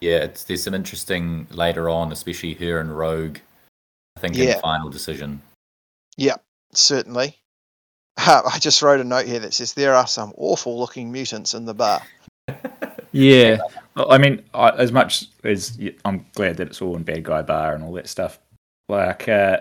Yeah, 0.00 0.18
it's, 0.18 0.44
there's 0.44 0.62
some 0.62 0.74
interesting 0.74 1.46
later 1.50 1.88
on, 1.88 2.12
especially 2.12 2.54
her 2.54 2.80
and 2.80 2.96
Rogue. 2.96 3.38
I 4.16 4.20
think 4.20 4.36
in 4.36 4.46
the 4.46 4.54
final 4.54 4.90
decision. 4.90 5.40
Yeah, 6.16 6.36
certainly. 6.72 7.38
Uh, 8.18 8.42
I 8.52 8.58
just 8.58 8.82
wrote 8.82 9.00
a 9.00 9.04
note 9.04 9.26
here 9.26 9.40
that 9.40 9.54
says 9.54 9.72
there 9.72 9.94
are 9.94 10.06
some 10.06 10.34
awful 10.36 10.78
looking 10.78 11.10
mutants 11.10 11.54
in 11.54 11.64
the 11.64 11.74
bar. 11.74 12.02
Yeah. 13.12 13.58
I 13.94 14.18
mean, 14.18 14.42
I, 14.54 14.70
as 14.70 14.90
much 14.90 15.26
as 15.44 15.78
I'm 16.04 16.24
glad 16.34 16.56
that 16.56 16.68
it's 16.68 16.82
all 16.82 16.96
in 16.96 17.02
Bad 17.02 17.24
Guy 17.24 17.42
Bar 17.42 17.74
and 17.74 17.84
all 17.84 17.92
that 17.92 18.08
stuff, 18.08 18.38
like 18.88 19.28
uh, 19.28 19.58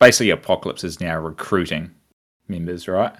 basically 0.00 0.30
Apocalypse 0.30 0.82
is 0.82 1.00
now 1.00 1.16
recruiting 1.18 1.92
members, 2.48 2.88
right? 2.88 3.14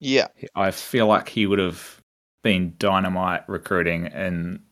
Yeah, 0.00 0.26
I 0.54 0.72
feel 0.72 1.06
like 1.06 1.28
he 1.28 1.46
would 1.46 1.58
have 1.58 2.02
been 2.46 2.74
dynamite 2.78 3.42
recruiting 3.48 4.06
in 4.06 4.62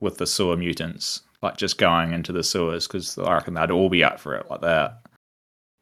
with 0.00 0.18
the 0.18 0.26
sewer 0.26 0.56
mutants, 0.56 1.22
like 1.40 1.56
just 1.56 1.78
going 1.78 2.12
into 2.12 2.30
the 2.32 2.42
sewers 2.44 2.86
because 2.86 3.16
I 3.16 3.32
reckon 3.34 3.54
they'd 3.54 3.70
all 3.70 3.88
be 3.88 4.04
up 4.04 4.20
for 4.20 4.34
it 4.36 4.50
like 4.50 4.60
that. 4.60 5.00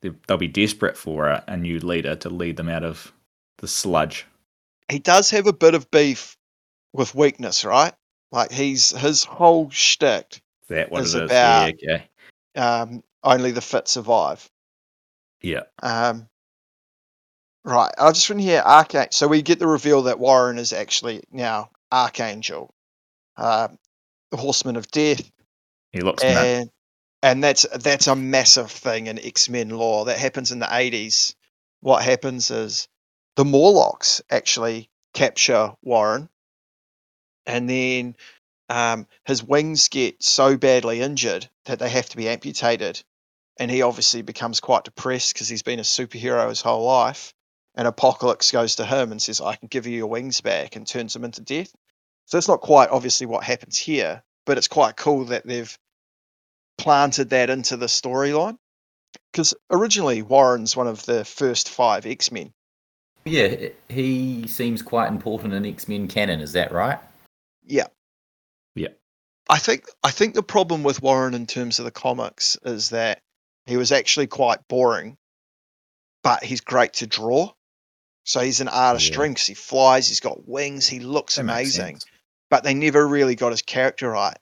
They- 0.03 0.13
They'll 0.27 0.37
be 0.39 0.47
desperate 0.49 0.97
for 0.97 1.27
a, 1.29 1.57
new 1.57 1.79
leader 1.81 2.15
to 2.17 2.31
lead 2.31 2.57
them 2.57 2.69
out 2.69 2.85
of 2.85 3.13
the 3.59 3.67
sludge. 3.69 4.27
he 4.89 4.99
does 4.99 5.31
have 5.31 5.47
a 5.47 5.53
bit 5.53 5.75
of 5.75 5.91
beef 5.91 6.37
with 6.93 7.15
weakness, 7.15 7.65
right? 7.65 7.93
Like 8.33 8.51
he's 8.53 8.91
his 8.91 9.25
whole 9.25 9.71
shtick. 9.71 10.41
Is 10.63 10.69
that 10.69 10.91
what 10.91 11.03
It's 11.03 11.15
it 11.15 11.25
is? 11.25 11.31
about- 11.31 11.83
yeah, 11.83 11.95
okay. 11.95 12.09
Um, 12.57 13.03
only 13.25 13.51
the 13.51 13.61
fit 13.61 13.89
survive. 13.89 14.49
Yeah. 15.43 15.63
Um, 15.83 16.29
right. 17.65 17.93
I 17.99 18.13
just 18.13 18.29
want 18.31 18.41
to 18.41 18.47
hear 18.47 18.61
Archangel. 18.65 19.13
So 19.13 19.29
we 19.29 19.43
get 19.43 19.59
the 19.59 19.67
reveal 19.67 20.03
that 20.03 20.19
Warren 20.21 20.59
is 20.59 20.73
actually 20.73 21.23
now 21.33 21.71
Archangel, 21.93 22.75
um, 23.37 23.79
the 24.31 24.37
Horseman 24.39 24.77
of 24.77 24.91
Death, 24.91 25.31
He 25.93 26.01
looks 26.01 26.23
mad. 26.23 26.51
and 26.63 26.71
and 27.23 27.45
that's 27.45 27.67
that's 27.81 28.07
a 28.07 28.17
massive 28.17 28.71
thing 28.71 29.07
in 29.09 29.19
X 29.19 29.49
Men 29.49 29.71
lore 29.71 30.07
that 30.07 30.19
happens 30.19 30.53
in 30.53 30.59
the 30.59 30.69
eighties. 30.75 31.35
What 31.81 32.03
happens 32.05 32.51
is 32.51 32.89
the 33.37 33.45
Morlocks 33.45 34.23
actually 34.31 34.91
capture 35.15 35.75
Warren, 35.83 36.29
and 37.47 37.69
then 37.69 38.17
um, 38.69 39.07
his 39.27 39.43
wings 39.43 39.89
get 39.89 40.23
so 40.23 40.57
badly 40.57 41.01
injured 41.01 41.49
that 41.67 41.79
they 41.79 41.91
have 41.91 42.09
to 42.11 42.17
be 42.17 42.29
amputated, 42.29 43.03
and 43.59 43.71
he 43.71 43.83
obviously 43.83 44.23
becomes 44.23 44.61
quite 44.61 44.85
depressed 44.85 45.35
because 45.35 45.49
he's 45.49 45.63
been 45.63 45.81
a 45.81 45.83
superhero 45.83 46.49
his 46.49 46.63
whole 46.63 46.85
life. 46.85 47.35
And 47.81 47.89
Apocalypse 47.89 48.53
goes 48.53 48.77
to 48.77 48.85
him 48.85 49.11
and 49.11 49.23
says, 49.23 49.41
"I 49.41 49.57
can 49.57 49.69
give 49.69 49.87
you 49.87 49.97
your 49.97 50.07
wings 50.07 50.43
back," 50.43 50.77
and 50.77 50.87
turns 50.87 51.17
him 51.17 51.25
into 51.25 51.41
death. 51.41 51.73
So 52.27 52.37
it's 52.37 52.47
not 52.47 52.61
quite 52.61 52.91
obviously 52.91 53.27
what 53.27 53.43
happens 53.43 53.79
here, 53.79 54.23
but 54.45 54.59
it's 54.59 54.69
quite 54.69 54.99
cool 54.99 55.25
that 55.25 55.47
they've 55.47 55.79
planted 56.77 57.31
that 57.31 57.49
into 57.49 57.79
the 57.79 57.87
storyline. 57.87 58.59
Because 59.33 59.55
originally 59.71 60.21
Warren's 60.21 60.77
one 60.77 60.89
of 60.89 61.07
the 61.07 61.25
first 61.25 61.71
five 61.71 62.05
X 62.05 62.31
Men. 62.31 62.53
Yeah, 63.25 63.71
he 63.89 64.47
seems 64.47 64.83
quite 64.83 65.09
important 65.09 65.55
in 65.55 65.65
X 65.65 65.89
Men 65.89 66.07
canon. 66.07 66.41
Is 66.41 66.53
that 66.53 66.73
right? 66.73 66.99
Yeah. 67.65 67.87
Yeah. 68.75 68.89
I 69.49 69.59
think 69.59 69.87
I 70.03 70.11
think 70.11 70.35
the 70.35 70.43
problem 70.43 70.83
with 70.83 71.01
Warren 71.01 71.33
in 71.33 71.47
terms 71.47 71.79
of 71.79 71.87
the 71.87 71.91
comics 71.91 72.59
is 72.63 72.91
that 72.91 73.23
he 73.65 73.79
was 73.79 73.91
actually 73.91 74.27
quite 74.27 74.69
boring, 74.69 75.17
but 76.23 76.45
he's 76.45 76.61
great 76.61 76.93
to 76.95 77.07
draw. 77.07 77.55
So 78.31 78.39
he's 78.39 78.61
an 78.61 78.69
artist 78.69 79.09
Yeah. 79.11 79.17
drinks. 79.17 79.45
He 79.45 79.55
flies. 79.55 80.07
He's 80.07 80.21
got 80.21 80.49
wings. 80.49 80.87
He 80.87 81.01
looks 81.01 81.35
That 81.35 81.43
amazing. 81.43 81.99
but 82.49 82.63
they 82.63 82.75
never 82.75 83.05
really 83.05 83.35
got 83.35 83.51
his 83.51 83.63
character 83.63 84.09
right. 84.09 84.37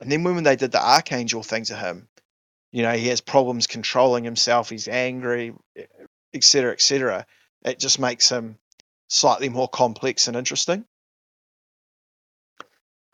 And 0.00 0.12
then 0.12 0.22
when 0.22 0.44
they 0.44 0.54
did 0.54 0.70
the 0.70 0.80
Archangel 0.80 1.42
thing 1.42 1.64
to 1.64 1.74
him, 1.74 2.06
you 2.70 2.82
know, 2.84 2.92
he 2.92 3.08
has 3.08 3.20
problems 3.20 3.66
controlling 3.66 4.22
himself, 4.22 4.70
he's 4.70 4.86
angry, 4.86 5.54
etc., 6.32 6.70
etc. 6.72 7.26
It 7.64 7.80
just 7.80 7.98
makes 7.98 8.28
him 8.28 8.58
slightly 9.08 9.48
more 9.48 9.68
complex 9.68 10.28
and 10.28 10.36
interesting. 10.36 10.84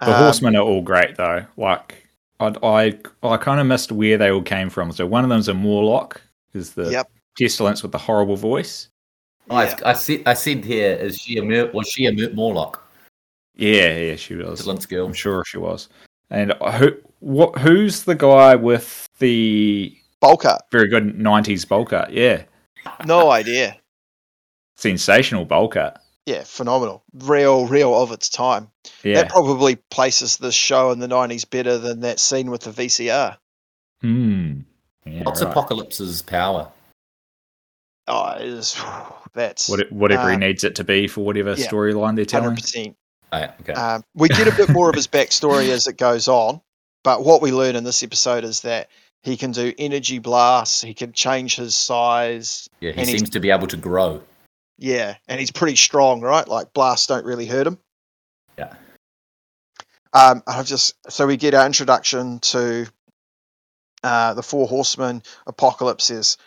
The 0.00 0.12
Um, 0.12 0.14
horsemen 0.14 0.56
are 0.56 0.62
all 0.62 0.82
great 0.82 1.16
though. 1.16 1.46
Like 1.56 2.06
I 2.38 2.52
I, 2.62 2.98
I 3.22 3.36
kind 3.38 3.60
of 3.60 3.66
missed 3.66 3.92
where 3.92 4.18
they 4.18 4.30
all 4.30 4.42
came 4.42 4.68
from. 4.68 4.92
So 4.92 5.06
one 5.06 5.24
of 5.24 5.30
them's 5.30 5.48
a 5.48 5.54
Morlock, 5.54 6.20
is 6.52 6.74
the 6.74 6.92
Yep. 6.92 7.10
pestilence 7.38 7.82
with 7.82 7.92
the 7.92 7.98
horrible 7.98 8.36
voice. 8.36 8.90
Oh, 9.50 9.60
yeah. 9.60 9.74
I, 9.84 9.90
I 9.90 9.92
said 9.94 10.22
I 10.26 10.34
said 10.34 10.64
here 10.64 10.92
is 10.96 11.18
she 11.20 11.38
a 11.38 11.42
Mer- 11.42 11.70
was 11.72 11.88
she 11.88 12.06
a 12.06 12.12
Mer- 12.12 12.32
Morlock? 12.32 12.84
Yeah, 13.56 13.96
yeah, 13.96 14.16
she 14.16 14.34
was. 14.36 14.60
Excellent 14.60 14.82
skill. 14.82 15.06
I'm 15.06 15.12
sure 15.14 15.44
she 15.44 15.58
was. 15.58 15.88
And 16.30 16.52
who 16.74 16.92
what 17.20 17.58
who's 17.58 18.04
the 18.04 18.14
guy 18.14 18.54
with 18.54 19.08
the 19.18 19.96
Bulker, 20.22 20.58
very 20.70 20.88
good 20.88 21.16
'90s 21.18 21.66
bowl 21.66 21.84
cut? 21.86 22.12
Yeah, 22.12 22.42
no 23.06 23.30
idea. 23.30 23.76
sensational 24.76 25.44
bowl 25.44 25.68
cut. 25.68 26.00
Yeah, 26.26 26.44
phenomenal. 26.44 27.02
Real, 27.14 27.66
real 27.66 27.94
of 28.00 28.12
its 28.12 28.28
time. 28.28 28.70
Yeah. 29.02 29.14
That 29.22 29.30
probably 29.30 29.76
places 29.76 30.36
this 30.36 30.54
show 30.54 30.90
in 30.90 30.98
the 30.98 31.06
90s 31.08 31.48
better 31.48 31.78
than 31.78 32.00
that 32.00 32.20
scene 32.20 32.50
with 32.50 32.60
the 32.60 32.70
VCR. 32.70 33.38
Hmm. 34.02 34.60
Yeah, 35.06 35.22
What's 35.22 35.40
right. 35.42 35.50
Apocalypse's 35.50 36.20
power? 36.20 36.70
Oh, 38.08 38.32
it 38.32 38.42
is, 38.44 38.76
that's 39.34 39.68
What 39.68 39.80
it, 39.80 39.92
whatever 39.92 40.28
he 40.28 40.34
Uh, 40.36 40.38
needs 40.38 40.64
it 40.64 40.76
to 40.76 40.84
be 40.84 41.08
for 41.08 41.24
whatever 41.24 41.54
yeah, 41.54 41.66
storyline 41.66 42.16
they're 42.16 42.24
telling. 42.24 42.56
100%. 42.56 42.94
Oh, 43.32 43.38
yeah, 43.38 43.52
okay. 43.60 43.72
Um, 43.72 44.04
we 44.14 44.28
get 44.28 44.48
a 44.48 44.56
bit 44.56 44.70
more 44.70 44.88
of 44.88 44.94
his 44.96 45.06
backstory 45.06 45.68
as 45.68 45.86
it 45.86 45.96
goes 45.96 46.28
on, 46.28 46.60
but 47.04 47.24
what 47.24 47.42
we 47.42 47.52
learn 47.52 47.76
in 47.76 47.84
this 47.84 48.02
episode 48.02 48.44
is 48.44 48.62
that 48.62 48.88
he 49.22 49.36
can 49.36 49.50
do 49.50 49.72
energy 49.78 50.18
blasts, 50.18 50.80
he 50.80 50.94
can 50.94 51.12
change 51.12 51.56
his 51.56 51.74
size. 51.74 52.68
yeah, 52.80 52.92
he 52.92 53.04
seems 53.04 53.30
to 53.30 53.40
be 53.40 53.50
able 53.50 53.66
to 53.66 53.76
grow. 53.76 54.22
Yeah, 54.78 55.16
and 55.26 55.40
he's 55.40 55.50
pretty 55.50 55.76
strong, 55.76 56.20
right? 56.20 56.46
Like 56.46 56.72
blasts 56.72 57.08
don't 57.08 57.24
really 57.24 57.46
hurt 57.46 57.66
him. 57.66 57.78
Yeah. 58.56 58.74
Um, 60.12 60.42
I've 60.46 60.66
just 60.66 60.94
so 61.10 61.26
we 61.26 61.36
get 61.36 61.52
our 61.54 61.66
introduction 61.66 62.38
to 62.40 62.86
uh, 64.02 64.34
the 64.34 64.42
four 64.42 64.66
horsemen. 64.68 65.22
Apocalypse 65.46 66.04
says, 66.04 66.38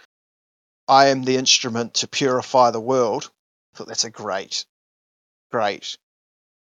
"I 0.91 1.07
am 1.07 1.23
the 1.23 1.37
instrument 1.37 1.93
to 1.95 2.07
purify 2.07 2.71
the 2.71 2.81
world." 2.81 3.31
I 3.73 3.77
thought 3.77 3.87
that's 3.87 4.03
a 4.03 4.09
great, 4.11 4.65
great 5.49 5.97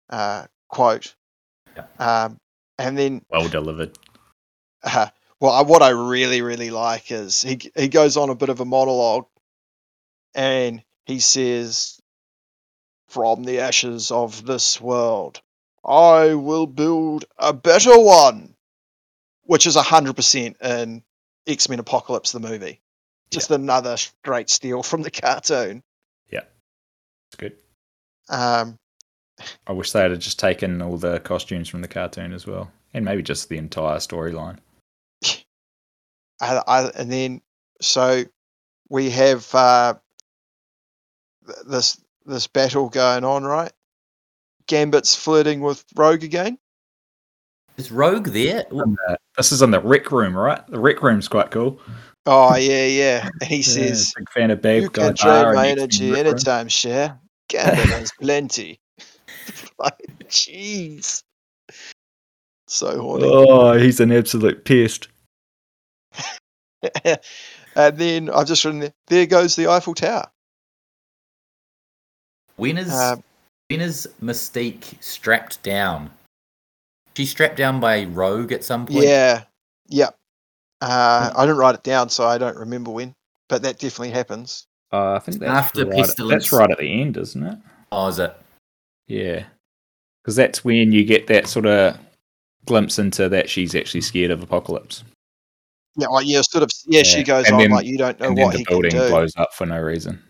uh, 0.09 0.47
quote. 0.69 1.17
Yeah. 1.77 1.87
Um, 1.99 2.39
and 2.79 2.97
then 2.97 3.25
Well 3.29 3.49
delivered. 3.49 3.99
uh, 4.85 5.09
well, 5.41 5.53
I, 5.53 5.63
what 5.63 5.83
I 5.83 5.91
really, 5.91 6.43
really 6.43 6.71
like 6.71 7.11
is 7.11 7.43
he 7.43 7.59
he 7.75 7.89
goes 7.89 8.17
on 8.17 8.31
a 8.31 8.35
bit 8.37 8.49
of 8.49 8.61
a 8.61 8.65
monologue, 8.65 9.27
and 10.35 10.83
he 11.07 11.19
says, 11.19 12.01
"From 13.09 13.43
the 13.43 13.61
ashes 13.61 14.11
of 14.13 14.47
this 14.47 14.81
world, 14.81 15.43
I 15.85 16.35
will 16.35 16.67
build 16.69 17.25
a 17.37 17.53
better 17.53 17.99
one," 17.99 18.55
which 19.43 19.67
is 19.67 19.75
hundred 19.75 20.15
percent 20.15 20.57
in 20.63 21.03
X 21.47 21.69
Men 21.69 21.81
Apocalypse 21.81 22.33
the 22.33 22.41
movie. 22.41 22.81
Just 23.31 23.51
another 23.51 23.97
great 24.25 24.51
steal 24.51 24.83
from 24.83 25.03
the 25.03 25.11
cartoon. 25.11 25.83
Yeah, 26.31 26.45
it's 27.29 27.37
good. 27.37 27.57
Um, 28.29 28.79
I 29.67 29.73
wish 29.73 29.93
they 29.93 30.03
had 30.03 30.21
just 30.21 30.39
taken 30.39 30.83
all 30.83 30.97
the 30.97 31.21
costumes 31.21 31.69
from 31.69 31.83
the 31.83 31.89
cartoon 31.89 32.33
as 32.33 32.47
well, 32.47 32.71
and 32.93 33.05
maybe 33.05 33.23
just 33.23 33.49
the 33.49 33.59
entire 33.59 33.99
storyline. 33.99 34.59
I, 36.41 36.63
I, 36.67 36.89
and 36.97 37.11
then 37.11 37.41
so 37.81 38.25
we 38.89 39.11
have 39.11 39.55
uh, 39.55 39.95
this 41.67 42.01
this 42.27 42.47
battle 42.47 42.89
going 42.89 43.25
on, 43.25 43.45
right? 43.45 43.73
Gambit's 44.67 45.15
flirting 45.15 45.61
with 45.61 45.85
Rogue 45.97 46.23
again. 46.23 46.59
Is 47.77 47.91
Rogue 47.91 48.29
there? 48.29 48.67
This 49.37 49.53
is 49.53 49.63
in 49.63 49.71
the 49.71 49.81
rec 49.81 50.13
room, 50.13 50.37
right? 50.37 50.65
The 50.67 50.79
rec 50.79 51.03
room's 51.03 51.29
quite 51.29 51.51
cool. 51.51 51.81
Oh 52.27 52.55
yeah, 52.57 52.87
yeah. 52.87 53.29
And 53.41 53.51
he 53.51 53.63
says, 53.63 54.13
big 54.17 54.31
fan 54.31 54.51
of 54.51 54.61
Bad 54.61 54.83
"You 54.83 54.91
Guy 54.91 55.07
can 55.07 55.15
drain 55.15 55.55
my 55.55 55.69
energy 55.69 56.17
anytime, 56.17 56.69
Cher. 56.69 57.19
Gambit 57.49 57.87
has 57.87 58.13
plenty." 58.21 58.79
like, 59.79 60.29
jeez, 60.29 61.23
so 62.69 63.01
horny. 63.01 63.25
Oh, 63.27 63.73
he's 63.79 64.01
an 64.01 64.13
absolute 64.13 64.65
pest. 64.65 65.09
and 67.05 67.99
then 67.99 68.31
I've 68.31 68.47
just 68.47 68.65
written 68.65 68.81
there. 68.81 68.95
There 69.07 69.27
goes 69.27 69.57
the 69.57 69.69
Eiffel 69.69 69.95
Tower. 69.95 70.31
when 72.57 72.77
is 72.79 72.93
Um, 72.93 73.25
when 73.69 73.81
is 73.81 74.09
Mystique 74.23 75.03
strapped 75.03 75.63
down? 75.63 76.11
She's 77.17 77.31
strapped 77.31 77.57
down 77.57 77.81
by 77.81 78.05
Rogue 78.05 78.53
at 78.53 78.65
some 78.65 78.87
point. 78.87 79.05
Yeah, 79.05 79.45
yeah. 79.89 80.11
Uh, 80.81 81.33
I 81.37 81.43
didn't 81.45 81.59
write 81.59 81.75
it 81.75 81.83
down, 81.83 82.09
so 82.09 82.27
I 82.27 82.39
don't 82.39 82.57
remember 82.57 82.91
when, 82.91 83.15
but 83.49 83.63
that 83.63 83.79
definitely 83.79 84.11
happens. 84.11 84.67
Uh, 84.93 85.13
I 85.13 85.19
think 85.19 85.39
that's 85.39 85.51
After 85.53 85.85
right, 85.87 85.97
Pestilence. 85.97 86.31
That's 86.45 86.53
right 86.53 86.71
at 86.71 86.79
the 86.79 87.01
end, 87.01 87.17
isn't 87.17 87.43
it? 87.43 87.59
Oh, 87.93 88.09
is 88.09 88.19
it? 88.19 88.35
Yeah, 89.07 89.45
because 90.23 90.37
that's 90.37 90.65
when 90.65 90.93
you 90.93 91.05
get 91.05 91.27
that 91.29 91.49
sort 91.49 91.67
of 91.67 91.99
glimpse 92.65 92.99
into 92.99 93.29
that 93.29 93.51
she's 93.51 93.75
actually 93.75 94.01
scared 94.01 94.31
of 94.31 94.43
apocalypse, 94.43 95.03
Yeah, 95.97 96.09
like 96.09 96.27
yeah, 96.27 96.41
sort 96.43 96.63
of. 96.63 96.71
Yeah, 96.87 97.03
she 97.03 97.23
goes 97.25 97.47
and 97.47 97.55
on 97.55 97.61
then- 97.61 97.71
like 97.71 97.87
you 97.87 97.99
don't 97.99 98.19
know 98.21 98.29
and 98.29 98.39
then 98.39 98.51
the 98.51 98.59
he 98.59 98.65
can 98.65 98.73
building 98.75 98.91
do. 98.93 99.09
blows 99.09 99.33
up 99.37 99.53
for 99.55 99.67
no 99.67 99.79
reason. 99.81 100.23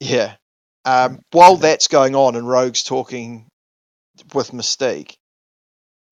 Yeah. 0.00 0.36
Um, 0.86 1.20
while 1.32 1.56
that's 1.56 1.88
going 1.88 2.14
on 2.14 2.36
and 2.36 2.46
Rogue's 2.48 2.82
talking 2.82 3.46
with 4.34 4.50
Mystique, 4.50 5.14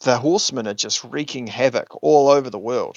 the 0.01 0.17
Horsemen 0.17 0.67
are 0.67 0.75
just 0.75 1.05
wreaking 1.05 1.47
havoc 1.47 1.89
all 2.03 2.29
over 2.31 2.49
the 2.51 2.59
world. 2.59 2.97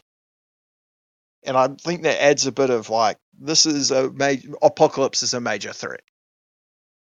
And 1.45 1.57
I 1.57 1.67
think 1.67 2.03
that 2.03 2.21
adds 2.23 2.47
a 2.47 2.51
bit 2.51 2.69
of 2.69 2.89
like 2.89 3.17
this 3.39 3.65
is 3.65 3.91
a 3.91 4.11
major 4.11 4.53
apocalypse 4.61 5.23
is 5.23 5.33
a 5.33 5.41
major 5.41 5.73
threat. 5.73 6.01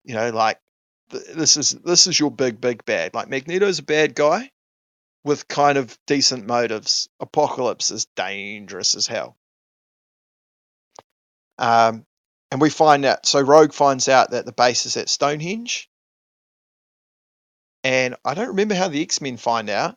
You 0.03 0.15
know, 0.15 0.29
like 0.31 0.59
th- 1.11 1.35
this 1.35 1.57
is 1.57 1.71
this 1.71 2.07
is 2.07 2.19
your 2.19 2.31
big 2.31 2.61
big 2.61 2.85
bad. 2.85 3.13
Like 3.13 3.29
Magneto's 3.29 3.79
a 3.79 3.83
bad 3.83 4.15
guy 4.15 4.51
with 5.23 5.47
kind 5.47 5.77
of 5.77 5.97
decent 6.07 6.47
motives. 6.47 7.09
Apocalypse 7.19 7.91
is 7.91 8.07
dangerous 8.15 8.95
as 8.95 9.07
hell. 9.07 9.37
Um, 11.57 12.05
and 12.51 12.61
we 12.61 12.69
find 12.69 13.05
out. 13.05 13.25
So 13.25 13.41
Rogue 13.41 13.73
finds 13.73 14.09
out 14.09 14.31
that 14.31 14.45
the 14.45 14.53
base 14.53 14.85
is 14.85 14.97
at 14.97 15.09
Stonehenge, 15.09 15.89
and 17.83 18.15
I 18.25 18.33
don't 18.33 18.49
remember 18.49 18.75
how 18.75 18.87
the 18.87 19.01
X 19.01 19.21
Men 19.21 19.37
find 19.37 19.69
out, 19.69 19.95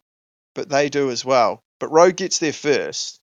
but 0.55 0.69
they 0.69 0.89
do 0.89 1.11
as 1.11 1.25
well. 1.25 1.63
But 1.81 1.93
Rogue 1.93 2.17
gets 2.17 2.39
there 2.39 2.53
first, 2.53 3.21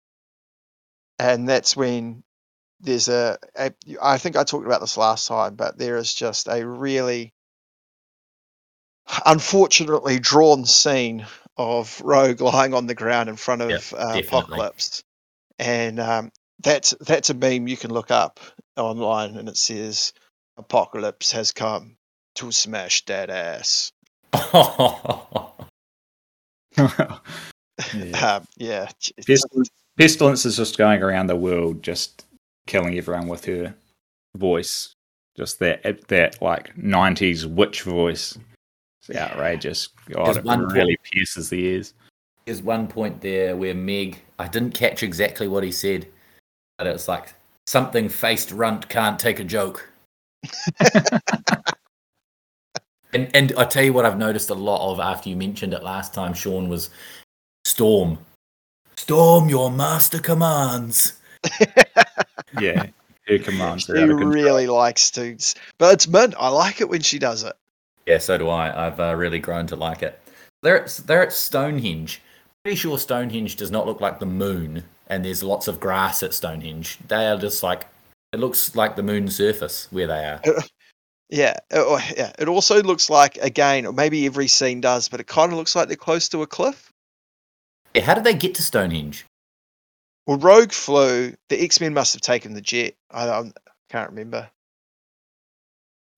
and 1.19 1.47
that's 1.47 1.75
when 1.75 2.23
there's 2.79 3.10
a, 3.10 3.38
a. 3.58 3.73
I 4.01 4.17
think 4.17 4.38
I 4.38 4.43
talked 4.43 4.65
about 4.65 4.82
this 4.82 4.97
last 4.97 5.27
time, 5.27 5.55
but 5.55 5.77
there 5.77 5.97
is 5.97 6.13
just 6.13 6.47
a 6.47 6.65
really 6.65 7.34
unfortunately 9.25 10.19
drawn 10.19 10.65
scene 10.65 11.25
of 11.58 12.01
Rogue 12.03 12.41
lying 12.41 12.73
on 12.73 12.88
the 12.88 12.95
ground 12.95 13.29
in 13.29 13.36
front 13.36 13.62
of 13.62 13.71
Yep, 13.71 14.01
uh. 14.01 14.19
Apocalypse, 14.19 15.03
and 15.60 15.99
um, 15.99 16.32
that's 16.63 16.95
that's 17.01 17.29
a 17.29 17.34
meme 17.34 17.67
you 17.67 17.77
can 17.77 17.91
look 17.91 18.12
up 18.12 18.39
online, 18.77 19.36
and 19.36 19.49
it 19.49 19.58
says 19.58 20.13
Apocalypse 20.58 21.34
has 21.34 21.51
come 21.51 21.97
to 22.36 22.51
smash 22.51 23.05
that 23.05 23.29
ass. 23.29 23.91
Yeah. 27.93 28.36
Um, 28.36 28.45
yeah, 28.58 28.89
j- 28.99 29.13
Pestilence, 29.99 30.43
Pestilence 30.43 30.45
is 30.45 30.55
just 30.55 30.77
going 30.77 31.03
around 31.03 31.27
the 31.27 31.35
world, 31.35 31.83
just 31.83 32.25
killing 32.67 32.97
everyone 32.97 33.27
with 33.27 33.43
her 33.45 33.75
voice. 34.38 34.93
Just 35.35 35.59
that 35.59 36.07
that 36.07 36.41
like 36.41 36.73
'90s 36.77 37.45
witch 37.45 37.81
voice. 37.81 38.38
It's 39.01 39.17
outrageous. 39.17 39.89
God, 40.09 40.38
it 40.38 40.45
one 40.45 40.67
really 40.67 40.97
pierces 41.03 41.49
the 41.49 41.59
ears. 41.59 41.93
There's 42.45 42.62
one 42.62 42.88
point 42.88 43.19
there 43.19 43.57
where 43.57 43.75
Meg, 43.75 44.21
I 44.39 44.47
didn't 44.47 44.71
catch 44.71 45.03
exactly 45.03 45.49
what 45.49 45.65
he 45.65 45.71
said, 45.71 46.07
but 46.77 46.88
it 46.88 46.93
was 46.93 47.09
like 47.09 47.33
something 47.67 48.07
faced 48.07 48.51
runt 48.51 48.88
can't 48.88 49.19
take 49.19 49.41
a 49.41 49.43
joke. 49.43 49.85
and 53.13 53.29
and 53.33 53.53
I 53.57 53.65
tell 53.65 53.83
you 53.83 53.91
what 53.91 54.05
I've 54.05 54.17
noticed 54.17 54.49
a 54.49 54.55
lot 54.55 54.93
of 54.93 55.01
after 55.01 55.27
you 55.27 55.35
mentioned 55.35 55.73
it 55.73 55.83
last 55.83 56.13
time, 56.13 56.33
Sean, 56.33 56.69
was 56.69 56.89
Storm. 57.65 58.17
Storm, 58.99 59.47
your 59.47 59.71
master 59.71 60.19
commands. 60.19 61.13
Yeah, 62.59 62.88
her 63.27 63.38
commands 63.38 63.83
she 63.83 63.91
are 63.93 63.97
out 63.97 64.09
of 64.09 64.17
control. 64.17 64.31
really 64.31 64.65
likes 64.65 65.12
to, 65.12 65.38
but 65.77 65.93
it's 65.93 66.07
mint. 66.07 66.33
I 66.38 66.49
like 66.49 66.81
it 66.81 66.89
when 66.89 67.01
she 67.01 67.19
does 67.19 67.43
it. 67.43 67.55
Yeah, 68.07 68.17
so 68.17 68.39
do 68.39 68.49
I. 68.49 68.88
I've 68.88 68.99
uh, 68.99 69.15
really 69.15 69.38
grown 69.38 69.67
to 69.67 69.75
like 69.75 70.01
it. 70.01 70.19
They're 70.63 70.83
at, 70.83 70.99
they're 71.05 71.21
at 71.21 71.31
Stonehenge. 71.31 72.21
Pretty 72.63 72.75
sure 72.75 72.97
Stonehenge 72.97 73.55
does 73.55 73.69
not 73.69 73.85
look 73.85 74.01
like 74.01 74.19
the 74.19 74.25
moon, 74.25 74.83
and 75.07 75.23
there's 75.23 75.43
lots 75.43 75.67
of 75.67 75.79
grass 75.79 76.23
at 76.23 76.33
Stonehenge. 76.33 76.97
They 77.07 77.27
are 77.27 77.38
just 77.38 77.62
like 77.62 77.88
it 78.33 78.39
looks 78.39 78.75
like 78.75 78.95
the 78.95 79.03
moon's 79.03 79.35
surface 79.35 79.88
where 79.91 80.07
they 80.07 80.25
are. 80.25 80.41
Yeah, 81.31 81.57
uh, 81.71 81.83
oh, 81.85 82.01
yeah. 82.17 82.33
It 82.39 82.47
also 82.47 82.81
looks 82.81 83.07
like 83.07 83.38
again, 83.38 83.85
or 83.85 83.93
maybe 83.93 84.25
every 84.25 84.47
scene 84.47 84.81
does, 84.81 85.09
but 85.09 85.19
it 85.19 85.27
kind 85.27 85.51
of 85.51 85.59
looks 85.59 85.75
like 85.75 85.88
they're 85.88 85.95
close 85.95 86.27
to 86.29 86.41
a 86.41 86.47
cliff. 86.47 86.91
How 88.01 88.13
did 88.13 88.23
they 88.23 88.33
get 88.33 88.55
to 88.55 88.63
Stonehenge? 88.63 89.25
Well, 90.27 90.38
Rogue 90.38 90.71
flew. 90.71 91.33
The 91.49 91.63
X 91.63 91.79
Men 91.81 91.93
must 91.93 92.13
have 92.13 92.21
taken 92.21 92.53
the 92.53 92.62
jet. 92.62 92.95
I, 93.09 93.27
I 93.29 93.51
can't 93.89 94.12
remember. 94.12 94.49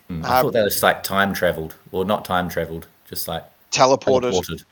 Hmm, 0.08 0.26
I 0.26 0.39
Um, 0.39 0.46
thought 0.46 0.54
were 0.54 0.70
just 0.70 0.84
like 0.84 1.04
time 1.04 1.34
traveled, 1.34 1.76
or 1.91 2.04
not 2.06 2.26
time 2.26 2.50
traveled, 2.50 2.88
just 3.08 3.28
like 3.28 3.46
Teleported. 3.72 4.32
teleported. 4.32 4.65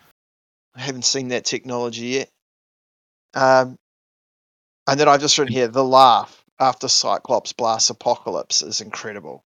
I 0.76 0.82
haven't 0.82 1.06
seen 1.06 1.30
that 1.30 1.46
technology 1.46 2.08
yet. 2.08 2.30
Um, 3.34 3.78
and 4.88 5.00
then 5.00 5.08
I've 5.08 5.22
just 5.22 5.38
written 5.38 5.54
here 5.54 5.68
the 5.68 5.84
laugh 5.84 6.44
after 6.60 6.88
Cyclops 6.88 7.54
blasts 7.54 7.90
Apocalypse 7.90 8.62
is 8.62 8.82
incredible. 8.82 9.44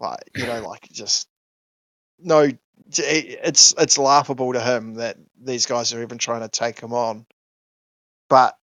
Like 0.00 0.28
you 0.36 0.46
know, 0.46 0.60
like 0.68 0.88
just 0.92 1.26
no, 2.18 2.50
it's 2.96 3.74
it's 3.76 3.98
laughable 3.98 4.52
to 4.52 4.60
him 4.60 4.94
that 4.94 5.16
these 5.42 5.66
guys 5.66 5.92
are 5.92 6.02
even 6.02 6.18
trying 6.18 6.40
to 6.42 6.48
take 6.48 6.80
him 6.80 6.92
on. 6.92 7.26
But 8.28 8.56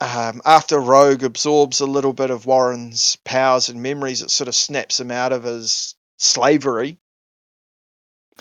um, 0.00 0.40
after 0.44 0.80
Rogue 0.80 1.24
absorbs 1.24 1.80
a 1.80 1.86
little 1.86 2.12
bit 2.12 2.30
of 2.30 2.46
Warren's 2.46 3.16
powers 3.24 3.68
and 3.68 3.82
memories, 3.82 4.22
it 4.22 4.30
sort 4.30 4.48
of 4.48 4.54
snaps 4.54 4.98
him 4.98 5.10
out 5.10 5.32
of 5.32 5.44
his 5.44 5.94
slavery, 6.18 6.98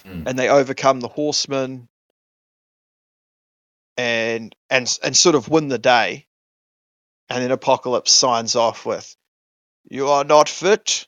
Hmm. 0.04 0.24
and 0.28 0.40
they 0.40 0.48
overcome 0.50 1.02
the 1.02 1.10
Horsemen, 1.10 1.90
and 3.98 4.56
and 4.70 5.00
and 5.04 5.18
sort 5.18 5.36
of 5.36 5.50
win 5.50 5.68
the 5.68 5.78
day. 5.80 6.28
And 7.30 7.44
then 7.44 7.52
Apocalypse 7.52 8.12
signs 8.12 8.56
off 8.56 8.86
with, 8.86 9.16
"You 9.84 10.08
are 10.10 10.24
not 10.24 10.48
fit. 10.50 11.08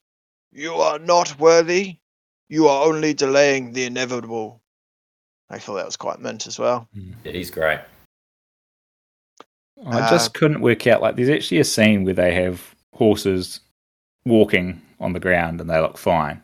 You 0.52 0.76
are 0.76 1.00
not 1.00 1.40
worthy. 1.40 2.01
You 2.52 2.68
are 2.68 2.86
only 2.86 3.14
delaying 3.14 3.74
the 3.74 3.86
inevitable." 3.86 4.62
I 5.50 5.60
thought 5.60 5.76
that 5.76 5.86
was 5.86 5.98
quite 5.98 6.20
mint 6.20 6.48
as 6.48 6.60
well. 6.60 6.88
Hmm. 6.94 7.12
Yeah, 7.24 7.32
he's 7.32 7.52
great. 7.52 7.80
I 9.86 10.10
just 10.10 10.30
uh, 10.30 10.40
couldn't 10.40 10.62
work 10.62 10.86
out. 10.88 11.02
Like, 11.02 11.16
there's 11.16 11.30
actually 11.30 11.60
a 11.60 11.64
scene 11.64 12.04
where 12.04 12.14
they 12.14 12.34
have 12.34 12.76
horses 12.94 13.60
walking 14.26 14.82
on 15.00 15.14
the 15.14 15.20
ground 15.20 15.60
and 15.60 15.70
they 15.70 15.80
look 15.80 15.98
fine, 15.98 16.42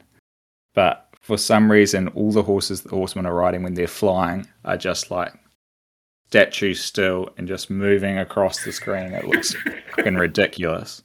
but 0.73 1.07
for 1.27 1.37
some 1.37 1.69
reason, 1.69 2.07
all 2.09 2.31
the 2.31 2.41
horses 2.41 2.81
the 2.81 2.89
horsemen 2.89 3.25
are 3.25 3.33
riding 3.33 3.61
when 3.61 3.73
they're 3.73 3.85
flying 3.85 4.47
are 4.63 4.77
just 4.77 5.11
like 5.11 5.33
statues 6.29 6.81
still 6.81 7.29
and 7.37 7.47
just 7.49 7.69
moving 7.69 8.17
across 8.17 8.63
the 8.63 8.71
screen. 8.71 9.13
It 9.13 9.27
looks 9.27 9.53
fucking 9.95 10.15
ridiculous. 10.15 11.03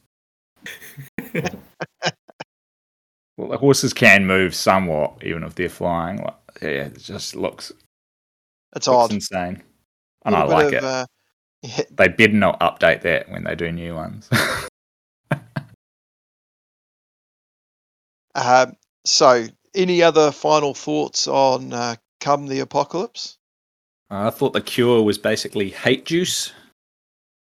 well, 3.42 3.50
the 3.50 3.58
horses 3.58 3.92
can 3.92 4.26
move 4.26 4.54
somewhat, 4.54 5.14
even 5.22 5.42
if 5.42 5.54
they're 5.56 5.68
flying. 5.68 6.18
Like, 6.18 6.36
yeah, 6.62 6.68
it 6.86 6.98
just 6.98 7.34
looks, 7.34 7.72
It's 8.76 8.86
looks 8.86 9.10
odd. 9.10 9.12
insane, 9.12 9.62
and 10.24 10.34
I 10.36 10.44
like 10.44 10.66
of, 10.68 10.74
it. 10.74 10.84
Uh, 10.84 11.06
yeah, 11.62 11.82
They 11.90 12.08
better 12.08 12.32
not 12.32 12.60
update 12.60 13.02
that 13.02 13.28
when 13.30 13.44
they 13.44 13.56
do 13.56 13.72
new 13.72 13.94
ones. 13.94 14.28
Um, 18.34 18.76
so, 19.04 19.46
any 19.74 20.02
other 20.02 20.30
final 20.30 20.74
thoughts 20.74 21.26
on 21.26 21.72
uh, 21.72 21.96
Come 22.20 22.46
the 22.46 22.60
Apocalypse? 22.60 23.38
I 24.10 24.30
thought 24.30 24.52
the 24.52 24.60
cure 24.60 25.02
was 25.02 25.18
basically 25.18 25.70
hate 25.70 26.04
juice. 26.04 26.52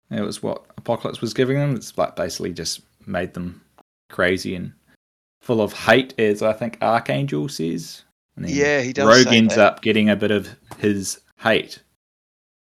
It 0.10 0.22
was 0.22 0.42
what 0.42 0.64
Apocalypse 0.78 1.20
was 1.20 1.34
giving 1.34 1.58
them. 1.58 1.76
It's 1.76 1.98
like 1.98 2.16
basically 2.16 2.54
just 2.54 2.82
made 3.06 3.34
them 3.34 3.62
crazy 4.10 4.56
and 4.56 4.74
full 5.42 5.62
of 5.62 5.74
hate, 5.74 6.18
as 6.20 6.42
I 6.42 6.54
think 6.54 6.78
Archangel 6.82 7.50
says. 7.50 8.04
And 8.36 8.46
then 8.46 8.54
Yeah, 8.56 8.82
he 8.82 8.94
does 8.94 9.08
Rogue 9.08 9.28
say 9.28 9.38
ends 9.38 9.56
that. 9.56 9.62
up 9.74 9.82
getting 9.82 10.10
a 10.10 10.16
bit 10.16 10.32
of 10.32 10.48
his 10.78 11.20
hate 11.40 11.84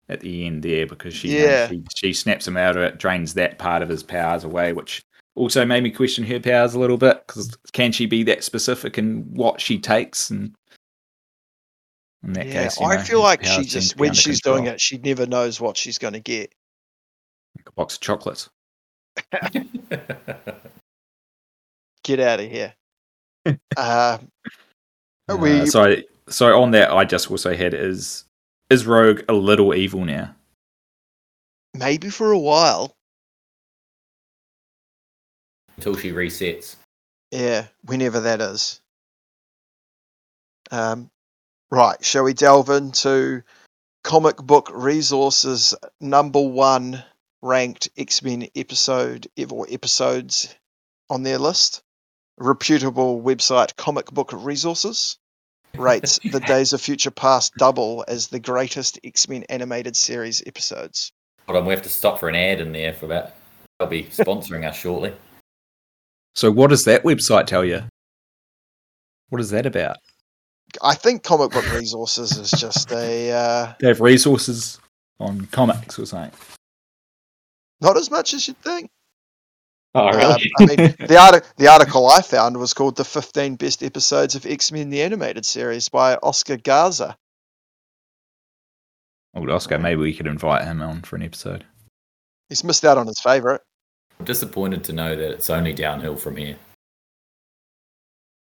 at 0.09 0.21
the 0.21 0.47
end 0.47 0.63
there 0.63 0.87
because 0.87 1.15
she 1.15 1.29
Yeah. 1.39 1.69
she, 1.69 1.85
she 1.95 2.13
snaps 2.13 2.49
him 2.49 2.57
out 2.57 2.77
of 2.77 2.83
it, 2.83 2.99
drains 2.99 3.35
that 3.35 3.59
part 3.59 3.83
of 3.83 3.89
his 3.89 4.03
powers 4.03 4.43
away, 4.45 4.73
which 4.73 5.03
also 5.37 5.65
made 5.65 5.85
me 5.85 5.91
question 5.91 6.25
her 6.25 6.41
powers 6.41 6.75
a 6.75 6.81
little 6.81 6.97
bit 6.97 7.25
because 7.27 7.57
can 7.73 7.93
she 7.93 8.07
be 8.07 8.25
that 8.25 8.43
specific 8.43 8.99
in 8.99 9.23
what 9.33 9.61
she 9.61 9.79
takes 9.79 10.31
and 10.31 10.53
in 12.25 12.33
that 12.33 12.47
Yeah, 12.49 12.65
case, 12.65 12.81
you 12.81 12.87
I 12.87 12.97
know, 12.97 13.03
feel 13.03 13.21
like 13.23 13.45
she 13.45 13.63
just 13.65 13.97
when 13.97 14.11
under 14.11 14.21
she's 14.21 14.41
doing 14.43 14.67
it, 14.67 14.81
she 14.81 14.99
never 14.99 15.27
knows 15.27 15.61
what 15.61 15.77
she's 15.77 15.99
going 15.99 16.15
to 16.15 16.21
get. 16.21 16.53
like 17.57 17.69
a 17.69 17.73
box 17.73 17.95
of 17.95 18.01
chocolates. 18.01 18.51
Get 22.11 22.19
out 22.19 22.41
of 22.41 22.51
here. 22.51 22.75
uh, 23.77 24.19
we 25.39 25.61
Uh, 25.61 25.67
so, 25.67 25.97
so 26.29 26.61
on 26.61 26.73
that, 26.73 26.91
I 26.91 27.05
just 27.05 27.31
also 27.31 27.55
had 27.55 27.73
is 27.73 28.25
is 28.69 28.85
Rogue 28.85 29.23
a 29.29 29.33
little 29.33 29.75
evil 29.75 30.05
now? 30.05 30.35
maybe 31.75 32.11
for 32.11 32.33
a 32.33 32.39
while. 32.39 32.97
Until 35.77 35.97
she 35.97 36.13
resets. 36.13 36.77
Yeah, 37.31 37.67
whenever 37.85 38.21
that 38.21 38.41
is. 38.41 38.81
Um, 40.71 41.11
right, 41.71 42.05
shall 42.05 42.25
we 42.25 42.35
delve 42.35 42.71
into 42.71 43.43
comic 44.03 44.37
book 44.37 44.71
resources 44.73 45.75
number 46.01 46.41
one 46.41 47.05
ranked 47.43 47.89
X 47.97 48.23
Men 48.23 48.49
episode 48.55 49.29
or 49.49 49.67
episodes 49.71 50.55
on 51.09 51.23
their 51.23 51.39
list? 51.39 51.83
Reputable 52.41 53.21
website, 53.21 53.77
Comic 53.77 54.07
Book 54.07 54.31
Resources. 54.33 55.19
rates 55.77 56.19
The 56.25 56.41
Days 56.41 56.73
of 56.73 56.81
Future 56.81 57.11
Past 57.11 57.53
double 57.57 58.03
as 58.09 58.29
the 58.29 58.41
greatest 58.41 58.99
X 59.05 59.29
Men 59.29 59.45
animated 59.51 59.95
series 59.95 60.43
episodes. 60.47 61.13
Hold 61.47 61.59
on, 61.59 61.67
we 61.67 61.75
have 61.75 61.83
to 61.83 61.91
stop 61.91 62.19
for 62.19 62.31
an 62.31 62.35
ad 62.35 62.61
in 62.61 62.73
there 62.73 62.95
for 62.95 63.09
that. 63.09 63.37
They'll 63.79 63.89
be 63.89 64.05
sponsoring 64.05 64.67
us 64.67 64.77
shortly. 64.77 65.13
So, 66.35 66.51
what 66.51 66.71
does 66.71 66.85
that 66.85 67.03
website 67.03 67.47
tell 67.47 67.65
you? 67.65 67.83
What 69.29 69.41
is 69.41 69.51
that 69.51 69.67
about? 69.67 69.99
I 70.83 70.95
think 70.95 71.23
Comic 71.23 71.51
Book 71.51 71.71
Resources 71.75 72.39
is 72.39 72.51
just 72.53 72.91
a 72.93 73.33
uh, 73.33 73.75
They 73.81 73.89
have 73.89 74.01
resources 74.01 74.79
on 75.19 75.47
comics 75.47 75.99
or 75.99 76.07
something. 76.07 76.33
not 77.83 77.97
as 77.99 78.11
much 78.11 78.33
as 78.33 78.49
you'd 78.49 78.57
think. 78.63 78.91
Oh, 79.95 80.07
Um, 80.09 80.41
I 80.59 80.67
mean, 80.67 80.77
the, 81.09 81.19
arti- 81.21 81.47
the 81.57 81.69
article 81.69 82.07
I 82.07 82.23
found 82.23 82.57
was 82.57 82.75
called 82.75 82.97
"The 82.97 83.05
15 83.05 83.57
Best 83.57 83.83
Episodes 83.83 84.35
of 84.37 84.47
X 84.47 84.71
Men: 84.71 84.91
The 84.91 85.03
Animated 85.03 85.45
Series" 85.45 85.89
by 85.89 86.15
Oscar 86.17 86.57
Garza. 86.57 87.17
Old 89.35 89.51
Oscar, 89.51 89.79
maybe 89.79 90.01
we 90.01 90.15
could 90.15 90.27
invite 90.27 90.65
him 90.65 90.81
on 90.83 91.03
for 91.03 91.17
an 91.17 91.23
episode. 91.23 91.65
He's 92.49 92.65
missed 92.65 92.85
out 92.85 92.99
on 92.99 93.07
his 93.07 93.21
favorite. 93.21 93.63
I'm 94.19 94.25
disappointed 94.27 94.85
to 94.85 94.93
know 94.93 95.15
that 95.17 95.31
it's 95.33 95.51
only 95.51 95.73
downhill 95.73 96.17
from 96.17 96.37
here. 96.37 96.57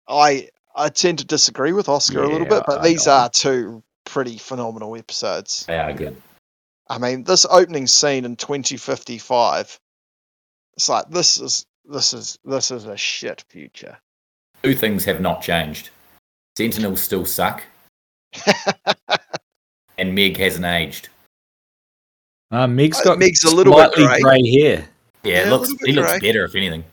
I 0.09 0.49
I 0.75 0.89
tend 0.89 1.19
to 1.19 1.25
disagree 1.25 1.73
with 1.73 1.89
Oscar 1.89 2.23
a 2.23 2.29
little 2.29 2.47
bit, 2.47 2.65
but 2.67 2.81
I 2.81 2.83
these 2.89 3.07
know. 3.07 3.13
are 3.13 3.29
two 3.31 3.83
pretty 4.05 4.37
phenomenal 4.39 4.97
episodes. 4.97 5.65
They 5.67 5.79
are 5.79 5.93
good. 5.93 6.21
I 6.89 6.99
mean, 6.99 7.25
this 7.25 7.47
opening 7.49 7.87
scene 7.87 8.25
in 8.25 8.37
2055, 8.37 9.81
it's 10.77 10.89
like 10.89 11.09
this 11.11 11.41
is 11.41 11.67
this 11.85 12.13
is 12.13 12.39
this 12.45 12.71
is 12.71 12.85
a 12.87 12.97
shit 12.97 13.45
future. 13.49 13.99
Two 14.63 14.75
things 14.75 15.05
have 15.05 15.21
not 15.21 15.43
changed. 15.43 15.91
Sentinels 16.57 17.03
still 17.03 17.27
suck, 17.27 17.63
and 19.99 20.15
Meg 20.15 20.37
hasn't 20.37 20.65
aged. 20.65 21.09
Uh, 22.51 22.67
Meg's 22.67 23.01
Uh, 23.01 23.05
got 23.05 23.19
Meg's 23.19 23.43
a 23.45 23.55
little 23.55 23.75
bit 23.75 23.93
grey. 23.95 24.21
grey 24.21 24.51
hair. 24.61 24.89
Yeah, 25.23 25.33
Yeah, 25.33 25.47
it 25.47 25.51
looks 25.51 25.71
he 25.85 25.93
looks 25.93 26.11
grey. 26.11 26.21
better 26.21 26.45
if 26.45 26.55
anything. 26.55 26.85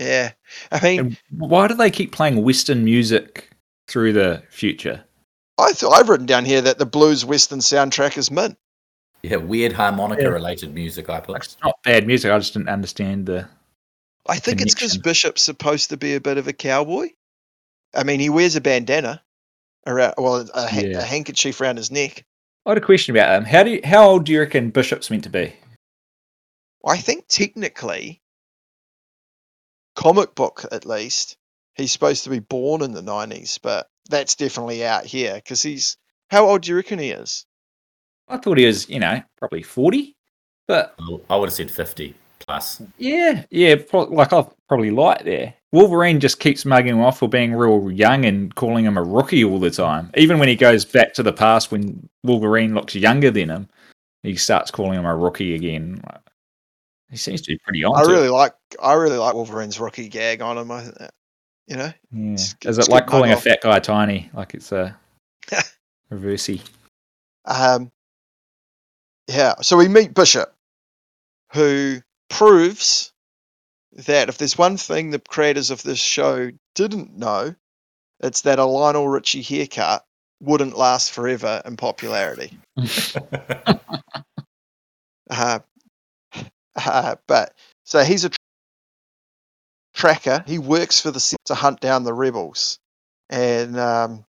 Yeah, 0.00 0.32
I 0.70 0.80
mean, 0.82 0.98
And 1.00 1.18
why 1.30 1.66
do 1.68 1.74
they 1.74 1.90
keep 1.90 2.12
playing 2.12 2.42
Western 2.42 2.84
music 2.84 3.50
through 3.88 4.12
the 4.12 4.42
future? 4.48 5.04
I 5.58 5.72
thought 5.72 5.92
I've 5.92 6.08
written 6.08 6.26
down 6.26 6.44
here 6.44 6.60
that 6.62 6.78
the 6.78 6.86
blues 6.86 7.24
western 7.24 7.58
soundtrack 7.58 8.16
is 8.16 8.30
mint. 8.30 8.56
Yeah, 9.22 9.36
weird 9.36 9.72
harmonica 9.72 10.22
Yeah. 10.22 10.28
related 10.28 10.72
music 10.74 11.08
I 11.08 11.14
Like, 11.14 11.24
put. 11.24 11.36
it's 11.44 11.56
not 11.62 11.82
bad 11.82 12.06
music. 12.06 12.30
I 12.30 12.38
just 12.38 12.52
didn't 12.54 12.68
understand 12.68 13.26
the. 13.26 13.48
I 14.28 14.38
think 14.38 14.60
it's 14.60 14.74
because 14.74 14.98
Bishop's 14.98 15.42
supposed 15.42 15.90
to 15.90 15.96
be 15.96 16.14
a 16.14 16.20
bit 16.20 16.38
of 16.38 16.46
a 16.48 16.52
cowboy. 16.52 17.08
I 17.94 18.04
mean, 18.04 18.20
he 18.20 18.28
wears 18.30 18.56
a 18.56 18.60
bandana 18.60 19.22
around, 19.86 20.14
well, 20.18 20.46
a, 20.54 20.68
ha- 20.68 20.80
Yeah. 20.80 20.98
a 20.98 21.02
handkerchief 21.02 21.60
around 21.60 21.78
his 21.78 21.90
neck. 21.90 22.24
I 22.66 22.70
had 22.72 22.78
a 22.78 22.82
question 22.82 23.16
about 23.16 23.34
him. 23.34 23.44
How 23.44 23.62
do 23.62 23.70
you, 23.70 23.80
how 23.84 24.06
old 24.08 24.24
do 24.26 24.32
you 24.32 24.40
reckon 24.40 24.70
Bishop's 24.70 25.10
meant 25.10 25.24
to 25.24 25.30
be? 25.30 25.54
I 26.86 26.98
think 26.98 27.26
technically, 27.28 28.20
comic 29.96 30.34
book 30.34 30.64
at 30.70 30.84
least, 30.86 31.36
he's 31.74 31.92
supposed 31.92 32.24
to 32.24 32.30
be 32.30 32.38
born 32.40 32.82
in 32.82 32.92
the 32.92 33.02
90s, 33.02 33.58
but 33.62 33.88
that's 34.10 34.34
definitely 34.36 34.84
out 34.84 35.04
here 35.06 35.34
because 35.34 35.62
he's. 35.62 35.96
How 36.30 36.46
old 36.46 36.60
do 36.62 36.70
you 36.70 36.76
reckon 36.76 36.98
he 36.98 37.10
is? 37.10 37.46
I 38.28 38.36
thought 38.36 38.58
he 38.58 38.66
was, 38.66 38.88
you 38.88 39.00
know, 39.00 39.20
probably 39.38 39.62
forty. 39.62 40.16
But 40.66 40.94
I 41.30 41.36
would 41.36 41.46
have 41.48 41.54
said 41.54 41.70
50 41.70 42.14
plus. 42.40 42.82
yeah, 42.98 43.44
yeah, 43.50 43.76
pro- 43.88 44.02
like 44.02 44.34
I've 44.34 44.48
probably 44.68 44.90
light 44.90 45.24
there. 45.24 45.54
Wolverine 45.72 46.20
just 46.20 46.40
keeps 46.40 46.66
mugging 46.66 46.94
him 46.94 47.00
off 47.00 47.18
for 47.18 47.28
being 47.28 47.54
real 47.54 47.90
young 47.90 48.26
and 48.26 48.54
calling 48.54 48.84
him 48.84 48.98
a 48.98 49.02
rookie 49.02 49.44
all 49.44 49.58
the 49.58 49.70
time. 49.70 50.10
Even 50.14 50.38
when 50.38 50.48
he 50.48 50.56
goes 50.56 50.84
back 50.84 51.14
to 51.14 51.22
the 51.22 51.32
past 51.32 51.70
when 51.72 52.06
Wolverine 52.22 52.74
looks 52.74 52.94
younger 52.94 53.30
than 53.30 53.48
him, 53.48 53.68
he 54.22 54.36
starts 54.36 54.70
calling 54.70 54.98
him 54.98 55.06
a 55.06 55.16
rookie 55.16 55.54
again. 55.54 56.02
He 57.10 57.16
seems 57.16 57.40
to 57.42 57.52
be 57.52 57.58
pretty 57.64 57.82
on. 57.84 57.96
I 57.98 58.02
to 58.04 58.10
it. 58.10 58.12
really 58.12 58.28
like. 58.28 58.52
I 58.82 58.92
really 58.92 59.16
like 59.16 59.34
Wolverine's 59.34 59.80
rookie 59.80 60.08
gag 60.10 60.42
on 60.42 60.58
him. 60.58 60.70
I, 60.70 60.84
you 61.66 61.76
know, 61.76 61.92
Yeah. 62.12 62.32
It's 62.32 62.54
Is 62.66 62.76
it's 62.78 62.88
it 62.88 62.92
like 62.92 63.06
calling 63.06 63.30
a 63.32 63.36
off. 63.36 63.44
fat 63.44 63.60
guy 63.62 63.78
tiny? 63.78 64.30
Like 64.34 64.52
it's 64.52 64.70
a 64.72 64.94
reversey. 66.12 66.60
Um, 67.46 67.90
yeah, 69.28 69.56
so 69.60 69.76
we 69.76 69.88
meet 69.88 70.14
Bishop, 70.14 70.52
who 71.52 72.00
proves 72.28 73.12
that 73.92 74.28
if 74.28 74.38
there's 74.38 74.58
one 74.58 74.76
thing 74.76 75.10
the 75.10 75.18
creators 75.18 75.70
of 75.70 75.82
this 75.82 75.98
show 75.98 76.50
didn't 76.74 77.16
know, 77.16 77.54
it's 78.20 78.42
that 78.42 78.58
a 78.58 78.64
Lionel 78.64 79.08
Richie 79.08 79.42
haircut 79.42 80.04
wouldn't 80.40 80.76
last 80.76 81.12
forever 81.12 81.62
in 81.64 81.76
popularity. 81.76 82.58
Uh, 85.30 85.58
uh, 86.74 87.16
but 87.26 87.52
so 87.84 88.02
he's 88.02 88.24
a 88.24 88.30
tr- 88.30 88.36
tracker. 89.94 90.42
He 90.46 90.58
works 90.58 91.00
for 91.00 91.10
the 91.10 91.36
to 91.46 91.54
hunt 91.54 91.80
down 91.80 92.04
the 92.04 92.14
rebels, 92.14 92.78
and 93.28 93.78
um, 93.78 94.24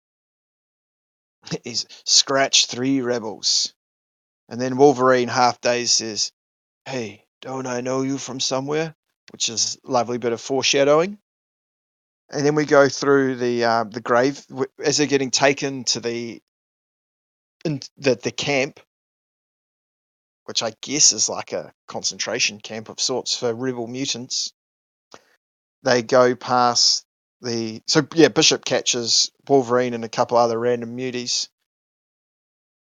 he's 1.64 1.86
scratched 2.04 2.70
three 2.70 3.02
rebels. 3.02 3.74
And 4.48 4.60
then 4.60 4.76
Wolverine 4.76 5.28
half 5.28 5.60
days 5.60 5.92
says, 5.92 6.32
"Hey, 6.84 7.26
don't 7.40 7.66
I 7.66 7.80
know 7.80 8.02
you 8.02 8.18
from 8.18 8.40
somewhere?" 8.40 8.94
Which 9.32 9.48
is 9.48 9.78
a 9.84 9.90
lovely 9.90 10.18
bit 10.18 10.32
of 10.32 10.40
foreshadowing. 10.40 11.18
And 12.30 12.44
then 12.44 12.54
we 12.54 12.64
go 12.64 12.88
through 12.88 13.36
the 13.36 13.64
uh, 13.64 13.84
the 13.84 14.00
grave 14.00 14.44
as 14.82 14.96
they're 14.98 15.06
getting 15.06 15.30
taken 15.30 15.84
to 15.84 16.00
the 16.00 16.40
in 17.64 17.80
the 17.96 18.14
the 18.16 18.30
camp 18.30 18.80
which 20.46 20.62
I 20.62 20.72
guess 20.80 21.12
is 21.12 21.28
like 21.28 21.52
a 21.52 21.72
concentration 21.88 22.60
camp 22.60 22.88
of 22.88 23.00
sorts 23.00 23.36
for 23.36 23.52
rebel 23.52 23.86
mutants. 23.86 24.52
They 25.82 26.02
go 26.02 26.34
past 26.34 27.04
the 27.40 27.82
so 27.86 28.06
yeah, 28.14 28.28
Bishop 28.28 28.64
catches 28.64 29.30
Wolverine 29.48 29.94
and 29.94 30.04
a 30.04 30.08
couple 30.08 30.38
other 30.38 30.58
random 30.58 30.96
muties. 30.96 31.48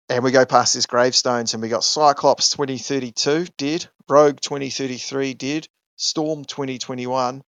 And 0.09 0.25
we 0.25 0.31
go 0.31 0.47
past 0.47 0.73
these 0.75 0.87
gravestones 0.87 1.53
and 1.53 1.63
we 1.63 1.69
got 1.69 1.85
Cyclops 1.85 2.51
2032 2.51 3.47
dead, 3.59 3.87
Rogue 4.09 4.41
2033 4.41 5.35
dead, 5.35 5.69
Storm 5.97 6.45
2021, 6.47 7.43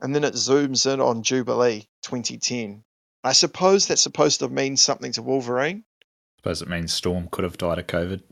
and 0.00 0.14
then 0.14 0.24
it 0.24 0.34
zooms 0.34 0.90
in 0.90 1.00
on 1.00 1.22
Jubilee 1.22 1.86
2010. 2.02 2.82
I 3.22 3.32
suppose 3.32 3.86
that's 3.86 4.00
supposed 4.00 4.40
to 4.40 4.48
mean 4.48 4.76
something 4.76 5.12
to 5.12 5.22
Wolverine. 5.22 5.84
I 5.98 6.40
suppose 6.40 6.62
it 6.62 6.68
means 6.68 6.92
Storm 6.92 7.28
could 7.30 7.44
have 7.44 7.58
died 7.58 7.78
of 7.78 7.86
COVID. 7.86 8.22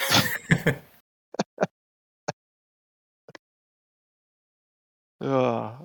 Ugh. 0.00 0.74
Ah. 5.18 5.78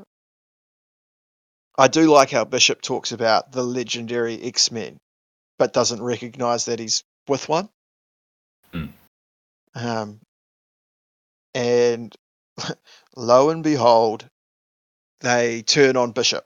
I 1.78 1.88
do 1.88 2.12
like 2.12 2.32
how 2.32 2.44
Bishop 2.44 2.82
talks 2.82 3.12
about 3.14 3.54
the 3.54 3.64
legendary 3.64 4.42
X 4.42 4.72
Men, 4.72 5.00
but 5.62 5.74
doesn't 5.74 6.02
recognize 6.02 6.66
that 6.66 6.80
he's 6.80 7.04
with 7.28 7.48
one. 7.48 7.70
Hmm. 8.74 8.86
Um, 9.76 10.20
and 11.54 12.16
lo 13.16 13.52
and 13.52 13.64
behold, 13.64 14.28
they 15.20 15.62
turn 15.62 15.98
on 15.98 16.14
Bishop. 16.14 16.44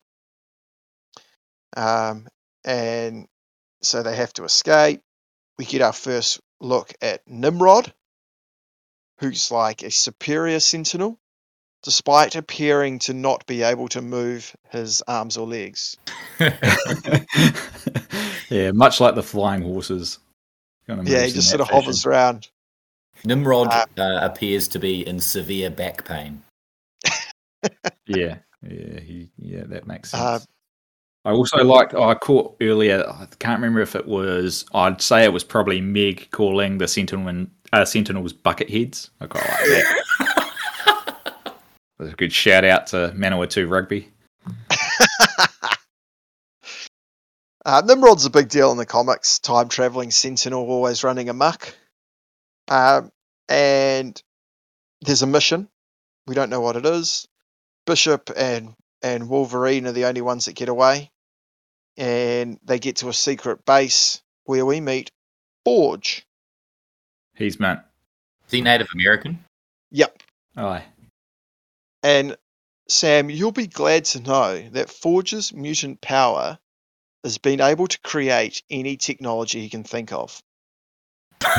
Um, 1.78 2.28
and 2.66 3.30
so 3.82 4.04
they 4.04 4.18
have 4.18 4.34
to 4.34 4.44
escape. 4.44 5.02
We 5.58 5.64
get 5.64 5.82
our 5.82 5.94
first 5.94 6.42
look 6.60 6.94
at 7.02 7.26
Nimrod, 7.26 7.94
who's 9.22 9.50
like 9.50 9.84
a 9.84 9.92
superior 9.92 10.60
sentinel 10.60 11.18
despite 11.86 12.36
appearing 12.36 12.98
to 13.00 13.14
not 13.14 13.46
be 13.46 13.62
able 13.62 13.88
to 13.88 14.02
move 14.02 14.54
his 14.72 15.02
arms 15.08 15.38
or 15.38 15.48
legs. 15.48 15.96
yeah, 18.50 18.72
much 18.72 19.00
like 19.00 19.16
the 19.16 19.24
flying 19.24 19.62
horses. 19.62 20.18
Kinda 20.88 21.10
Yeah, 21.10 21.24
he 21.24 21.32
just 21.32 21.50
sort 21.50 21.62
of 21.62 21.68
fashion. 21.68 21.84
hovers 21.84 22.06
around. 22.06 22.50
Nimrod 23.24 23.68
Uh, 23.68 23.86
uh, 23.98 24.20
appears 24.24 24.68
to 24.70 24.80
be 24.80 25.08
in 25.08 25.20
severe 25.20 25.70
back 25.70 26.06
pain. 26.06 26.44
Yeah, 28.08 28.38
yeah, 28.62 29.00
he, 29.00 29.32
yeah, 29.40 29.64
that 29.66 29.88
makes 29.88 30.12
sense. 30.12 30.22
Uh, 30.22 30.40
I 31.28 31.32
also 31.32 31.64
liked. 31.64 31.96
Oh, 31.96 32.04
I 32.04 32.14
caught 32.14 32.56
earlier. 32.62 33.04
I 33.10 33.26
can't 33.40 33.60
remember 33.60 33.82
if 33.82 33.96
it 33.96 34.06
was. 34.08 34.64
I'd 34.76 35.02
say 35.02 35.24
it 35.24 35.34
was 35.34 35.44
probably 35.44 35.82
Meg 35.82 36.28
calling 36.30 36.78
the 36.78 36.88
Sentinel 36.88 37.48
uh, 37.74 37.84
Sentinels 37.84 38.32
bucket 38.34 38.70
heads. 38.70 39.10
I 39.20 39.26
quite 39.26 39.44
like 39.50 39.60
that. 39.60 40.04
That's 42.00 42.14
a 42.14 42.16
good 42.16 42.34
shout 42.34 42.66
out 42.66 42.88
to 42.88 43.14
Manawatu 43.16 43.70
Rugby. 43.70 44.12
uh, 47.66 47.82
Nimrod's 47.86 48.26
a 48.26 48.30
big 48.30 48.50
deal 48.50 48.72
in 48.72 48.78
the 48.78 48.86
comics. 48.86 49.40
Time 49.40 49.70
traveling 49.70 50.12
sentinel 50.12 50.70
always 50.70 51.04
running 51.04 51.30
amok. 51.30 51.74
Um, 52.68 53.12
and 53.50 54.22
there's 55.02 55.22
a 55.22 55.28
mission. 55.28 55.70
We 56.28 56.36
don't 56.36 56.50
know 56.50 56.62
what 56.62 56.76
it 56.76 56.86
is. 56.86 57.28
Bishop 57.86 58.32
and 58.36 58.74
and 59.04 59.30
Wolverine 59.30 59.88
are 59.88 59.92
the 59.92 60.06
only 60.06 60.22
ones 60.22 60.46
that 60.46 60.56
get 60.56 60.70
away. 60.70 61.12
and 61.98 62.60
they 62.66 62.80
get 62.80 62.98
to 62.98 63.10
a 63.10 63.14
secret 63.14 63.66
base 63.66 64.22
where 64.46 64.66
we 64.66 64.82
meet 64.82 65.12
Forge. 65.64 66.26
He's 67.36 67.60
meant. 67.60 67.80
Is 68.48 68.52
he 68.54 68.62
Native 68.62 68.88
American? 68.94 69.44
Yep. 69.92 70.22
Aye. 70.58 70.84
And 72.06 72.38
Sam, 72.88 73.32
you'll 73.32 73.52
be 73.52 73.66
glad 73.66 74.06
to 74.06 74.20
know 74.20 74.70
that 74.74 74.92
Forge's 74.92 75.52
mutant 75.52 76.02
power 76.02 76.60
has 77.24 77.40
been 77.40 77.62
able 77.62 77.88
to 77.88 78.00
create 78.02 78.62
any 78.70 78.96
technology 78.96 79.62
he 79.62 79.70
can 79.70 79.84
think 79.84 80.14
of. 80.14 80.40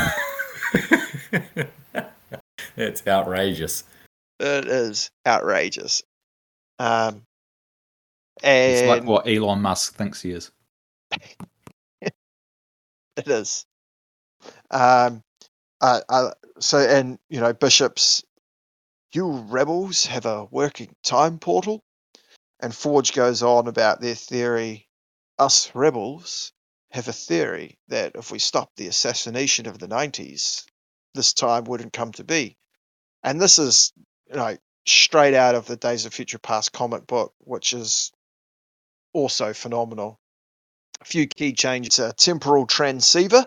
it's 2.77 3.05
outrageous. 3.09 3.83
It 4.39 4.69
is 4.69 5.11
outrageous. 5.27 6.05
Um, 6.79 7.25
and 8.41 8.73
It's 8.73 8.87
like 8.87 9.03
what 9.03 9.27
Elon 9.27 9.63
Musk 9.63 9.97
thinks 9.97 10.23
he 10.23 10.31
is. 10.31 10.53
it 12.01 12.15
is. 13.17 13.67
Um, 14.71 15.25
uh, 15.81 16.03
uh, 16.09 16.31
so, 16.61 16.79
and 16.79 17.19
you 17.29 17.41
know, 17.41 17.53
bishops, 17.53 18.23
you 19.17 19.31
rebels 19.49 20.05
have 20.07 20.27
a 20.27 20.45
working 20.45 20.95
time 21.03 21.39
portal, 21.39 21.83
and 22.61 22.75
Forge 22.75 23.12
goes 23.12 23.43
on 23.43 23.67
about 23.67 24.01
their 24.01 24.14
theory. 24.14 24.89
Us 25.39 25.75
rebels 25.75 26.53
have 26.91 27.09
a 27.09 27.12
theory 27.12 27.79
that 27.89 28.12
if 28.14 28.31
we 28.31 28.39
stop 28.39 28.71
the 28.77 28.89
assassination 28.89 29.67
of 29.67 29.79
the 29.79 29.89
'90s, 29.89 30.64
this 31.14 31.33
time 31.33 31.64
wouldn't 31.64 31.95
come 31.95 32.12
to 32.12 32.25
be. 32.25 32.57
And 33.23 33.41
this 33.41 33.59
is, 33.59 33.93
you 34.29 34.37
know, 34.37 34.57
straight 34.87 35.35
out 35.35 35.55
of 35.55 35.67
the 35.67 35.77
Days 35.77 36.05
of 36.05 36.14
Future 36.14 36.39
Past 36.39 36.73
comic 36.73 37.07
book, 37.07 37.35
which 37.39 37.73
is 37.73 38.12
also 39.14 39.55
phenomenal. 39.55 40.21
A 41.01 41.07
few 41.07 41.27
key 41.27 41.55
changes: 41.55 41.99
a 41.99 42.12
temporal 42.12 42.67
transceiver. 42.67 43.47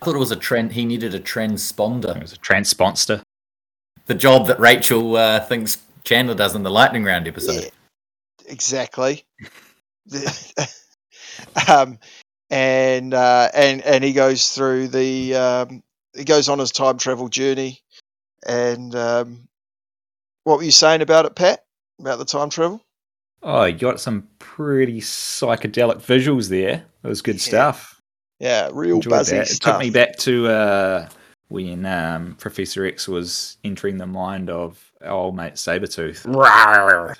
I 0.00 0.04
thought 0.04 0.14
it 0.14 0.18
was 0.18 0.30
a 0.30 0.36
trend. 0.36 0.72
He 0.72 0.84
needed 0.84 1.12
a 1.14 1.20
transponder. 1.20 2.16
It 2.16 2.22
was 2.22 2.32
a 2.32 2.38
transponster. 2.38 3.22
The 4.06 4.14
job 4.14 4.46
that 4.46 4.58
Rachel 4.60 5.16
uh, 5.16 5.40
thinks 5.40 5.78
Chandler 6.04 6.34
does 6.34 6.54
in 6.54 6.62
the 6.62 6.70
lightning 6.70 7.04
round 7.04 7.26
episode. 7.26 7.64
Yeah, 7.64 7.70
exactly. 8.46 9.24
um, 11.68 11.98
and 12.50 13.12
uh, 13.12 13.50
and 13.52 13.82
and 13.82 14.04
he 14.04 14.12
goes 14.12 14.50
through 14.50 14.88
the 14.88 15.34
um, 15.34 15.82
he 16.14 16.24
goes 16.24 16.48
on 16.48 16.58
his 16.58 16.72
time 16.72 16.98
travel 16.98 17.28
journey. 17.28 17.80
And 18.46 18.94
um, 18.94 19.48
what 20.44 20.58
were 20.58 20.64
you 20.64 20.70
saying 20.70 21.02
about 21.02 21.26
it, 21.26 21.34
Pat? 21.34 21.64
About 21.98 22.18
the 22.18 22.24
time 22.24 22.50
travel? 22.50 22.82
Oh, 23.42 23.64
you 23.64 23.76
got 23.76 24.00
some 24.00 24.28
pretty 24.38 25.00
psychedelic 25.00 25.96
visuals 25.96 26.48
there. 26.48 26.84
It 27.02 27.08
was 27.08 27.22
good 27.22 27.36
Yeah, 27.36 27.40
stuff. 27.40 28.00
Yeah, 28.38 28.70
real 28.72 28.96
Enjoyed 28.96 29.10
buzzy 29.10 29.36
that. 29.38 29.50
It 29.50 29.60
took 29.60 29.78
me 29.78 29.90
back 29.90 30.16
to 30.18 30.46
uh, 30.48 31.08
when 31.48 31.86
um, 31.86 32.34
Professor 32.38 32.84
X 32.84 33.06
was 33.08 33.58
entering 33.64 33.98
the 33.98 34.06
mind 34.06 34.50
of 34.50 34.92
our 35.02 35.10
old 35.10 35.36
mate 35.36 35.54
Sabretooth, 35.54 36.24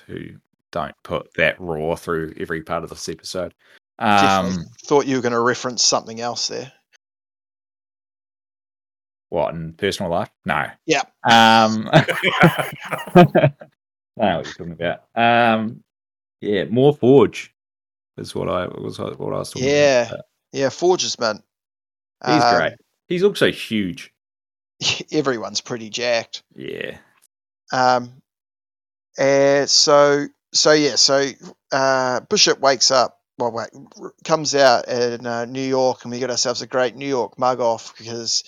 who 0.07 0.37
don't 0.71 0.95
put 1.03 1.33
that 1.35 1.59
raw 1.59 1.95
through 1.95 2.33
every 2.39 2.61
part 2.61 2.83
of 2.83 2.89
this 2.89 3.07
episode. 3.09 3.53
Um, 3.99 4.65
thought 4.85 5.07
you 5.07 5.15
were 5.15 5.21
going 5.21 5.31
to 5.31 5.39
reference 5.39 5.83
something 5.83 6.19
else 6.21 6.47
there. 6.49 6.71
what 9.29 9.53
in 9.53 9.73
personal 9.73 10.09
life? 10.11 10.29
No. 10.45 10.67
Yeah. 10.85 11.01
Um, 11.29 11.89
I 11.93 13.51
know 14.15 14.37
what 14.37 14.45
you're 14.45 14.53
talking 14.53 14.71
about. 14.71 15.03
Um, 15.15 15.83
yeah, 16.41 16.63
more 16.65 16.93
Forge 16.95 17.53
is 18.17 18.33
what 18.33 18.47
I 18.49 18.67
was 18.67 18.99
what 18.99 19.33
I 19.33 19.39
was 19.39 19.51
talking 19.51 19.67
Yeah. 19.67 20.07
about. 20.07 20.25
Yeah, 20.53 20.69
Forges, 20.69 21.19
man. 21.19 21.43
He's 22.25 22.43
Um, 22.43 22.55
great. 22.57 22.73
He's 23.09 23.23
also 23.23 23.51
huge. 23.51 24.13
Everyone's 25.11 25.61
pretty 25.61 25.89
jacked. 25.89 26.43
Yeah. 26.55 26.97
Um, 27.71 28.21
and 29.17 29.69
so, 29.69 30.27
so 30.53 30.71
yeah, 30.71 30.95
so 30.95 31.29
uh, 31.71 32.21
Bishop 32.21 32.59
wakes 32.59 32.91
up, 32.91 33.19
well, 33.37 33.51
wait, 33.51 33.69
comes 34.23 34.55
out 34.55 34.87
in 34.87 35.25
uh, 35.25 35.45
New 35.45 35.61
York, 35.61 36.03
and 36.03 36.11
we 36.11 36.19
get 36.19 36.31
ourselves 36.31 36.61
a 36.61 36.67
great 36.67 36.95
New 36.95 37.07
York 37.07 37.37
mug 37.37 37.59
off 37.59 37.95
because 37.97 38.43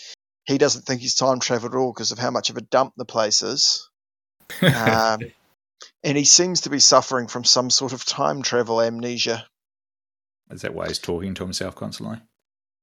he 0.46 0.58
doesn't 0.58 0.84
think 0.84 1.02
he's 1.02 1.16
time 1.16 1.40
traveled 1.40 1.74
at 1.74 1.78
all 1.78 1.94
because 1.94 2.12
of 2.12 2.18
how 2.18 2.32
much 2.32 2.50
of 2.50 2.58
a 2.58 2.62
dump 2.62 2.94
the 2.98 3.06
place 3.06 3.44
is. 3.44 3.88
Um, 4.62 5.20
and 6.04 6.18
he 6.18 6.26
seems 6.26 6.62
to 6.62 6.70
be 6.70 6.80
suffering 6.80 7.28
from 7.28 7.44
some 7.44 7.70
sort 7.70 7.94
of 7.94 8.04
time 8.06 8.42
travel 8.42 8.82
amnesia. 8.82 9.46
Is 10.50 10.62
that 10.64 10.74
why 10.74 10.88
he's 10.88 11.00
talking 11.00 11.36
to 11.36 11.44
himself 11.44 11.76
constantly? 11.76 12.20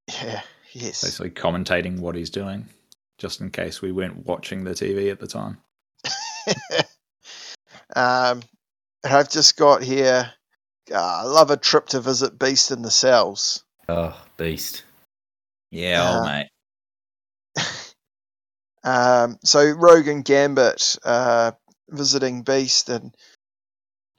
Yeah, 0.09 0.43
yes. 0.73 1.03
Basically 1.03 1.31
commentating 1.31 1.99
what 1.99 2.15
he's 2.15 2.31
doing, 2.31 2.69
just 3.19 3.41
in 3.41 3.51
case 3.51 3.81
we 3.83 3.93
weren't 3.93 4.27
watching 4.27 4.65
the 4.65 4.73
TV 4.73 5.11
at 5.11 5.21
the 5.21 5.27
time. 5.27 5.59
um, 7.97 8.43
I've 9.05 9.31
just 9.31 9.57
got 9.57 9.83
here. 9.83 10.33
Uh, 10.93 10.97
I 10.97 11.23
love 11.23 11.51
a 11.51 11.57
trip 11.57 11.87
to 11.89 12.01
visit 12.01 12.39
Beast 12.39 12.71
in 12.71 12.83
the 12.83 12.91
cells. 12.91 13.65
oh, 13.89 14.21
beast. 14.37 14.85
Yeah, 15.71 16.03
Uh, 16.03 16.17
old 16.19 16.27
mate. 16.27 16.49
Um, 18.85 19.39
so 19.43 19.69
Rogue 19.69 20.07
and 20.07 20.25
Gambit 20.25 20.97
uh, 21.05 21.51
visiting 21.89 22.43
Beast, 22.43 22.89
and 22.89 23.13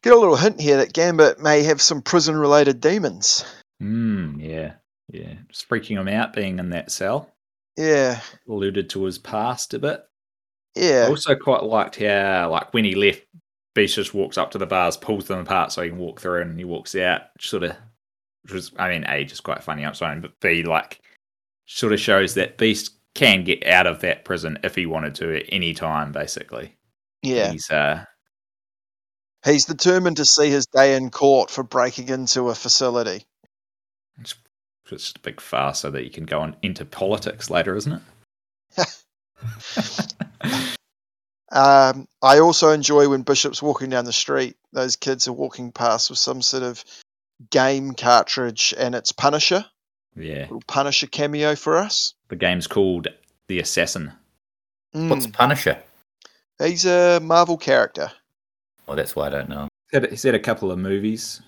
get 0.03 0.11
a 0.11 0.17
little 0.19 0.35
hint 0.35 0.59
here 0.59 0.77
that 0.77 0.91
Gambit 0.91 1.39
may 1.39 1.63
have 1.63 1.81
some 1.81 2.01
prison-related 2.01 2.81
demons. 2.81 3.45
Mm, 3.81 4.45
yeah, 4.45 4.73
yeah. 5.07 5.35
Just 5.47 5.69
freaking 5.69 5.97
him 5.97 6.09
out 6.09 6.33
being 6.33 6.59
in 6.59 6.71
that 6.71 6.91
cell. 6.91 7.31
Yeah, 7.77 8.21
Alluded 8.49 8.89
to 8.91 9.03
his 9.03 9.17
past 9.17 9.73
a 9.73 9.79
bit. 9.79 10.03
Yeah. 10.75 11.05
I 11.05 11.09
also 11.09 11.35
quite 11.35 11.63
liked 11.63 11.97
how, 11.97 12.49
like, 12.51 12.73
when 12.73 12.85
he 12.85 12.95
left, 12.95 13.21
Beast 13.75 13.95
just 13.95 14.13
walks 14.13 14.37
up 14.37 14.51
to 14.51 14.57
the 14.57 14.65
bars, 14.65 14.97
pulls 14.97 15.25
them 15.25 15.39
apart 15.39 15.71
so 15.71 15.83
he 15.83 15.89
can 15.89 15.99
walk 15.99 16.19
through, 16.19 16.41
and 16.41 16.57
he 16.57 16.65
walks 16.65 16.95
out. 16.95 17.21
Sort 17.39 17.63
of, 17.63 17.75
which 18.43 18.53
was, 18.53 18.71
I 18.77 18.89
mean, 18.89 19.05
a 19.07 19.23
just 19.23 19.43
quite 19.43 19.63
funny 19.63 19.83
on 19.83 19.91
its 19.91 20.01
own, 20.01 20.21
but 20.21 20.39
b 20.39 20.63
like, 20.63 20.99
sort 21.67 21.93
of 21.93 21.99
shows 21.99 22.33
that 22.33 22.57
Beast 22.57 22.91
can 23.13 23.43
get 23.43 23.65
out 23.67 23.87
of 23.87 24.01
that 24.01 24.25
prison 24.25 24.57
if 24.63 24.75
he 24.75 24.85
wanted 24.85 25.15
to 25.15 25.35
at 25.37 25.45
any 25.49 25.73
time. 25.73 26.11
Basically, 26.11 26.75
yeah. 27.21 27.51
He's 27.51 27.69
uh, 27.69 28.05
He's 29.45 29.65
determined 29.65 30.17
to 30.17 30.25
see 30.25 30.49
his 30.49 30.65
day 30.65 30.95
in 30.95 31.09
court 31.09 31.49
for 31.49 31.63
breaking 31.63 32.09
into 32.09 32.49
a 32.49 32.55
facility. 32.55 33.25
it's 34.19 34.35
just 34.87 35.17
a 35.17 35.21
big 35.21 35.39
farce 35.41 35.79
so 35.79 35.91
that 35.91 36.03
you 36.03 36.09
can 36.09 36.25
go 36.25 36.39
on 36.41 36.55
into 36.61 36.85
politics 36.85 37.49
later, 37.49 37.75
isn't 37.75 38.01
it? 38.77 39.03
Um, 41.49 42.09
I 42.21 42.39
also 42.39 42.71
enjoy 42.71 43.07
when 43.07 43.21
Bishop's 43.21 43.61
walking 43.61 43.89
down 43.89 44.03
the 44.03 44.11
street. 44.11 44.57
Those 44.73 44.97
kids 44.97 45.29
are 45.29 45.33
walking 45.33 45.71
past 45.71 46.09
with 46.09 46.19
some 46.19 46.41
sort 46.41 46.61
of 46.63 46.83
game 47.49 47.93
cartridge, 47.93 48.73
and 48.77 48.93
it's 48.93 49.13
Punisher. 49.13 49.65
yeah, 50.17 50.41
Little 50.41 50.61
Punisher 50.67 51.07
cameo 51.07 51.55
for 51.55 51.77
us. 51.77 52.13
the 52.27 52.35
game's 52.35 52.67
called 52.67 53.07
The 53.47 53.59
Assassin. 53.59 54.11
What's 54.91 55.27
Mm, 55.27 55.33
Punisher? 55.33 55.81
He's 56.61 56.85
a 56.85 57.21
Marvel 57.21 57.57
character. 57.57 58.11
Well, 58.85 58.97
that's 58.97 59.15
why 59.15 59.27
I 59.27 59.29
don't 59.29 59.47
know. 59.49 59.69
He's 59.89 60.01
had, 60.01 60.09
he's 60.09 60.23
had 60.23 60.35
a 60.35 60.39
couple 60.39 60.69
of 60.69 60.77
movies. 60.79 61.41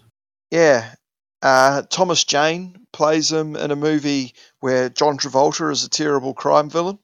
Yeah. 0.49 0.93
Uh, 1.41 1.83
Thomas 1.83 2.23
Jane 2.25 2.85
plays 2.91 3.31
him 3.31 3.55
in 3.55 3.71
a 3.71 3.75
movie 3.75 4.33
where 4.59 4.89
John 4.89 5.17
Travolta 5.17 5.71
is 5.71 5.85
a 5.85 5.89
terrible 5.89 6.33
crime 6.33 6.69
villain. 6.69 6.99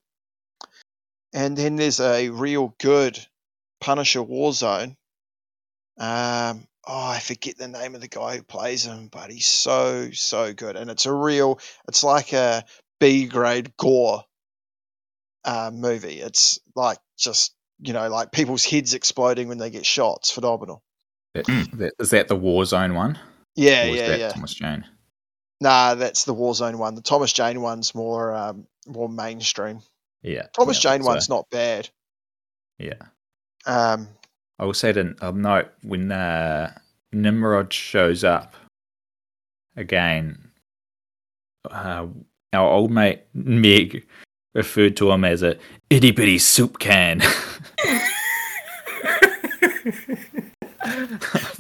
And 1.34 1.58
then 1.58 1.76
there's 1.76 2.00
a 2.00 2.30
real 2.30 2.74
good 2.80 3.20
Punisher 3.82 4.22
Warzone. 4.22 4.96
Um, 5.98 6.68
oh, 6.86 7.08
I 7.08 7.20
forget 7.20 7.58
the 7.58 7.68
name 7.68 7.96
of 7.96 8.02
the 8.02 8.08
guy 8.08 8.38
who 8.38 8.44
plays 8.44 8.86
him, 8.86 9.08
but 9.12 9.32
he's 9.32 9.48
so, 9.48 10.12
so 10.12 10.54
good. 10.54 10.76
And 10.76 10.90
it's 10.90 11.06
a 11.06 11.14
real, 11.14 11.60
it's 11.88 12.04
like 12.04 12.34
a 12.34 12.64
B 13.00 13.26
grade 13.26 13.76
gore 13.78 14.24
uh, 15.44 15.72
movie. 15.74 16.20
It's 16.20 16.60
like 16.76 16.98
just, 17.18 17.54
you 17.80 17.94
know, 17.94 18.10
like 18.10 18.32
people's 18.32 18.66
heads 18.66 18.94
exploding 18.94 19.48
when 19.48 19.58
they 19.58 19.70
get 19.70 19.86
shot. 19.86 20.20
It's 20.20 20.32
phenomenal. 20.32 20.82
That, 21.34 21.46
Mm. 21.46 21.78
that, 21.80 21.94
is 22.00 22.10
that 22.12 22.28
the 22.30 22.36
War 22.36 22.66
Zone 22.66 22.96
one? 22.96 23.20
Yeah, 23.56 23.86
Or 23.86 23.88
is 23.90 23.96
yeah, 23.96 24.08
that 24.08 24.20
yeah. 24.20 24.30
Thomas 24.30 24.54
Jane. 24.54 24.86
Nah, 25.62 25.96
that's 25.96 26.26
the 26.26 26.34
Warzone 26.36 26.76
one. 26.76 26.96
The 26.96 27.02
Thomas 27.02 27.32
Jane 27.32 27.62
one's 27.62 27.96
more 27.96 28.34
um, 28.34 28.68
more 28.88 29.08
mainstream. 29.10 29.80
Yeah. 30.22 30.48
Thomas 30.54 30.84
yeah, 30.84 30.92
Jane 30.92 31.04
so- 31.04 31.08
one's 31.10 31.30
not 31.30 31.50
bad. 31.50 31.90
Yeah. 32.78 33.02
Um, 33.66 34.10
I 34.60 34.64
also 34.66 34.88
had 34.88 34.98
a 34.98 35.32
note 35.32 35.70
when 35.82 36.12
uh, 36.12 36.78
Nimrod 37.14 37.72
shows 37.74 38.24
up 38.24 38.56
again. 39.76 40.52
Uh, 41.70 42.08
our 42.54 42.70
old 42.70 42.92
mate 42.92 43.24
Meg 43.34 44.06
referred 44.54 44.96
to 44.98 45.12
him 45.12 45.24
as 45.26 45.42
a 45.42 45.58
itty 45.90 46.12
bitty 46.12 46.38
soup 46.38 46.80
can. 46.80 47.22
I 50.82 51.00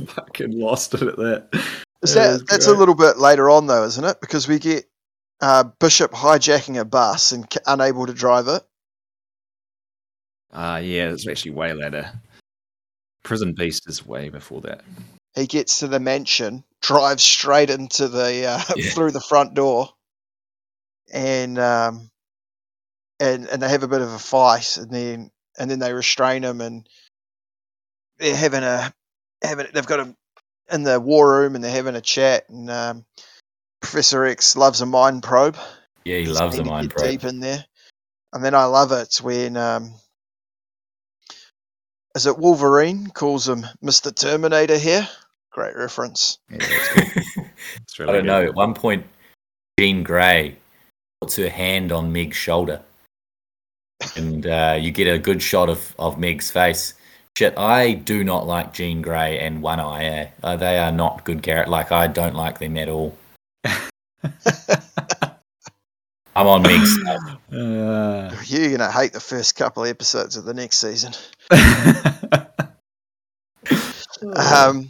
fucking 0.08 0.58
lost 0.60 0.94
it 0.94 1.02
at 1.04 1.18
that. 1.18 1.66
Is 2.06 2.14
That 2.14 2.26
that 2.26 2.32
was 2.34 2.44
that's 2.44 2.68
a 2.68 2.74
little 2.74 2.96
bit 2.96 3.18
later 3.18 3.50
on 3.50 3.68
though, 3.68 3.84
isn't 3.86 4.04
it? 4.04 4.22
Because 4.22 4.48
we 4.48 4.60
get 4.60 4.86
uh, 5.42 5.64
Bishop 5.80 6.12
hijacking 6.12 6.80
a 6.80 6.86
bus 6.86 7.32
and 7.32 7.50
ca- 7.50 7.60
unable 7.66 8.06
to 8.06 8.14
drive 8.14 8.48
it. 8.48 8.64
Ah, 10.54 10.78
yeah, 10.78 11.12
it's 11.12 11.28
actually 11.28 11.52
way 11.52 11.74
later. 11.74 12.12
Prison 13.24 13.54
Beast 13.54 13.90
is 13.90 14.06
way 14.06 14.30
before 14.30 14.62
that. 14.62 14.84
He 15.34 15.48
gets 15.48 15.80
to 15.80 15.88
the 15.88 16.00
mansion, 16.00 16.64
drives 16.82 17.24
straight 17.24 17.70
into 17.70 18.08
the 18.08 18.46
uh, 18.46 18.62
Yeah. 18.78 18.92
through 18.92 19.12
the 19.12 19.20
front 19.20 19.56
door, 19.56 19.90
and 21.12 21.58
um, 21.58 22.10
and 23.20 23.48
and 23.48 23.62
they 23.62 23.70
have 23.70 23.84
a 23.84 23.88
bit 23.88 24.02
of 24.02 24.12
a 24.12 24.20
fight, 24.20 24.78
and 24.78 24.92
then 24.92 25.32
and 25.58 25.70
then 25.70 25.80
they 25.80 25.92
restrain 25.92 26.44
him, 26.44 26.62
and 26.62 26.88
they're 28.20 28.36
having 28.36 28.64
a 28.64 28.94
having 29.44 29.68
they've 29.74 29.86
got 29.86 30.00
him 30.00 30.16
in 30.72 30.84
the 30.84 31.00
war 31.00 31.40
room, 31.40 31.56
and 31.56 31.64
they're 31.64 31.72
having 31.72 31.96
a 31.96 32.02
chat, 32.02 32.50
and 32.50 32.70
um, 32.70 33.06
Professor 33.82 34.26
X 34.26 34.56
loves 34.56 34.82
a 34.82 34.86
mind 34.86 35.24
probe. 35.24 35.58
Yeah, 36.06 36.18
he 36.18 36.26
He's 36.26 36.40
loves 36.40 36.58
a 36.58 36.64
keen 36.64 36.72
mind 36.72 36.90
probe. 36.92 37.10
deep 37.10 37.24
in 37.24 37.40
there. 37.40 37.66
And 38.34 38.44
then 38.44 38.54
I 38.54 38.66
love 38.66 38.92
it 38.92 39.16
when 39.22 39.56
um, 39.56 39.94
is 42.16 42.26
it 42.26 42.38
Wolverine 42.38 43.08
calls 43.08 43.48
him 43.48 43.66
Mr. 43.84 44.14
Terminator 44.14 44.78
here? 44.78 45.08
Great 45.52 45.76
reference. 45.76 46.40
Yeah, 46.50 46.58
that's 46.60 46.94
good. 46.94 47.46
It's 47.82 48.00
I 48.00 48.06
don't 48.06 48.14
good. 48.14 48.26
know. 48.26 48.44
At 48.44 48.56
one 48.56 48.74
point, 48.74 49.06
Jean 49.80 50.04
Grey 50.04 50.58
puts 51.22 51.36
her 51.38 51.50
hand 51.50 51.92
on 51.92 52.12
Meg's 52.12 52.38
shoulder, 52.38 52.82
and 54.16 54.46
uh, 54.46 54.78
you 54.80 54.92
get 54.92 55.08
a 55.08 55.18
good 55.18 55.42
shot 55.42 55.70
of, 55.70 55.96
of 55.98 56.20
Meg's 56.20 56.52
face. 56.52 56.94
Shit, 57.38 57.58
I 57.58 57.94
do 57.94 58.24
not 58.24 58.48
like 58.48 58.74
Jean 58.74 59.02
Grey 59.02 59.40
and 59.40 59.62
One 59.62 59.80
Eye. 59.82 60.06
Eh? 60.06 60.28
Uh, 60.42 60.56
they 60.56 60.78
are 60.78 60.92
not 60.92 61.26
good 61.26 61.44
characters. 61.44 61.70
Like 61.72 61.92
I 61.92 62.08
don't 62.08 62.34
like 62.36 62.60
them 62.60 62.78
at 62.78 62.88
all. 62.88 63.18
I'm 66.38 66.48
on 66.48 66.62
Meg's. 66.64 66.98
Uh, 67.52 68.36
You're 68.46 68.78
gonna 68.78 68.92
hate 68.92 69.14
the 69.14 69.20
first 69.20 69.56
couple 69.56 69.86
episodes 69.86 70.38
of 70.38 70.46
the 70.46 70.54
next 70.54 70.78
season. 70.78 71.14
Um, 74.36 74.90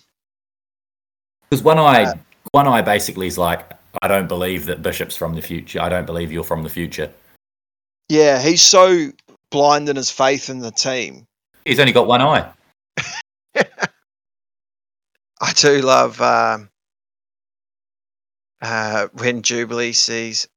Because 1.50 1.64
One 1.64 1.80
Eye, 1.80 2.04
Uh, 2.04 2.14
One 2.52 2.68
Eye 2.68 2.82
basically 2.84 3.28
is 3.28 3.38
like, 3.38 3.70
I 4.02 4.08
don't 4.08 4.28
believe 4.28 4.66
that 4.68 4.82
Bishop's 4.84 5.16
from 5.16 5.34
the 5.36 5.41
future. 5.41 5.82
I 5.82 5.89
don't 5.89 6.06
believe 6.06 6.32
you're 6.32 6.43
from 6.43 6.64
the 6.64 6.70
future. 6.70 7.12
yeah, 8.08 8.39
he's 8.41 8.62
so 8.62 9.12
blind 9.50 9.89
in 9.89 9.96
his 9.96 10.12
faith 10.12 10.50
in 10.50 10.60
the 10.60 10.72
team. 10.72 11.26
He's 11.66 11.80
only 11.80 11.91
got 11.91 12.07
one 12.07 12.22
eye. 12.22 12.49
I 15.41 15.51
do 15.55 15.82
love 15.82 16.22
um, 16.22 16.70
uh, 18.61 19.07
when 19.13 19.41
Jubilee 19.41 19.93
sees, 19.93 20.47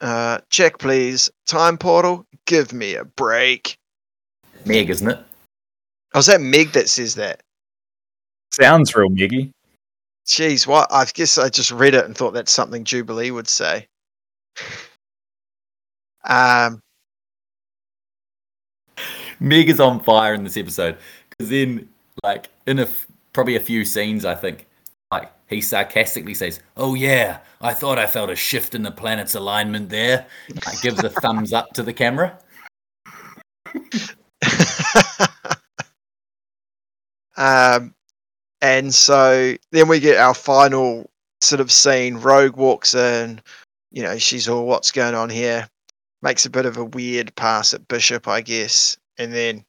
uh, 0.00 0.38
check 0.50 0.78
please, 0.78 1.30
time 1.46 1.78
portal, 1.78 2.26
give 2.46 2.72
me 2.72 2.96
a 2.96 3.04
break. 3.04 3.78
Meg, 4.66 4.90
isn't 4.90 5.08
it? 5.08 5.18
Oh, 6.14 6.18
is 6.18 6.26
that 6.26 6.40
Meg 6.40 6.72
that 6.72 6.88
says 6.88 7.14
that? 7.14 7.42
sounds 8.52 8.94
real 8.94 9.08
Meggy. 9.08 9.50
Jeez, 10.26 10.66
what? 10.66 10.92
I 10.92 11.06
guess 11.06 11.38
I 11.38 11.48
just 11.48 11.70
read 11.72 11.94
it 11.94 12.04
and 12.04 12.16
thought 12.16 12.34
that's 12.34 12.52
something 12.52 12.84
Jubilee 12.84 13.30
would 13.30 13.48
say. 13.48 13.86
Um, 16.24 16.80
Meg 19.42 19.68
is 19.68 19.80
on 19.80 19.98
fire 20.00 20.34
in 20.34 20.44
this 20.44 20.56
episode 20.56 20.96
because 21.30 21.50
then, 21.50 21.88
like, 22.22 22.48
in 22.66 22.78
a 22.78 22.82
f- 22.82 23.08
probably 23.32 23.56
a 23.56 23.60
few 23.60 23.84
scenes, 23.84 24.24
I 24.24 24.36
think, 24.36 24.68
like 25.10 25.32
he 25.48 25.60
sarcastically 25.60 26.34
says, 26.34 26.60
"Oh 26.76 26.94
yeah, 26.94 27.40
I 27.60 27.74
thought 27.74 27.98
I 27.98 28.06
felt 28.06 28.30
a 28.30 28.36
shift 28.36 28.76
in 28.76 28.82
the 28.82 28.92
planet's 28.92 29.34
alignment 29.34 29.90
there." 29.90 30.26
Like, 30.64 30.80
gives 30.80 31.02
a 31.02 31.10
thumbs 31.10 31.52
up 31.52 31.72
to 31.74 31.82
the 31.82 31.92
camera. 31.92 32.38
um, 37.36 37.94
and 38.60 38.94
so 38.94 39.56
then 39.72 39.88
we 39.88 39.98
get 39.98 40.18
our 40.18 40.34
final 40.34 41.10
sort 41.40 41.60
of 41.60 41.72
scene. 41.72 42.16
Rogue 42.16 42.56
walks 42.56 42.94
in, 42.94 43.42
you 43.90 44.04
know, 44.04 44.18
she's 44.18 44.48
all, 44.48 44.66
what's 44.66 44.92
going 44.92 45.16
on 45.16 45.30
here? 45.30 45.68
Makes 46.22 46.46
a 46.46 46.50
bit 46.50 46.64
of 46.66 46.76
a 46.76 46.84
weird 46.84 47.34
pass 47.34 47.74
at 47.74 47.88
Bishop, 47.88 48.28
I 48.28 48.40
guess. 48.40 48.96
And 49.18 49.32
then 49.32 49.64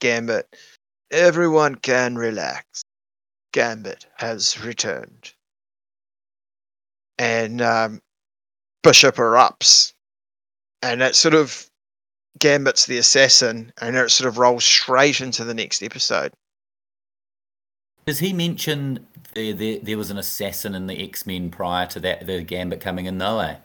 Gambit, 0.00 0.46
everyone 1.10 1.76
can 1.76 2.16
relax. 2.16 2.82
Gambit 3.52 4.06
has 4.16 4.62
returned. 4.64 5.32
And 7.18 7.60
um, 7.60 8.00
Bishop 8.82 9.16
erupts. 9.16 9.92
And 10.82 11.02
it 11.02 11.14
sort 11.14 11.34
of, 11.34 11.68
Gambit's 12.38 12.86
the 12.86 12.98
assassin, 12.98 13.72
and 13.80 13.94
it 13.94 14.10
sort 14.10 14.26
of 14.26 14.38
rolls 14.38 14.64
straight 14.64 15.20
into 15.20 15.44
the 15.44 15.54
next 15.54 15.82
episode. 15.82 16.32
Does 18.06 18.18
he 18.18 18.32
mention 18.32 19.06
there, 19.34 19.52
there, 19.52 19.78
there 19.80 19.98
was 19.98 20.10
an 20.10 20.18
assassin 20.18 20.74
in 20.74 20.86
the 20.88 21.04
X 21.04 21.26
Men 21.26 21.50
prior 21.50 21.86
to 21.88 22.00
that, 22.00 22.26
the 22.26 22.42
Gambit 22.42 22.80
coming 22.80 23.06
in, 23.06 23.18
though? 23.18 23.38
Eh? 23.38 23.56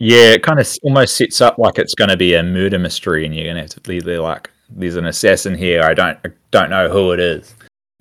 Yeah, 0.00 0.32
it 0.32 0.42
kind 0.42 0.58
of 0.58 0.68
almost 0.82 1.16
sets 1.16 1.40
up 1.40 1.58
like 1.58 1.78
it's 1.78 1.94
going 1.94 2.10
to 2.10 2.16
be 2.16 2.34
a 2.34 2.42
murder 2.42 2.78
mystery, 2.78 3.24
and 3.24 3.34
you're 3.34 3.44
going 3.44 3.56
to 3.56 3.62
have 3.62 3.82
to 3.82 3.90
leave 3.90 4.04
there 4.04 4.20
like, 4.20 4.50
"There's 4.70 4.96
an 4.96 5.06
assassin 5.06 5.54
here. 5.54 5.82
I 5.82 5.94
don't, 5.94 6.18
I 6.24 6.30
don't 6.50 6.70
know 6.70 6.88
who 6.88 7.12
it 7.12 7.20
is." 7.20 7.54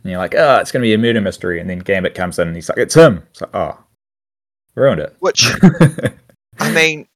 And 0.04 0.12
you're 0.12 0.20
like, 0.20 0.36
"Oh, 0.36 0.58
it's 0.58 0.72
going 0.72 0.82
to 0.82 0.88
be 0.88 0.94
a 0.94 0.98
murder 0.98 1.22
mystery." 1.22 1.60
And 1.60 1.70
then 1.70 1.80
Gambit 1.80 2.16
comes 2.16 2.40
in, 2.40 2.48
and 2.48 2.56
he's 2.56 2.70
like, 2.70 2.78
"It's 2.78 2.96
him." 2.96 3.24
It's 3.32 3.42
like, 3.42 3.56
"Oh, 3.56 3.78
ruined 4.76 5.02
it." 5.02 5.16
Which 5.20 5.48
I 6.60 6.72
mean, 6.72 7.08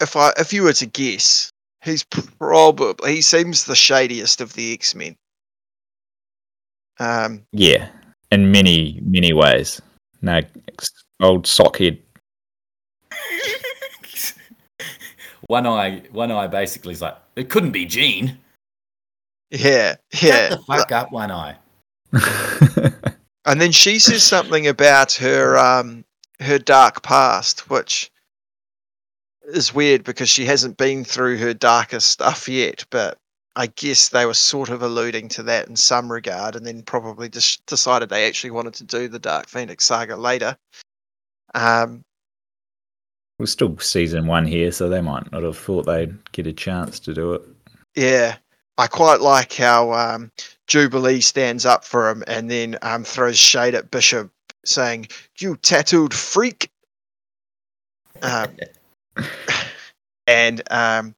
if 0.00 0.16
I 0.16 0.32
if 0.38 0.52
you 0.52 0.62
were 0.62 0.72
to 0.74 0.86
guess, 0.86 1.50
he's 1.82 2.04
probably 2.04 3.14
he 3.14 3.22
seems 3.22 3.64
the 3.64 3.74
shadiest 3.74 4.40
of 4.40 4.52
the 4.54 4.72
X 4.72 4.94
Men. 4.94 5.16
Um, 6.98 7.42
yeah, 7.52 7.88
in 8.30 8.50
many, 8.50 9.00
many 9.04 9.32
ways. 9.32 9.80
No, 10.22 10.40
ex- 10.68 11.04
old 11.20 11.44
sockhead. 11.44 11.98
one 15.46 15.66
eye, 15.66 16.02
one 16.12 16.30
eye, 16.30 16.46
basically 16.46 16.92
is 16.92 17.02
like, 17.02 17.16
it 17.36 17.48
couldn't 17.50 17.72
be 17.72 17.84
Jean. 17.86 18.38
Yeah, 19.50 19.58
yeah. 19.58 19.96
Shut 20.12 20.22
yeah. 20.22 20.48
the 20.50 20.58
fuck 20.58 20.92
up, 20.92 21.12
one 21.12 21.30
eye. 21.30 21.56
And 23.46 23.60
then 23.60 23.70
she 23.70 24.00
says 24.00 24.24
something 24.24 24.66
about 24.66 25.12
her 25.14 25.56
um 25.56 26.04
her 26.40 26.58
dark 26.58 27.02
past, 27.02 27.70
which 27.70 28.10
is 29.44 29.72
weird 29.72 30.02
because 30.02 30.28
she 30.28 30.44
hasn't 30.44 30.76
been 30.76 31.04
through 31.04 31.38
her 31.38 31.54
darkest 31.54 32.10
stuff 32.10 32.48
yet. 32.48 32.84
But 32.90 33.18
I 33.54 33.68
guess 33.68 34.08
they 34.08 34.26
were 34.26 34.34
sort 34.34 34.68
of 34.68 34.82
alluding 34.82 35.28
to 35.30 35.44
that 35.44 35.68
in 35.68 35.76
some 35.76 36.10
regard, 36.10 36.56
and 36.56 36.66
then 36.66 36.82
probably 36.82 37.28
just 37.28 37.64
decided 37.66 38.08
they 38.08 38.26
actually 38.26 38.50
wanted 38.50 38.74
to 38.74 38.84
do 38.84 39.06
the 39.06 39.20
Dark 39.20 39.48
Phoenix 39.48 39.84
saga 39.84 40.16
later. 40.16 40.56
Um, 41.54 42.02
We're 43.38 43.46
still 43.46 43.78
season 43.78 44.26
one 44.26 44.44
here, 44.44 44.72
so 44.72 44.88
they 44.88 45.00
might 45.00 45.30
not 45.30 45.44
have 45.44 45.56
thought 45.56 45.86
they'd 45.86 46.32
get 46.32 46.48
a 46.48 46.52
chance 46.52 46.98
to 47.00 47.14
do 47.14 47.34
it. 47.34 47.42
Yeah, 47.94 48.36
I 48.78 48.86
quite 48.86 49.20
like 49.20 49.54
how 49.54 49.92
um, 49.92 50.30
Jubilee 50.66 51.20
stands 51.20 51.64
up 51.64 51.84
for 51.84 52.10
him 52.10 52.22
and 52.26 52.50
then 52.50 52.78
um, 52.82 53.04
throws 53.04 53.38
shade 53.38 53.74
at 53.74 53.90
Bishop, 53.90 54.30
saying, 54.64 55.08
"You 55.38 55.56
tattooed 55.56 56.12
freak." 56.12 56.70
Um, 58.22 58.56
and 60.26 60.62
um, 60.70 61.14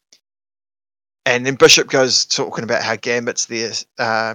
and 1.26 1.44
then 1.44 1.56
Bishop 1.56 1.88
goes 1.88 2.24
talking 2.24 2.64
about 2.64 2.82
how 2.82 2.96
Gambit's 2.96 3.46
there. 3.46 3.72
Uh, 3.98 4.34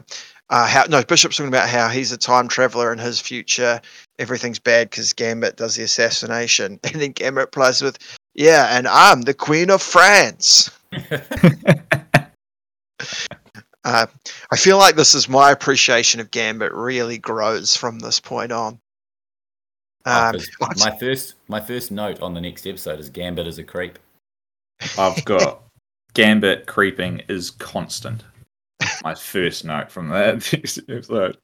uh, 0.50 0.68
how 0.68 0.84
no, 0.84 1.04
Bishop's 1.04 1.38
talking 1.38 1.48
about 1.48 1.70
how 1.70 1.88
he's 1.88 2.12
a 2.12 2.18
time 2.18 2.48
traveler 2.48 2.92
in 2.92 3.00
his 3.00 3.20
future. 3.20 3.82
Everything's 4.20 4.60
bad 4.60 4.90
because 4.90 5.14
Gambit 5.14 5.56
does 5.56 5.76
the 5.76 5.84
assassination, 5.84 6.80
and 6.84 7.02
then 7.02 7.12
Gambit 7.12 7.46
replies 7.46 7.82
with, 7.82 7.98
"Yeah, 8.34 8.78
and 8.78 8.88
I'm 8.88 9.22
the 9.22 9.34
Queen 9.34 9.70
of 9.70 9.82
France." 9.82 10.70
Uh, 13.86 14.06
I 14.52 14.56
feel 14.56 14.78
like 14.78 14.96
this 14.96 15.14
is 15.14 15.28
my 15.28 15.52
appreciation 15.52 16.20
of 16.22 16.32
Gambit 16.32 16.72
really 16.72 17.18
grows 17.18 17.76
from 17.76 18.00
this 18.00 18.20
point 18.20 18.52
on. 18.52 18.80
Oh, 20.06 20.28
Um, 20.28 20.34
'cause 20.34 20.48
my 20.86 20.98
first, 20.98 21.36
my 21.48 21.60
first 21.60 21.92
note 21.92 22.22
on 22.22 22.34
the 22.34 22.42
next 22.42 22.66
episode 22.66 23.00
is 23.00 23.10
Gambit 23.10 23.46
is 23.48 23.58
a 23.58 23.64
creep. 23.64 24.00
I've 24.98 25.24
got 25.26 25.64
Gambit 26.14 26.66
creeping 26.66 27.22
is 27.28 27.52
constant. 27.52 28.24
My 29.04 29.16
first 29.16 29.64
note 29.66 29.92
from 29.92 30.10
that 30.10 30.54
episode. 30.90 31.38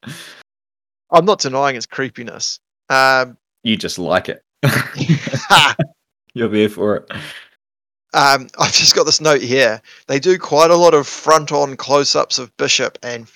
I'm 1.10 1.24
not 1.24 1.40
denying 1.40 1.76
its 1.76 1.86
creepiness. 1.86 2.58
Um, 2.88 3.36
You 3.64 3.76
just 3.76 3.98
like 3.98 4.28
it. 4.28 4.42
You're 6.34 6.48
there 6.48 6.68
for 6.68 6.96
it. 6.96 7.10
Um, 8.12 8.48
I've 8.58 8.72
just 8.72 8.94
got 8.94 9.04
this 9.04 9.20
note 9.20 9.42
here. 9.42 9.80
They 10.06 10.18
do 10.18 10.38
quite 10.38 10.70
a 10.70 10.76
lot 10.76 10.94
of 10.94 11.06
front-on 11.06 11.76
close-ups 11.76 12.38
of 12.38 12.56
Bishop, 12.56 12.98
and 13.02 13.28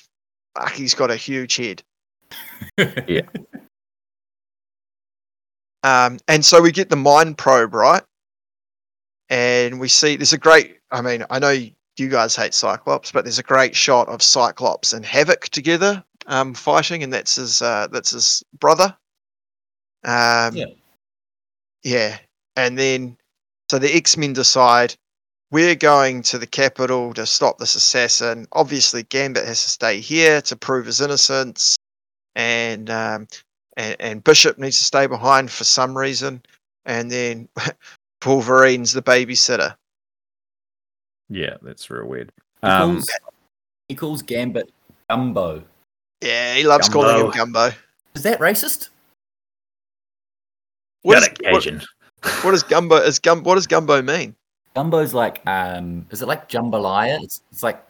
fuck, 0.55 0.73
he's 0.73 0.95
got 0.95 1.11
a 1.11 1.17
huge 1.17 1.57
head. 1.57 1.83
Yeah. 3.07 3.23
Um, 5.83 6.19
and 6.29 6.43
so 6.45 6.63
we 6.63 6.73
get 6.73 6.89
the 6.89 6.97
mind 6.97 7.37
probe 7.37 7.75
right, 7.75 8.03
and 9.29 9.79
we 9.79 9.89
see 9.89 10.17
there's 10.17 10.33
a 10.33 10.39
great. 10.39 10.79
I 10.91 11.03
mean, 11.03 11.25
I 11.29 11.39
know 11.39 11.51
you 11.51 12.09
guys 12.09 12.35
hate 12.35 12.55
Cyclops, 12.55 13.13
but 13.13 13.25
there's 13.25 13.39
a 13.39 13.43
great 13.43 13.77
shot 13.77 14.09
of 14.09 14.23
Cyclops 14.23 14.95
and 14.95 15.05
Havoc 15.05 15.45
together 15.51 16.03
um, 16.27 16.55
fighting, 16.55 17.03
and 17.03 17.13
that's 17.13 17.37
his 17.37 17.61
uh, 17.61 17.89
that's 17.93 18.11
his 18.11 18.43
brother. 18.59 18.97
Um, 20.05 20.57
Yeah. 20.57 20.67
yeah, 21.83 22.19
and 22.57 22.79
then 22.79 23.17
so 23.75 23.81
the 23.81 23.93
X 23.93 24.17
Men 24.17 24.33
decide 24.33 24.95
we're 25.51 25.75
going 25.75 26.23
to 26.23 26.39
the 26.39 26.47
capital 26.47 27.13
to 27.15 27.27
stop 27.27 27.59
this 27.59 27.75
assassin. 27.75 28.47
Obviously, 28.53 29.03
Gambit 29.03 29.45
has 29.45 29.65
to 29.65 29.69
stay 29.69 29.99
here 29.99 30.41
to 30.43 30.55
prove 30.55 30.87
his 30.87 31.01
innocence, 31.01 31.77
and 32.37 32.89
um, 32.89 33.27
and, 33.77 33.97
and 33.99 34.23
Bishop 34.23 34.59
needs 34.59 34.79
to 34.79 34.85
stay 34.85 35.09
behind 35.09 35.51
for 35.51 35.65
some 35.65 35.99
reason, 35.99 36.41
and 36.85 37.11
then 37.11 37.49
Wolverine's 38.25 38.93
the 38.93 39.03
babysitter. 39.03 39.75
Yeah, 41.29 41.57
that's 41.61 41.91
real 41.91 42.07
weird. 42.07 42.31
He 42.63 42.69
Um, 42.69 42.93
calls, 42.93 43.11
he 43.89 43.95
calls 43.97 44.23
Gambit 44.23 44.71
Gumbo. 45.11 45.65
Yeah, 46.21 46.55
he 46.55 46.63
loves 46.63 46.89
calling 46.89 47.25
him 47.25 47.33
Gumbo. 47.33 47.73
Is 48.15 48.23
that 48.23 48.39
racist? 48.39 48.91
What, 51.03 51.15
got 51.15 51.23
is, 51.23 51.53
what, 51.53 51.65
Cajun. 51.65 51.83
What 52.43 52.51
does 52.53 52.63
Gumbo 52.63 52.97
is 52.97 53.19
Gum? 53.19 53.43
What 53.43 53.57
does 53.57 53.67
Gumbo 53.67 54.01
mean? 54.03 54.35
Gumbo's 54.75 55.15
like, 55.15 55.41
um, 55.47 56.07
is 56.11 56.21
it 56.23 56.27
like 56.27 56.49
jambalaya? 56.49 57.23
It's, 57.23 57.43
it's 57.53 57.63
like 57.63 57.85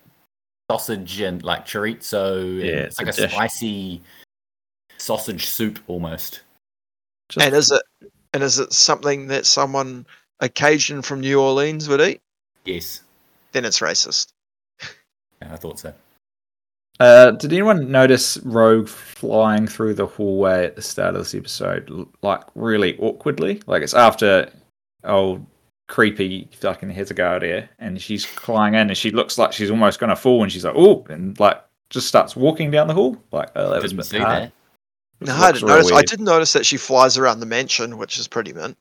sausage 0.70 1.20
and 1.20 1.42
like 1.42 1.66
chorizo. 1.66 2.58
Yeah, 2.62 2.72
it's 2.82 2.98
it's 2.98 2.98
like 2.98 3.06
a 3.06 3.10
a, 3.10 3.26
dish. 3.26 3.32
spicy 3.34 4.02
sausage 4.98 5.46
soup 5.46 5.78
almost. 5.86 6.40
Just- 7.28 7.46
And 7.46 7.54
is 7.54 7.70
it 7.70 7.82
and 8.34 8.42
is 8.42 8.58
it 8.58 8.72
something 8.72 9.28
that 9.28 9.46
someone 9.46 10.04
a 10.40 10.48
Cajun 10.48 11.02
from 11.02 11.20
New 11.20 11.40
Orleans 11.40 11.88
would 11.88 12.00
eat? 12.00 12.20
Yes, 12.64 13.02
Then 13.52 13.64
it's 13.64 13.80
racist. 13.80 14.32
yeah, 14.80 15.52
I 15.52 15.56
thought 15.56 15.78
so. 15.78 15.92
Uh, 17.00 17.32
did 17.32 17.52
anyone 17.52 17.90
notice 17.90 18.38
Rogue 18.44 18.88
flying 18.88 19.66
through 19.66 19.94
the 19.94 20.06
hallway 20.06 20.64
at 20.64 20.76
the 20.76 20.82
start 20.82 21.16
of 21.16 21.22
this 21.22 21.34
episode, 21.34 22.06
like 22.22 22.42
really 22.54 22.96
awkwardly? 22.98 23.60
Like 23.66 23.82
it's 23.82 23.94
after 23.94 24.48
old 25.02 25.44
creepy 25.88 26.48
fucking 26.60 26.90
has 26.90 27.10
a 27.10 27.14
go 27.14 27.36
at 27.36 27.68
and 27.78 28.00
she's 28.00 28.24
flying 28.24 28.74
in, 28.74 28.88
and 28.88 28.96
she 28.96 29.10
looks 29.10 29.38
like 29.38 29.52
she's 29.52 29.70
almost 29.70 29.98
going 29.98 30.10
to 30.10 30.16
fall, 30.16 30.42
and 30.42 30.52
she's 30.52 30.64
like, 30.64 30.74
"Oh!" 30.76 31.04
and 31.10 31.38
like 31.40 31.62
just 31.90 32.06
starts 32.06 32.36
walking 32.36 32.70
down 32.70 32.86
the 32.86 32.94
hall. 32.94 33.16
Like, 33.32 33.50
oh, 33.56 33.70
that 33.70 33.82
was 33.82 33.92
a 33.92 33.96
Didn't 33.96 33.96
bit 33.96 34.06
see 34.06 34.18
hard. 34.18 34.42
that. 34.44 34.52
No, 35.20 35.34
I 35.34 35.52
didn't 35.52 35.66
real 35.66 35.76
notice. 35.76 35.92
I 35.92 36.02
did 36.02 36.20
notice 36.20 36.52
that 36.52 36.66
she 36.66 36.76
flies 36.76 37.18
around 37.18 37.40
the 37.40 37.46
mansion, 37.46 37.98
which 37.98 38.18
is 38.18 38.28
pretty 38.28 38.52
mint. 38.52 38.76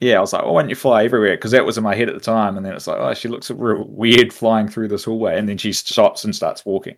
Yeah, 0.00 0.18
I 0.18 0.20
was 0.20 0.32
like, 0.32 0.42
oh, 0.42 0.52
why 0.52 0.62
don't 0.62 0.68
you 0.68 0.74
fly 0.74 1.04
everywhere? 1.04 1.36
Because 1.36 1.52
that 1.52 1.64
was 1.64 1.78
in 1.78 1.84
my 1.84 1.94
head 1.94 2.08
at 2.08 2.14
the 2.14 2.20
time, 2.20 2.56
and 2.56 2.66
then 2.66 2.74
it's 2.74 2.88
like, 2.88 2.98
oh, 2.98 3.14
she 3.14 3.28
looks 3.28 3.50
real 3.50 3.84
weird 3.88 4.32
flying 4.32 4.66
through 4.68 4.88
this 4.88 5.04
hallway, 5.04 5.38
and 5.38 5.48
then 5.48 5.58
she 5.58 5.72
stops 5.72 6.24
and 6.24 6.34
starts 6.34 6.64
walking. 6.66 6.96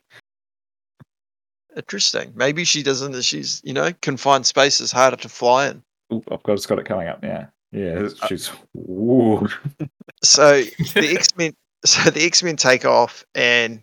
Interesting. 1.77 2.33
Maybe 2.35 2.65
she 2.65 2.83
doesn't. 2.83 3.21
She's 3.23 3.61
you 3.65 3.73
know 3.73 3.93
confined 4.03 4.47
space 4.47 4.81
is 4.81 4.93
harder 4.93 5.17
to 5.17 5.29
fly 5.29 5.69
in. 5.69 5.83
Ooh, 6.13 6.23
I've 6.31 6.43
got, 6.43 6.53
it's 6.53 6.67
got 6.67 6.79
it 6.79 6.85
coming 6.87 7.09
up 7.09 7.23
Yeah, 7.23 7.47
Yeah, 7.73 8.09
she's. 8.29 8.51
Ooh. 8.77 9.49
So 10.23 10.63
the 10.63 11.17
X 11.19 11.29
Men. 11.37 11.55
So 11.85 12.11
the 12.11 12.25
X 12.25 12.43
Men 12.43 12.57
take 12.57 12.85
off, 12.85 13.25
and 13.35 13.83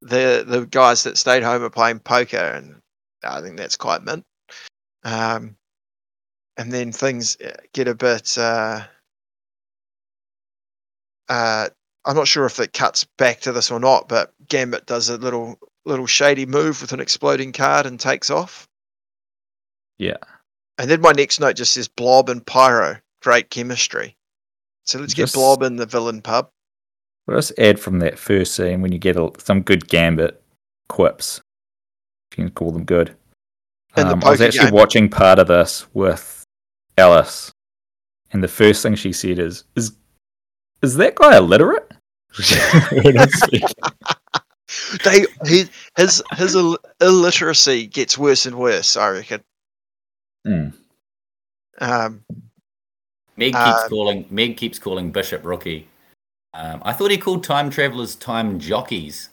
the 0.00 0.44
the 0.46 0.66
guys 0.66 1.02
that 1.02 1.18
stayed 1.18 1.42
home 1.42 1.62
are 1.62 1.70
playing 1.70 1.98
poker, 2.00 2.36
and 2.36 2.76
I 3.24 3.40
think 3.42 3.58
that's 3.58 3.76
quite 3.76 4.02
mint. 4.02 4.24
Um, 5.04 5.56
and 6.56 6.72
then 6.72 6.92
things 6.92 7.36
uh, 7.44 7.52
get 7.74 7.88
a 7.88 7.94
bit. 7.94 8.38
Uh, 8.38 8.84
uh, 11.28 11.68
I'm 12.04 12.16
not 12.16 12.28
sure 12.28 12.46
if 12.46 12.58
it 12.58 12.72
cuts 12.72 13.04
back 13.18 13.40
to 13.40 13.52
this 13.52 13.70
or 13.70 13.80
not, 13.80 14.08
but 14.08 14.32
Gambit 14.48 14.86
does 14.86 15.08
a 15.08 15.16
little 15.16 15.58
little 15.84 16.06
shady 16.06 16.46
move 16.46 16.80
with 16.80 16.92
an 16.92 17.00
exploding 17.00 17.52
card 17.52 17.86
and 17.86 17.98
takes 17.98 18.30
off. 18.30 18.68
Yeah. 19.98 20.16
And 20.78 20.90
then 20.90 21.00
my 21.00 21.12
next 21.12 21.40
note 21.40 21.56
just 21.56 21.74
says 21.74 21.88
Blob 21.88 22.28
and 22.28 22.44
Pyro, 22.46 22.96
great 23.20 23.50
chemistry. 23.50 24.16
So 24.84 24.98
let's 24.98 25.14
Just- 25.14 25.34
get 25.34 25.38
Blob 25.38 25.62
in 25.62 25.76
the 25.76 25.86
villain 25.86 26.22
pub. 26.22 26.48
What 27.26 27.34
else 27.34 27.52
add 27.58 27.78
from 27.78 28.00
that 28.00 28.18
first 28.18 28.54
scene 28.56 28.80
when 28.82 28.90
you 28.90 28.98
get 28.98 29.16
a, 29.16 29.30
some 29.38 29.62
good 29.62 29.86
gambit 29.88 30.42
quips? 30.88 31.40
If 32.32 32.38
you 32.38 32.44
can 32.46 32.52
call 32.52 32.72
them 32.72 32.84
good. 32.84 33.16
And 33.94 34.08
the 34.08 34.14
Um, 34.14 34.24
I 34.24 34.30
was 34.30 34.40
actually 34.40 34.66
game. 34.70 34.74
watching 34.74 35.08
part 35.08 35.38
of 35.38 35.46
this 35.46 35.86
with 35.94 36.42
Alice, 36.98 37.52
and 38.32 38.42
the 38.42 38.48
first 38.48 38.82
thing 38.82 38.94
she 38.96 39.12
said 39.12 39.38
is, 39.38 39.64
"Is 39.76 39.92
is 40.80 40.94
that 40.96 41.14
guy 41.14 41.36
illiterate?" 41.36 41.92
When 45.04 45.14
I 45.14 45.18
speak. 45.24 45.38
They 45.44 45.50
he, 45.50 45.64
his 45.96 46.22
his 46.36 46.54
Ill- 46.54 46.78
illiteracy 47.00 47.86
gets 47.86 48.16
worse 48.18 48.46
and 48.46 48.56
worse. 48.58 48.96
I 48.96 49.08
reckon. 49.10 49.42
Hmm. 50.46 50.68
Um, 51.80 52.24
Meg 53.36 53.52
keeps 53.54 53.82
Um, 53.82 53.88
calling 53.88 54.26
Meg 54.30 54.56
keeps 54.56 54.78
calling 54.78 55.10
Bishop 55.10 55.44
rookie. 55.44 55.88
Um, 56.54 56.82
I 56.84 56.92
thought 56.92 57.10
he 57.10 57.18
called 57.18 57.44
time 57.44 57.70
travelers 57.70 58.14
time 58.14 58.58
jockeys. 58.58 59.30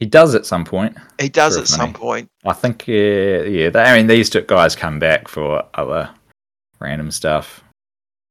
He 0.00 0.06
does 0.06 0.34
at 0.34 0.46
some 0.46 0.64
point. 0.64 0.96
he 1.20 1.28
does 1.28 1.56
at 1.56 1.68
some 1.68 1.92
point. 1.92 2.28
I 2.44 2.52
think, 2.54 2.86
uh, 2.88 2.92
yeah. 2.92 3.70
They, 3.70 3.80
I 3.82 3.96
mean, 3.96 4.08
these 4.08 4.28
two 4.30 4.40
guys 4.40 4.74
come 4.74 4.98
back 4.98 5.28
for 5.28 5.62
other 5.74 6.10
random 6.80 7.12
stuff. 7.12 7.62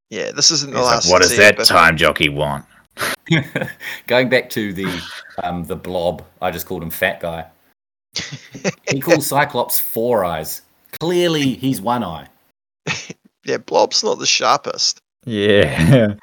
Yeah, 0.09 0.31
this 0.33 0.51
isn't 0.51 0.71
the 0.73 0.77
He's 0.79 0.85
like, 0.85 0.95
last. 0.95 1.09
what 1.11 1.21
does 1.21 1.37
that 1.37 1.63
time 1.63 1.95
jockey 1.95 2.27
want? 2.27 2.65
Going 4.07 4.29
back 4.29 4.49
to 4.51 4.73
the 4.73 5.01
um, 5.43 5.63
the 5.63 5.75
blob, 5.75 6.23
I 6.41 6.51
just 6.51 6.65
called 6.65 6.83
him 6.83 6.89
fat 6.89 7.19
guy. 7.19 7.45
He 8.89 8.99
calls 9.01 9.27
Cyclops 9.27 9.79
four 9.79 10.25
eyes. 10.25 10.61
Clearly, 10.99 11.53
he's 11.55 11.81
one 11.81 12.03
eye. 12.03 12.27
yeah, 13.45 13.57
Blob's 13.57 14.03
not 14.03 14.19
the 14.19 14.25
sharpest. 14.25 14.99
Yeah. 15.25 16.15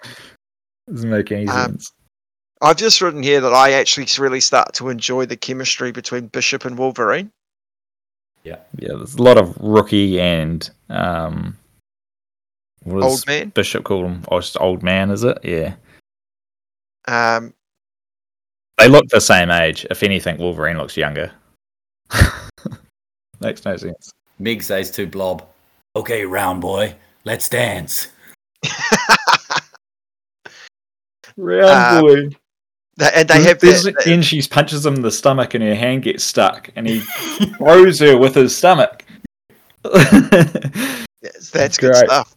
Doesn't 0.89 1.11
make 1.11 1.33
any 1.33 1.49
Um, 1.49 1.71
sense. 1.71 1.93
I've 2.61 2.77
just 2.77 3.01
written 3.01 3.23
here 3.23 3.41
that 3.41 3.53
I 3.53 3.73
actually 3.73 4.07
really 4.19 4.41
start 4.41 4.75
to 4.75 4.89
enjoy 4.89 5.27
the 5.27 5.37
chemistry 5.37 5.93
between 5.93 6.27
Bishop 6.27 6.64
and 6.64 6.77
Wolverine. 6.77 7.31
Yeah, 8.43 8.59
yeah, 8.79 8.95
there's 8.97 9.14
a 9.14 9.23
lot 9.23 9.39
of 9.39 9.57
rookie 9.61 10.21
and 10.21 10.69
um, 10.91 11.57
what 12.83 13.03
Old 13.03 13.27
man. 13.27 13.51
Bishop 13.51 13.85
called 13.85 14.07
him? 14.07 14.25
Oh, 14.31 14.41
just 14.41 14.61
old 14.61 14.83
man, 14.83 15.11
is 15.11 15.25
it? 15.25 15.39
Yeah. 15.45 15.75
Um, 17.09 17.54
They 18.76 18.86
look 18.88 19.09
the 19.09 19.20
same 19.20 19.50
age. 19.50 19.86
If 19.90 20.02
anything, 20.02 20.36
Wolverine 20.38 20.76
looks 20.76 20.96
younger. 20.96 21.32
Makes 23.40 23.64
no 23.64 23.76
sense. 23.76 24.12
Meg 24.38 24.62
says 24.62 24.90
to 24.92 25.06
Blob, 25.06 25.44
"Okay, 25.96 26.24
round 26.24 26.61
boy, 26.61 26.94
let's 27.24 27.48
dance." 27.48 28.09
Round 31.36 31.70
Um, 31.70 32.00
boy. 32.02 32.16
th- 32.98 33.12
and 33.14 33.28
they 33.28 33.42
have 33.44 33.61
There's 33.61 33.84
that, 33.84 33.94
the 34.04 34.22
she 34.22 34.42
punches 34.42 34.84
him 34.84 34.94
in 34.96 35.02
the 35.02 35.12
stomach 35.12 35.54
and 35.54 35.62
her 35.62 35.74
hand 35.74 36.02
gets 36.02 36.24
stuck 36.24 36.68
and 36.74 36.86
he 36.88 36.98
throws 37.59 38.00
her 38.00 38.18
with 38.18 38.34
his 38.34 38.56
stomach. 38.56 39.04
Yes, 39.84 41.50
that's 41.52 41.78
good 41.78 41.94
stuff. 41.94 42.34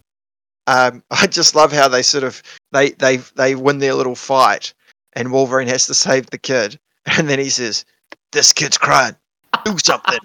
Um, 0.66 1.02
I 1.10 1.26
just 1.26 1.54
love 1.54 1.72
how 1.72 1.88
they 1.88 2.02
sort 2.02 2.24
of 2.24 2.42
they 2.72 2.90
they 2.90 3.18
they 3.36 3.54
win 3.54 3.78
their 3.78 3.94
little 3.94 4.14
fight, 4.14 4.72
and 5.14 5.32
Wolverine 5.32 5.68
has 5.68 5.86
to 5.86 5.94
save 5.94 6.26
the 6.26 6.38
kid, 6.38 6.78
and 7.18 7.28
then 7.28 7.38
he 7.38 7.50
says, 7.50 7.84
"This 8.32 8.52
kid's 8.52 8.78
crying. 8.78 9.16
Do 9.64 9.76
something." 9.78 10.18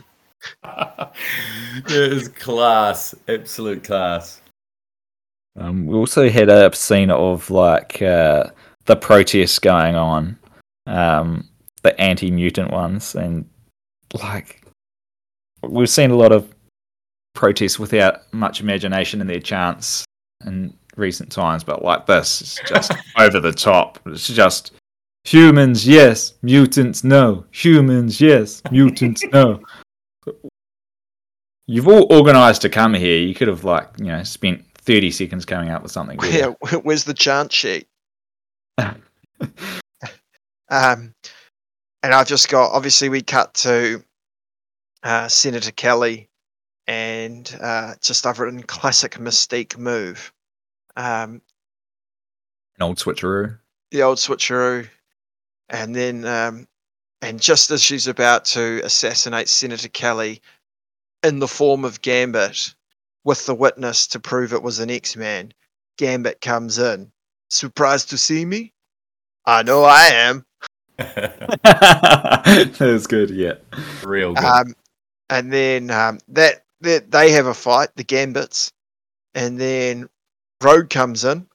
it 0.63 1.91
is 1.91 2.29
class, 2.29 3.13
absolute 3.27 3.83
class. 3.83 4.41
Um, 5.57 5.87
we 5.87 5.95
also 5.95 6.29
had 6.29 6.49
a 6.49 6.73
scene 6.75 7.09
of 7.09 7.49
like 7.49 8.01
uh, 8.01 8.45
the 8.85 8.95
protests 8.95 9.57
going 9.59 9.95
on, 9.95 10.37
um, 10.85 11.49
the 11.81 11.99
anti-mutant 11.99 12.71
ones, 12.71 13.15
and 13.15 13.49
like 14.13 14.63
we've 15.63 15.89
seen 15.89 16.11
a 16.11 16.15
lot 16.15 16.31
of 16.31 16.53
protests 17.33 17.77
without 17.77 18.21
much 18.33 18.61
imagination 18.61 19.19
in 19.21 19.27
their 19.27 19.39
chants 19.39 20.06
in 20.45 20.73
recent 20.95 21.31
times, 21.31 21.63
but 21.63 21.83
like 21.83 22.05
this, 22.05 22.41
it's 22.41 22.69
just 22.69 22.91
over 23.17 23.39
the 23.39 23.51
top. 23.51 23.99
It's 24.05 24.27
just 24.27 24.73
humans, 25.23 25.87
yes, 25.87 26.33
mutants, 26.41 27.03
no. 27.03 27.45
Humans, 27.51 28.21
yes, 28.21 28.61
mutants, 28.71 29.23
no. 29.31 29.61
You've 31.67 31.87
all 31.87 32.07
organised 32.11 32.61
to 32.61 32.69
come 32.69 32.93
here. 32.93 33.17
You 33.19 33.35
could 33.35 33.47
have 33.49 33.63
like 33.63 33.89
you 33.97 34.05
know 34.05 34.23
spent 34.23 34.63
thirty 34.77 35.11
seconds 35.11 35.45
coming 35.45 35.69
up 35.69 35.83
with 35.83 35.91
something. 35.91 36.17
Yeah, 36.23 36.53
wh- 36.63 36.85
where's 36.85 37.03
the 37.03 37.13
chant 37.13 37.51
sheet? 37.51 37.87
Um, 40.69 41.13
and 42.03 42.13
I've 42.13 42.27
just 42.27 42.49
got 42.49 42.71
obviously 42.71 43.09
we 43.09 43.21
cut 43.21 43.53
to 43.55 44.03
uh, 45.03 45.27
Senator 45.27 45.71
Kelly 45.71 46.29
and 46.87 47.57
uh, 47.61 47.95
just 48.01 48.25
I've 48.25 48.39
written 48.39 48.63
classic 48.63 49.13
Mystique 49.13 49.77
move. 49.77 50.31
Um, 50.95 51.41
An 52.77 52.81
old 52.81 52.97
switcheroo. 52.97 53.57
the 53.91 54.03
old 54.03 54.17
switcheroo, 54.17 54.87
and 55.69 55.95
then 55.95 56.25
um, 56.25 56.67
and 57.21 57.41
just 57.41 57.71
as 57.71 57.81
she's 57.81 58.07
about 58.07 58.45
to 58.45 58.81
assassinate 58.83 59.49
Senator 59.49 59.89
Kelly 59.89 60.41
in 61.23 61.39
the 61.39 61.47
form 61.47 61.83
of 61.83 62.01
Gambit, 62.01 62.73
with 63.23 63.45
the 63.45 63.55
witness 63.55 64.07
to 64.07 64.19
prove 64.19 64.53
it 64.53 64.63
was 64.63 64.79
an 64.79 64.89
X-Man, 64.89 65.51
Gambit 65.97 66.39
comes 66.41 66.77
in. 66.77 67.11
Surprised 67.49 68.09
to 68.09 68.17
see 68.17 68.45
me? 68.45 68.73
I 69.45 69.63
know 69.63 69.83
I 69.83 70.05
am. 70.05 70.45
that 70.97 72.77
was 72.79 73.07
good. 73.07 73.29
Yeah. 73.29 73.55
Real 74.03 74.33
good. 74.33 74.43
Um, 74.43 74.75
and 75.29 75.51
then 75.51 75.91
um, 75.91 76.19
that, 76.29 76.63
that 76.81 77.11
they 77.11 77.31
have 77.31 77.45
a 77.47 77.53
fight, 77.53 77.89
the 77.95 78.03
Gambits, 78.03 78.71
and 79.33 79.59
then 79.59 80.09
Rogue 80.61 80.89
comes 80.89 81.23
in, 81.23 81.47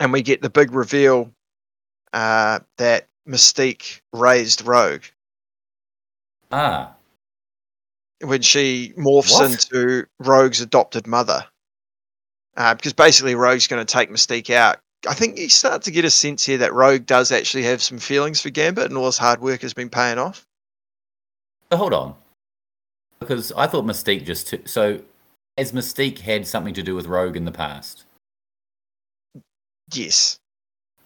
and 0.00 0.12
we 0.12 0.22
get 0.22 0.42
the 0.42 0.50
big 0.50 0.72
reveal 0.72 1.30
uh, 2.12 2.60
that 2.78 3.06
Mystique 3.28 4.00
raised 4.12 4.62
Rogue 4.66 5.02
ah, 6.52 6.92
when 8.20 8.42
she 8.42 8.92
morphs 8.96 9.32
What? 9.32 9.50
into 9.50 10.06
Rogue's 10.18 10.60
adopted 10.60 11.06
mother. 11.06 11.44
Uh, 12.56 12.74
because 12.74 12.94
basically, 12.94 13.34
Rogue's 13.34 13.66
going 13.66 13.84
to 13.84 13.92
take 13.92 14.10
Mystique 14.10 14.48
out. 14.50 14.78
I 15.06 15.12
think 15.12 15.38
you 15.38 15.48
start 15.50 15.82
to 15.82 15.90
get 15.90 16.06
a 16.06 16.10
sense 16.10 16.44
here 16.44 16.58
that 16.58 16.72
Rogue 16.72 17.04
does 17.04 17.30
actually 17.30 17.64
have 17.64 17.82
some 17.82 17.98
feelings 17.98 18.40
for 18.40 18.48
Gambit, 18.48 18.86
and 18.86 18.96
all 18.96 19.06
his 19.06 19.18
hard 19.18 19.40
work 19.42 19.60
has 19.60 19.74
been 19.74 19.90
paying 19.90 20.18
off. 20.18 20.46
so 21.70 21.76
hold 21.76 21.92
on. 21.92 22.14
Because 23.26 23.52
I 23.52 23.66
thought 23.66 23.84
Mystique 23.84 24.24
just 24.24 24.48
t- 24.48 24.60
so 24.64 25.00
has 25.58 25.72
Mystique 25.72 26.18
had 26.20 26.46
something 26.46 26.74
to 26.74 26.82
do 26.82 26.94
with 26.94 27.06
Rogue 27.06 27.36
in 27.36 27.44
the 27.44 27.52
past? 27.52 28.04
Yes. 29.92 30.38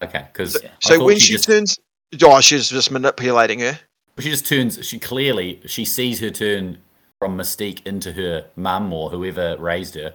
Okay, 0.02 0.26
because 0.32 0.56
So 0.80 1.04
when 1.04 1.18
she, 1.18 1.36
turns, 1.36 1.78
oh, 2.22 2.40
she's 2.40 2.68
just 2.70 2.90
manipulating 2.90 3.60
her. 3.60 3.78
she 4.18 4.30
just 4.30 4.46
turns 4.46 4.84
she 4.86 4.98
clearly 4.98 5.60
she 5.66 5.84
sees 5.84 6.20
her 6.20 6.30
turn 6.30 6.78
from 7.18 7.36
mystique 7.36 7.86
into 7.86 8.12
her 8.12 8.46
mum 8.56 8.92
or 8.92 9.08
whoever 9.10 9.56
raised 9.58 9.94
her 9.94 10.14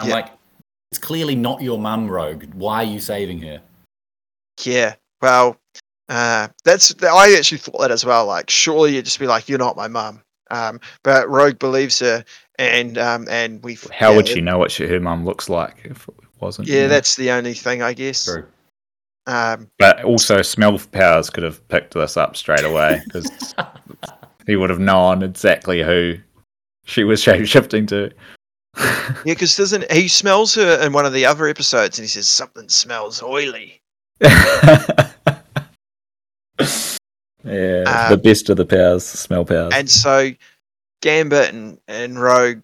i'm 0.00 0.08
Yeah. 0.08 0.14
like 0.16 0.32
it's 0.90 0.98
clearly 0.98 1.34
not 1.34 1.60
your 1.62 1.78
mum 1.78 2.10
rogue 2.10 2.44
why 2.54 2.76
are 2.76 2.84
you 2.84 3.00
saving 3.00 3.40
her 3.42 3.60
Yeah. 4.64 4.94
Well, 5.22 5.56
uh, 6.08 6.48
that's 6.64 6.94
I 7.02 7.34
actually 7.36 7.58
thought 7.58 7.80
that 7.80 7.90
as 7.90 8.04
well. 8.04 8.24
Like, 8.26 8.48
surely 8.50 8.94
you'd 8.96 9.04
just 9.04 9.18
be 9.18 9.26
like, 9.26 9.48
"You're 9.48 9.58
not 9.58 9.76
my 9.76 9.88
mum." 9.88 10.22
Um, 10.50 10.80
but 11.02 11.28
Rogue 11.28 11.58
believes 11.58 11.98
her, 12.00 12.24
and 12.58 12.98
um, 12.98 13.26
and 13.30 13.62
we. 13.62 13.78
How 13.92 14.10
yeah, 14.10 14.16
would 14.16 14.28
she 14.28 14.40
know 14.40 14.58
what 14.58 14.70
she, 14.70 14.86
her 14.86 15.00
mum 15.00 15.24
looks 15.24 15.48
like 15.48 15.82
if 15.84 16.08
it 16.08 16.14
wasn't? 16.40 16.68
Yeah, 16.68 16.86
that's 16.86 17.16
the 17.16 17.30
only 17.30 17.54
thing 17.54 17.82
I 17.82 17.92
guess. 17.92 18.24
true 18.24 18.46
Um, 19.26 19.70
But 19.78 20.02
also, 20.04 20.42
smell 20.42 20.78
powers 20.92 21.30
could 21.30 21.44
have 21.44 21.66
picked 21.68 21.94
this 21.94 22.16
up 22.16 22.36
straight 22.36 22.64
away 22.64 23.02
because 23.04 23.54
he 24.46 24.56
would 24.56 24.70
have 24.70 24.80
known 24.80 25.22
exactly 25.22 25.82
who 25.82 26.16
she 26.84 27.04
was 27.04 27.22
shape 27.22 27.46
shifting 27.46 27.86
to. 27.88 28.10
yeah, 28.78 29.12
because 29.24 29.56
doesn't 29.56 29.90
he 29.92 30.08
smells 30.08 30.54
her 30.54 30.80
in 30.84 30.92
one 30.92 31.04
of 31.04 31.12
the 31.12 31.26
other 31.26 31.46
episodes, 31.46 31.98
and 31.98 32.04
he 32.04 32.08
says 32.08 32.28
something 32.28 32.68
smells 32.68 33.22
oily. 33.22 33.80
yeah, 37.50 37.84
Uh, 37.86 38.10
the 38.10 38.18
best 38.18 38.48
of 38.50 38.56
the 38.56 38.66
powers, 38.66 39.04
smell 39.04 39.44
powers. 39.44 39.72
And 39.74 39.90
so 39.90 40.30
Gambit 41.02 41.52
and, 41.52 41.80
and 41.88 42.20
Rogue 42.20 42.60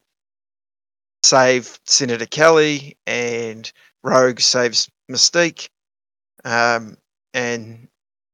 save 1.22 1.78
Senator 1.84 2.26
Kelly, 2.26 2.96
and 3.06 3.70
Rogue 4.02 4.40
saves 4.40 4.90
Mystique. 5.10 5.68
Um, 6.44 6.98
and 7.32 7.88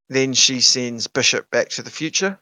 then 0.09 0.35
she 0.35 0.61
sends 0.61 1.07
Bishop 1.07 1.51
back 1.51 1.69
to 1.71 1.83
the 1.83 1.91
future. 1.91 2.39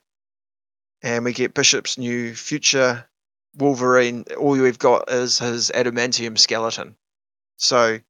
And 1.03 1.25
we 1.25 1.33
get 1.33 1.55
Bishop's 1.55 1.99
new 1.99 2.35
future 2.35 3.07
Wolverine. 3.59 4.25
All 4.39 4.51
we've 4.51 4.79
got 4.79 5.11
is 5.11 5.39
his 5.39 5.71
adamantium 5.75 6.39
skeleton. 6.39 6.97
So 7.57 8.01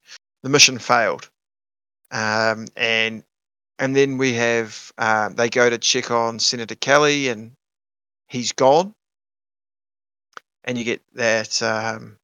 the 0.41 0.49
mission 0.49 0.79
failed. 0.79 1.29
Um, 2.11 2.67
and 2.75 3.23
and 3.79 3.95
then 3.95 4.17
we 4.17 4.33
have 4.33 4.91
uh, 4.97 5.29
they 5.29 5.49
go 5.49 5.69
to 5.69 5.77
check 5.77 6.11
on 6.11 6.37
Senator 6.37 6.75
Kelly, 6.75 7.29
and 7.29 7.53
he's 8.27 8.51
gone. 8.51 8.93
And 10.65 10.77
you 10.77 10.83
get 10.83 11.01
that 11.15 11.61
um, 11.63 12.17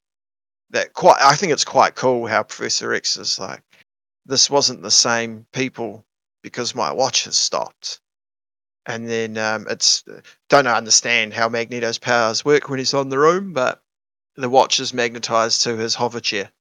that 0.72 0.94
quite. 0.94 1.18
I 1.24 1.36
think 1.36 1.54
it's 1.54 1.66
quite 1.66 1.96
cool 1.96 2.28
how 2.28 2.44
Professor 2.44 2.94
X 2.94 3.18
is 3.18 3.40
like, 3.40 3.64
this 4.26 4.50
wasn't 4.50 4.82
the 4.82 4.92
same 4.92 5.46
people 5.54 6.06
because 6.44 6.76
my 6.76 6.92
watch 6.92 7.24
has 7.24 7.38
stopped. 7.38 8.02
And 8.86 9.10
then 9.10 9.38
um, 9.38 9.66
it's 9.70 10.04
don't 10.50 10.68
understand 10.68 11.34
how 11.34 11.50
Magneto's 11.50 11.98
powers 11.98 12.46
work 12.46 12.70
when 12.70 12.80
he's 12.80 12.94
on 12.94 13.10
the 13.10 13.18
room, 13.18 13.54
but 13.54 13.82
the 14.36 14.50
watch 14.50 14.80
is 14.80 14.94
magnetized 14.94 15.64
to 15.64 15.78
his 15.78 15.96
hover 15.96 16.20
chair. 16.20 16.52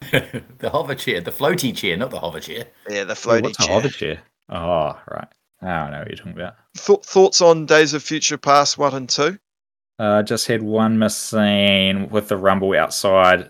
the 0.58 0.70
hover 0.70 0.94
chair 0.94 1.20
the 1.20 1.30
floaty 1.30 1.74
chair 1.74 1.96
not 1.96 2.10
the 2.10 2.18
hover 2.18 2.40
chair 2.40 2.66
Yeah, 2.88 3.04
the 3.04 3.12
Oh, 3.12 3.16
floaty 3.16 3.42
what's 3.42 3.66
a 3.66 3.72
hover 3.72 3.88
chair? 3.88 4.20
Oh, 4.48 4.98
right. 5.10 5.28
Now 5.62 5.86
I 5.86 5.90
know 5.90 5.98
what 6.00 6.08
you're 6.08 6.16
talking 6.16 6.32
about. 6.32 6.54
Th- 6.76 7.00
thoughts 7.02 7.40
on 7.40 7.66
Days 7.66 7.94
of 7.94 8.02
Future 8.02 8.36
Past 8.38 8.78
one 8.78 8.94
and 8.94 9.08
two? 9.08 9.38
Uh, 9.98 10.22
just 10.22 10.46
had 10.46 10.62
one 10.62 10.98
miss 10.98 11.16
scene 11.16 12.08
with 12.10 12.28
the 12.28 12.36
rumble 12.36 12.74
outside. 12.76 13.48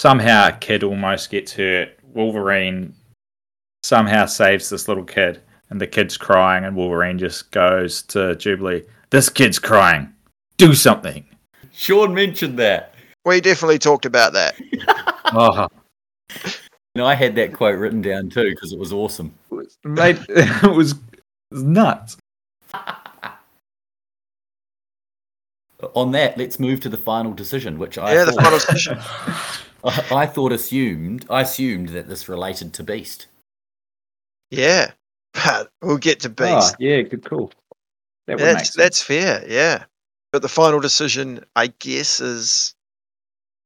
Somehow 0.00 0.48
a 0.48 0.52
kid 0.52 0.82
almost 0.82 1.30
gets 1.30 1.52
hurt. 1.52 1.90
Wolverine 2.12 2.92
somehow 3.84 4.26
saves 4.26 4.68
this 4.68 4.88
little 4.88 5.04
kid, 5.04 5.40
and 5.70 5.80
the 5.80 5.86
kid's 5.86 6.16
crying, 6.16 6.64
and 6.64 6.74
Wolverine 6.76 7.18
just 7.18 7.50
goes 7.52 8.02
to 8.02 8.34
Jubilee. 8.36 8.82
This 9.10 9.28
kid's 9.28 9.58
crying. 9.60 10.12
Do 10.58 10.74
something. 10.74 11.24
sean 11.72 12.12
mentioned 12.14 12.58
that 12.58 12.94
We 13.24 13.40
definitely 13.40 13.78
talked 13.78 14.04
about 14.04 14.32
that. 14.32 14.56
Oh, 15.26 15.66
you 16.30 16.50
know 16.96 17.06
i 17.06 17.14
had 17.14 17.34
that 17.36 17.52
quote 17.52 17.78
written 17.78 18.00
down 18.02 18.28
too 18.30 18.50
because 18.50 18.72
it 18.72 18.78
was 18.78 18.92
awesome 18.92 19.34
mate, 19.84 20.18
it 20.28 20.62
was, 20.76 20.92
it 20.92 21.50
was 21.50 21.62
nuts. 21.64 22.16
Uh, 22.72 23.30
on 25.94 26.12
that 26.12 26.38
let's 26.38 26.60
move 26.60 26.80
to 26.80 26.88
the 26.88 26.96
final 26.96 27.32
decision 27.32 27.78
which 27.78 27.98
i 27.98 28.12
yeah, 28.14 28.24
the 28.24 28.32
thought, 28.32 28.42
final 28.42 28.58
decision. 28.58 28.98
I, 29.84 30.22
I 30.22 30.26
thought 30.26 30.52
assumed 30.52 31.26
i 31.30 31.40
assumed 31.42 31.88
that 31.90 32.08
this 32.08 32.28
related 32.28 32.72
to 32.74 32.82
beast 32.84 33.26
Yeah, 34.50 34.92
but 35.32 35.70
we'll 35.82 35.98
get 35.98 36.20
to 36.20 36.28
Oh, 36.28 36.60
Beast. 36.60 36.76
yeah, 36.78 37.02
good 37.02 37.24
call. 37.28 37.50
That 38.26 38.38
would 38.38 38.44
that's 38.46 38.70
that's 38.74 39.02
fair. 39.02 39.44
Yeah, 39.48 39.84
but 40.32 40.42
the 40.42 40.48
final 40.48 40.80
decision, 40.80 41.44
I 41.56 41.66
guess, 41.78 42.20
is 42.20 42.73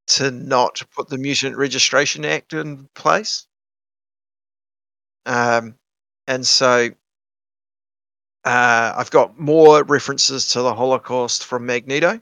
to 0.09 0.31
not 0.31 0.83
put 0.95 1.09
the 1.09 1.19
Mutant 1.19 1.57
Registration 1.57 2.25
Act 2.25 2.53
in 2.53 2.89
place. 2.95 3.47
Um, 5.27 5.75
and 6.27 6.47
so 6.47 6.91
uh, 8.45 8.95
I've 8.97 9.11
got 9.11 9.39
more 9.39 9.85
references 9.85 10.49
to 10.51 10.63
the 10.63 10.75
Holocaust 10.75 11.45
from 11.45 11.67
Magneto. 11.67 12.21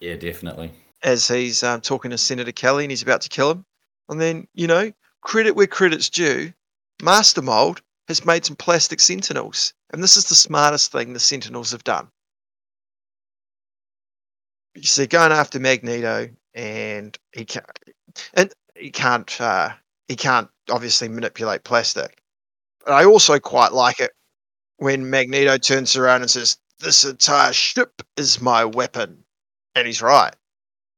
yeah 0.00 0.16
definitely 0.16 0.72
as 1.02 1.28
he's 1.28 1.62
um, 1.62 1.80
talking 1.80 2.10
to 2.10 2.18
Senator 2.18 2.52
Kelly 2.52 2.84
and 2.84 2.90
he's 2.90 3.02
about 3.02 3.20
to 3.22 3.28
kill 3.28 3.50
him. 3.50 3.64
And 4.08 4.20
then, 4.20 4.48
you 4.54 4.66
know, 4.66 4.92
credit 5.22 5.54
where 5.54 5.66
credit's 5.66 6.10
due, 6.10 6.52
Master 7.02 7.42
Mold 7.42 7.80
has 8.08 8.24
made 8.24 8.44
some 8.44 8.56
plastic 8.56 9.00
sentinels. 9.00 9.72
And 9.92 10.02
this 10.02 10.16
is 10.16 10.24
the 10.28 10.34
smartest 10.34 10.92
thing 10.92 11.12
the 11.12 11.20
sentinels 11.20 11.72
have 11.72 11.84
done. 11.84 12.08
You 14.74 14.82
see, 14.82 15.06
going 15.06 15.32
after 15.32 15.58
Magneto, 15.58 16.28
and 16.56 17.16
he 17.32 17.44
can't, 17.44 17.66
and 18.34 18.52
he 18.74 18.90
can't, 18.90 19.40
uh, 19.40 19.70
he 20.08 20.16
can't 20.16 20.48
obviously 20.70 21.08
manipulate 21.08 21.62
plastic. 21.62 22.18
But 22.84 22.94
I 22.94 23.04
also 23.04 23.38
quite 23.38 23.72
like 23.72 24.00
it 24.00 24.12
when 24.78 25.08
Magneto 25.08 25.58
turns 25.58 25.94
around 25.96 26.22
and 26.22 26.30
says, 26.30 26.56
"This 26.80 27.04
entire 27.04 27.52
ship 27.52 28.02
is 28.16 28.40
my 28.40 28.64
weapon," 28.64 29.22
and 29.74 29.86
he's 29.86 30.02
right. 30.02 30.34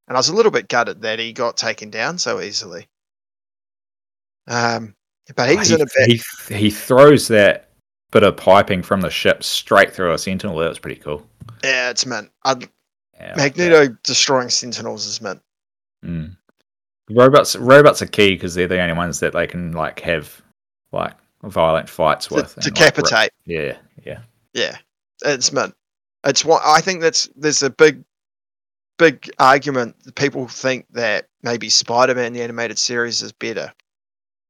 And 0.06 0.16
I 0.16 0.20
was 0.20 0.28
a 0.28 0.34
little 0.34 0.52
bit 0.52 0.68
gutted 0.68 1.02
that 1.02 1.18
he 1.18 1.32
got 1.34 1.58
taken 1.58 1.90
down 1.90 2.16
so 2.16 2.40
easily. 2.40 2.88
Um, 4.46 4.94
but 5.36 5.50
he's 5.50 5.68
he, 5.68 5.74
in 5.74 5.82
a 5.82 5.86
bit. 5.96 6.22
he, 6.48 6.54
he 6.54 6.70
throws 6.70 7.28
that 7.28 7.68
bit 8.10 8.22
of 8.22 8.36
piping 8.36 8.82
from 8.82 9.02
the 9.02 9.10
ship 9.10 9.42
straight 9.42 9.92
through 9.92 10.14
a 10.14 10.18
sentinel. 10.18 10.56
That 10.56 10.68
was 10.68 10.78
pretty 10.78 11.00
cool. 11.00 11.26
Yeah, 11.62 11.90
it's 11.90 12.06
meant. 12.06 12.30
Yeah, 12.46 13.34
Magneto 13.36 13.88
destroying 14.04 14.48
Sentinels 14.48 15.06
is 15.06 15.20
meant. 15.20 15.42
Mm. 16.04 16.36
Robots 17.10 17.56
robots 17.56 18.02
are 18.02 18.06
key 18.06 18.34
because 18.34 18.54
they're 18.54 18.68
the 18.68 18.80
only 18.80 18.94
ones 18.94 19.20
that 19.20 19.32
they 19.32 19.46
can 19.46 19.72
like 19.72 20.00
have 20.00 20.42
like 20.92 21.14
violent 21.42 21.88
fights 21.88 22.26
To 22.26 22.34
with. 22.34 22.56
and, 22.56 22.64
like, 22.64 22.74
decapitate. 22.74 23.30
yeah, 23.46 23.76
yeah. 24.04 24.20
Yeah, 24.54 24.76
it's 25.24 25.52
meant. 25.52 25.74
It's 26.24 26.44
what 26.44 26.62
I 26.64 26.80
think. 26.80 27.00
That's 27.00 27.28
there's 27.36 27.62
a 27.62 27.70
big 27.70 28.04
big 28.98 29.30
argument. 29.38 29.96
People 30.16 30.48
think 30.48 30.86
that 30.90 31.28
maybe 31.42 31.68
Spider-Man 31.68 32.32
the 32.32 32.42
animated 32.42 32.78
series 32.78 33.22
is 33.22 33.32
better, 33.32 33.72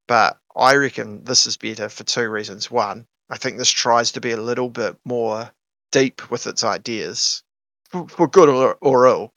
but 0.07 0.39
I 0.57 0.75
reckon 0.77 1.25
this 1.25 1.47
is 1.47 1.57
better 1.57 1.89
for 1.89 2.05
two 2.05 2.29
reasons. 2.29 2.71
One, 2.71 3.07
I 3.31 3.37
think 3.37 3.59
this 3.59 3.71
tries 3.71 4.11
to 4.13 4.21
be 4.21 4.33
a 4.33 4.37
little 4.41 4.71
bit 4.71 4.97
more 5.05 5.51
deep 5.93 6.31
with 6.31 6.47
its 6.47 6.65
ideas, 6.65 7.43
for, 7.91 8.09
for 8.09 8.27
good 8.29 8.49
or, 8.49 8.77
or 8.81 9.07
ill, 9.07 9.33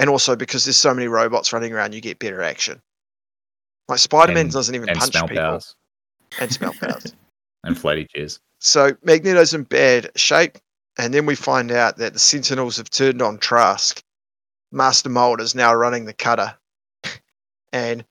and 0.00 0.08
also 0.08 0.34
because 0.34 0.64
there's 0.64 0.78
so 0.78 0.94
many 0.94 1.08
robots 1.08 1.52
running 1.52 1.74
around, 1.74 1.94
you 1.94 2.00
get 2.00 2.18
better 2.18 2.42
action. 2.42 2.80
Like 3.86 3.98
Spider-Man 3.98 4.48
doesn't 4.48 4.74
even 4.74 4.88
and 4.88 4.98
punch 4.98 5.12
smell 5.12 5.28
people 5.28 5.44
powers 5.44 5.76
and 6.40 6.50
smell 6.50 6.72
powers. 6.80 7.14
and 7.64 7.76
floaty 7.76 8.08
chairs. 8.08 8.40
So 8.60 8.96
Magneto's 9.02 9.52
in 9.52 9.64
bad 9.64 10.10
shape, 10.16 10.56
and 10.98 11.12
then 11.12 11.26
we 11.26 11.34
find 11.34 11.70
out 11.70 11.98
that 11.98 12.14
the 12.14 12.18
Sentinels 12.18 12.78
have 12.78 12.88
turned 12.88 13.20
on 13.20 13.36
Trask. 13.36 14.02
Master 14.72 15.10
Mold 15.10 15.40
is 15.42 15.54
now 15.54 15.74
running 15.74 16.06
the 16.06 16.14
cutter, 16.14 16.56
and 17.72 18.02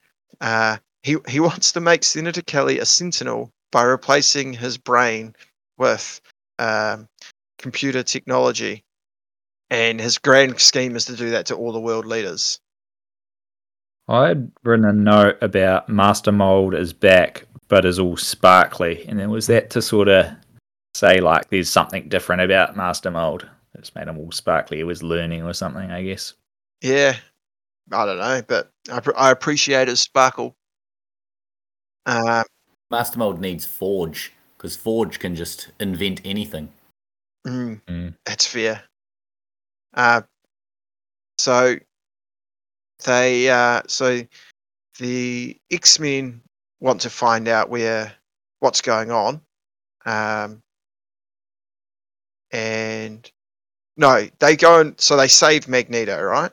uh, 0.42 0.78
he 1.02 1.18
he 1.28 1.40
wants 1.40 1.72
to 1.72 1.80
make 1.80 2.04
Senator 2.04 2.44
Kelly 2.44 2.78
a 2.78 2.86
Sentinel 2.86 3.52
by 3.72 3.82
replacing 3.82 4.54
his 4.54 4.78
brain 4.78 5.36
with 5.80 6.22
um, 6.60 7.08
computer 7.58 8.04
technology. 8.04 8.84
And 9.70 10.00
his 10.00 10.18
grand 10.18 10.60
scheme 10.60 10.96
is 10.96 11.06
to 11.06 11.16
do 11.16 11.30
that 11.32 11.48
to 11.48 11.56
all 11.56 11.72
the 11.72 11.80
world 11.80 12.06
leaders. 12.06 12.60
I'd 14.08 14.52
written 14.64 14.86
a 14.86 14.94
note 14.94 15.38
about 15.42 15.88
Master 15.88 16.32
Mold 16.32 16.74
is 16.74 16.94
back, 16.94 17.46
but 17.68 17.86
is 17.86 18.00
all 18.00 18.18
sparkly, 18.18 19.06
and 19.08 19.20
then 19.20 19.30
was 19.30 19.46
that 19.48 19.70
to 19.72 19.82
sort 19.84 20.08
of 20.08 20.26
say 20.96 21.20
like 21.20 21.50
there's 21.50 21.70
something 21.70 22.10
different 22.10 22.42
about 22.42 22.76
Master 22.76 23.12
Mold 23.12 23.48
that's 23.76 23.94
made 23.94 24.08
him 24.08 24.18
all 24.18 24.32
sparkly? 24.32 24.78
He 24.78 24.84
was 24.84 25.04
learning 25.04 25.44
or 25.44 25.54
something, 25.54 25.92
I 25.92 26.02
guess. 26.02 26.34
Yeah, 26.82 27.18
I 27.92 28.06
don't 28.08 28.18
know, 28.18 28.42
but 28.48 28.72
I, 28.92 29.00
pr- 29.00 29.16
I 29.16 29.30
appreciate 29.30 29.88
his 29.88 30.00
sparkle. 30.00 30.56
Uh, 32.08 32.44
Master 32.90 33.20
Mold 33.20 33.40
needs 33.40 33.66
Forge 33.66 34.34
because 34.58 34.76
Forge 34.76 35.20
can 35.20 35.36
just 35.36 35.70
invent 35.80 36.22
anything. 36.26 36.70
mm, 37.46 37.80
Mm. 37.88 38.16
That's 38.26 38.48
fair. 38.48 38.84
Uh, 39.94 40.22
so 41.38 41.76
they 43.06 43.50
uh, 43.50 43.82
so 43.88 44.22
the 45.00 45.58
X 45.72 46.00
Men 46.00 46.42
want 46.80 47.02
to 47.02 47.10
find 47.10 47.48
out 47.48 47.70
where 47.70 48.12
what's 48.60 48.82
going 48.82 49.12
on, 49.12 49.42
um, 50.06 50.62
and 52.52 53.30
no, 53.98 54.28
they 54.40 54.56
go 54.56 54.82
and 54.82 55.00
so 55.00 55.18
they 55.18 55.28
save 55.28 55.68
Magneto, 55.68 56.22
right? 56.22 56.52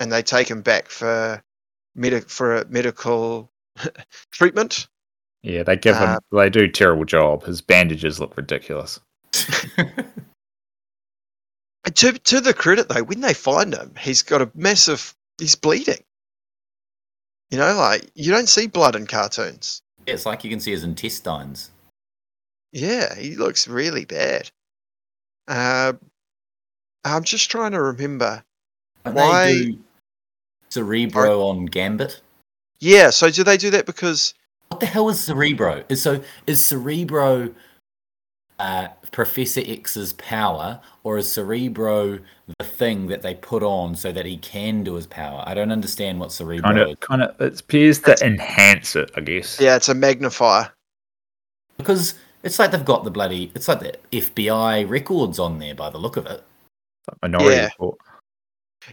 And 0.00 0.10
they 0.10 0.22
take 0.22 0.48
him 0.50 0.62
back 0.62 0.88
for 0.88 1.42
medi- 1.94 2.20
for 2.20 2.56
a 2.56 2.64
medical 2.66 3.50
treatment. 4.32 4.88
Yeah, 5.42 5.62
they 5.64 5.76
give 5.76 5.96
Uh, 5.96 6.14
him. 6.14 6.20
They 6.30 6.50
do 6.50 6.64
a 6.64 6.68
terrible 6.68 7.04
job. 7.04 7.44
His 7.44 7.60
bandages 7.60 8.20
look 8.20 8.36
ridiculous. 8.36 9.00
And 11.84 11.96
To 11.96 12.12
to 12.12 12.40
the 12.40 12.54
credit 12.54 12.88
though, 12.88 13.02
when 13.02 13.20
they 13.20 13.34
find 13.34 13.74
him, 13.74 13.94
he's 13.98 14.22
got 14.22 14.42
a 14.42 14.50
massive. 14.54 15.14
He's 15.38 15.54
bleeding. 15.54 16.02
You 17.50 17.58
know, 17.58 17.74
like 17.74 18.10
you 18.14 18.30
don't 18.32 18.48
see 18.48 18.66
blood 18.66 18.96
in 18.96 19.06
cartoons. 19.06 19.82
it's 20.06 20.24
like 20.26 20.42
you 20.44 20.50
can 20.50 20.60
see 20.60 20.70
his 20.70 20.84
intestines. 20.84 21.70
Yeah, 22.72 23.14
he 23.14 23.36
looks 23.36 23.68
really 23.68 24.04
bad. 24.04 24.50
Uh, 25.48 25.92
I'm 27.04 27.24
just 27.24 27.50
trying 27.50 27.72
to 27.72 27.82
remember. 27.82 28.42
Don't 29.04 29.14
Why- 29.14 29.46
They 29.46 29.64
do 29.72 29.78
Cerebro 30.70 31.42
on 31.48 31.66
Gambit. 31.66 32.20
Yeah, 32.78 33.10
so 33.10 33.28
do 33.30 33.44
they 33.44 33.56
do 33.56 33.70
that 33.70 33.84
because? 33.86 34.34
What 34.68 34.80
the 34.80 34.86
hell 34.86 35.08
is 35.10 35.20
Cerebro? 35.20 35.84
Is 35.90 36.00
so 36.02 36.22
is 36.46 36.64
Cerebro 36.64 37.52
uh, 38.58 38.88
Professor 39.12 39.62
X's 39.64 40.14
power, 40.14 40.80
or 41.04 41.18
is 41.18 41.30
Cerebro 41.30 42.18
the 42.58 42.64
thing 42.64 43.06
that 43.08 43.22
they 43.22 43.34
put 43.34 43.62
on 43.62 43.94
so 43.94 44.10
that 44.10 44.24
he 44.26 44.38
can 44.38 44.82
do 44.82 44.94
his 44.94 45.06
power? 45.06 45.44
I 45.46 45.54
don't 45.54 45.70
understand 45.70 46.18
what 46.18 46.32
Cerebro 46.32 46.62
Kind 46.72 46.78
is 46.80 46.92
of, 46.92 47.00
kind 47.00 47.22
of. 47.22 47.40
It 47.40 47.60
appears 47.60 48.00
to 48.00 48.16
enhance 48.24 48.96
it, 48.96 49.10
I 49.14 49.20
guess. 49.20 49.60
Yeah, 49.60 49.76
it's 49.76 49.88
a 49.88 49.94
magnifier. 49.94 50.72
because 51.76 52.14
it's 52.42 52.58
like 52.58 52.72
they've 52.72 52.84
got 52.84 53.04
the 53.04 53.10
bloody 53.10 53.52
it's 53.54 53.68
like 53.68 53.80
the 53.80 53.94
FBI 54.10 54.88
records 54.88 55.38
on 55.38 55.58
there 55.58 55.74
by 55.74 55.90
the 55.90 55.98
look 55.98 56.16
of 56.16 56.26
it. 56.26 56.42
Minority 57.22 57.56
Yeah. 57.56 57.64
Report. 57.66 57.98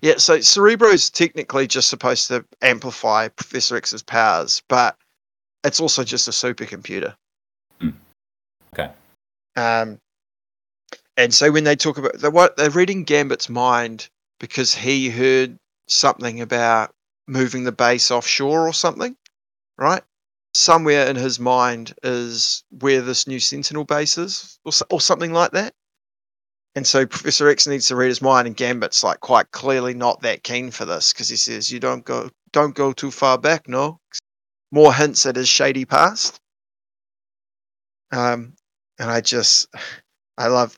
Yeah, 0.04 0.18
so 0.18 0.40
Cerebro 0.40 0.90
is 0.90 1.10
technically 1.10 1.66
just 1.66 1.90
supposed 1.90 2.28
to 2.28 2.46
amplify 2.62 3.28
Professor 3.30 3.76
X's 3.76 4.04
powers, 4.04 4.62
but 4.68 4.96
it's 5.64 5.80
also 5.80 6.04
just 6.04 6.28
a 6.28 6.32
supercomputer. 6.32 7.16
Hmm. 7.82 7.90
Okay. 8.74 8.92
Um, 9.56 9.98
and 11.20 11.34
so 11.34 11.52
when 11.52 11.66
they 11.66 11.76
talk 11.76 11.98
about 11.98 12.14
they're, 12.18 12.50
they're 12.56 12.70
reading 12.70 13.04
Gambit's 13.04 13.50
mind 13.50 14.08
because 14.40 14.74
he 14.74 15.10
heard 15.10 15.58
something 15.90 16.40
about 16.40 16.96
moving 17.28 17.66
the 17.66 17.74
base 17.74 18.10
offshore 18.10 18.66
or 18.66 18.72
something, 18.72 19.18
right? 19.78 20.02
Somewhere 20.54 21.08
in 21.08 21.18
his 21.18 21.38
mind 21.38 21.94
is 22.04 22.64
where 22.70 23.02
this 23.02 23.28
new 23.28 23.42
Sentinel 23.42 23.84
base 23.84 24.18
is, 24.18 24.60
or, 24.64 24.72
or 24.90 25.02
something 25.02 25.34
like 25.34 25.52
that. 25.52 25.74
And 26.76 26.88
so 26.88 27.06
Professor 27.06 27.50
X 27.50 27.68
needs 27.68 27.90
to 27.90 27.98
read 27.98 28.08
his 28.08 28.22
mind, 28.22 28.48
and 28.48 28.56
Gambit's 28.56 29.04
like 29.04 29.20
quite 29.20 29.52
clearly 29.52 29.94
not 29.94 30.22
that 30.22 30.44
keen 30.44 30.72
for 30.72 30.86
this 30.86 31.12
because 31.12 31.28
he 31.28 31.36
says, 31.36 31.70
"You 31.70 31.82
don't 31.82 32.06
go, 32.06 32.30
don't 32.54 32.74
go 32.76 32.94
too 32.94 33.12
far 33.12 33.38
back, 33.38 33.68
no." 33.68 34.00
More 34.72 34.94
hints 34.94 35.26
at 35.26 35.36
his 35.36 35.50
shady 35.50 35.84
past. 35.84 36.40
Um, 38.14 38.54
and 38.98 39.12
I 39.12 39.20
just, 39.20 39.68
I 40.38 40.48
love 40.48 40.78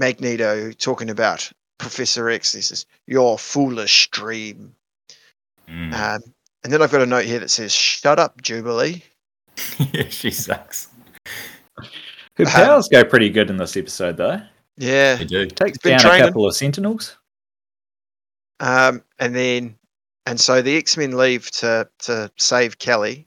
Magneto 0.00 0.72
talking 0.72 1.10
about 1.10 1.52
Professor 1.78 2.28
X. 2.28 2.52
He 2.52 2.62
says, 2.62 2.86
"Your 3.06 3.38
foolish 3.38 4.10
dream." 4.10 4.74
Mm. 5.68 5.92
Um, 5.94 6.22
and 6.64 6.72
then 6.72 6.82
I've 6.82 6.90
got 6.90 7.02
a 7.02 7.06
note 7.06 7.26
here 7.26 7.38
that 7.38 7.50
says, 7.50 7.72
"Shut 7.72 8.18
up, 8.18 8.42
Jubilee." 8.42 9.04
yeah, 9.92 10.08
she 10.08 10.30
sucks. 10.32 10.88
Her 12.36 12.44
Um, 12.46 12.46
powers 12.46 12.88
go 12.90 13.04
pretty 13.04 13.28
good 13.28 13.50
in 13.50 13.58
this 13.58 13.76
episode, 13.76 14.16
though. 14.16 14.40
Yeah. 14.76 15.16
They 15.16 15.26
do. 15.26 15.46
Takes 15.46 15.78
been 15.78 15.92
down 15.92 16.00
training. 16.00 16.22
a 16.22 16.26
couple 16.28 16.46
of 16.46 16.56
Sentinels. 16.56 17.16
Um, 18.60 19.02
and 19.18 19.34
then, 19.34 19.76
and 20.26 20.40
so 20.40 20.62
the 20.62 20.76
X 20.76 20.96
Men 20.96 21.16
leave 21.16 21.50
to 21.52 21.88
to 22.00 22.30
save 22.36 22.78
Kelly. 22.78 23.26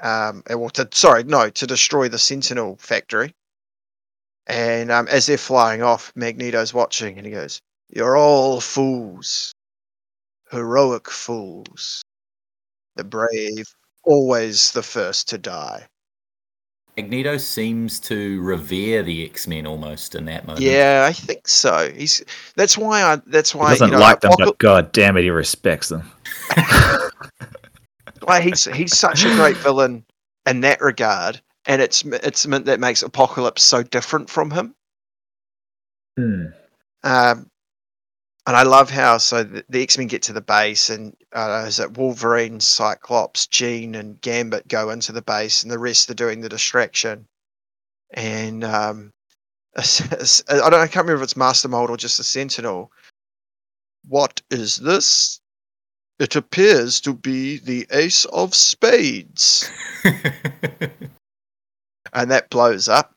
Um, 0.00 0.42
and 0.48 0.60
well, 0.60 0.70
to 0.70 0.88
sorry, 0.92 1.24
no, 1.24 1.48
to 1.50 1.66
destroy 1.66 2.08
the 2.08 2.18
Sentinel 2.18 2.76
factory. 2.76 3.34
And 4.46 4.90
um, 4.90 5.08
as 5.08 5.26
they're 5.26 5.38
flying 5.38 5.82
off, 5.82 6.12
Magneto's 6.14 6.74
watching, 6.74 7.16
and 7.16 7.26
he 7.26 7.32
goes, 7.32 7.60
"You're 7.88 8.16
all 8.16 8.60
fools, 8.60 9.52
heroic 10.50 11.10
fools. 11.10 12.02
The 12.96 13.04
brave, 13.04 13.64
always 14.04 14.72
the 14.72 14.82
first 14.82 15.28
to 15.30 15.38
die." 15.38 15.86
Magneto 16.96 17.38
seems 17.38 17.98
to 18.00 18.40
revere 18.42 19.02
the 19.02 19.24
X 19.24 19.48
Men 19.48 19.66
almost 19.66 20.14
in 20.14 20.26
that 20.26 20.46
moment. 20.46 20.62
Yeah, 20.64 21.06
I 21.08 21.12
think 21.12 21.48
so. 21.48 21.90
He's 21.90 22.22
that's 22.54 22.76
why 22.78 23.02
I 23.02 23.20
that's 23.26 23.54
why 23.54 23.60
He 23.60 23.64
why 23.64 23.70
doesn't 23.70 23.88
you 23.88 23.92
know, 23.94 24.00
like 24.00 24.20
them, 24.20 24.32
Apocal- 24.32 24.44
but 24.44 24.58
god 24.58 24.92
damn 24.92 25.16
it, 25.16 25.22
he 25.22 25.30
respects 25.30 25.88
them. 25.88 26.08
Like 28.26 28.42
he's 28.42 28.64
he's 28.64 28.96
such 28.96 29.24
a 29.24 29.34
great 29.34 29.56
villain 29.56 30.04
in 30.46 30.60
that 30.60 30.80
regard, 30.80 31.40
and 31.66 31.80
it's 31.80 32.04
it's 32.04 32.46
meant 32.46 32.66
that 32.66 32.80
makes 32.80 33.02
Apocalypse 33.02 33.62
so 33.62 33.82
different 33.82 34.30
from 34.30 34.50
him. 34.50 34.74
Hmm. 36.16 36.46
Um, 37.02 37.50
and 38.46 38.56
I 38.56 38.62
love 38.62 38.90
how 38.90 39.18
so 39.18 39.42
the, 39.42 39.64
the 39.68 39.82
X 39.82 39.96
Men 39.96 40.06
get 40.06 40.22
to 40.24 40.32
the 40.32 40.40
base, 40.40 40.90
and 40.90 41.16
uh, 41.32 41.64
is 41.66 41.80
it 41.80 41.96
Wolverine, 41.96 42.60
Cyclops, 42.60 43.46
Jean, 43.46 43.94
and 43.94 44.20
Gambit 44.20 44.68
go 44.68 44.90
into 44.90 45.12
the 45.12 45.22
base, 45.22 45.62
and 45.62 45.72
the 45.72 45.78
rest 45.78 46.10
are 46.10 46.14
doing 46.14 46.40
the 46.40 46.48
distraction. 46.48 47.26
And 48.10 48.62
um, 48.64 49.12
I 49.76 49.82
don't 50.48 50.74
I 50.74 50.86
can't 50.86 51.06
remember 51.06 51.22
if 51.22 51.22
it's 51.22 51.36
Master 51.36 51.68
Mold 51.68 51.90
or 51.90 51.96
just 51.96 52.18
the 52.18 52.24
Sentinel. 52.24 52.92
What 54.06 54.42
is 54.50 54.76
this? 54.76 55.40
It 56.18 56.36
appears 56.36 57.00
to 57.00 57.14
be 57.14 57.58
the 57.58 57.86
Ace 57.90 58.24
of 58.26 58.54
Spades. 58.54 59.68
and 62.14 62.30
that 62.30 62.50
blows 62.50 62.88
up, 62.88 63.14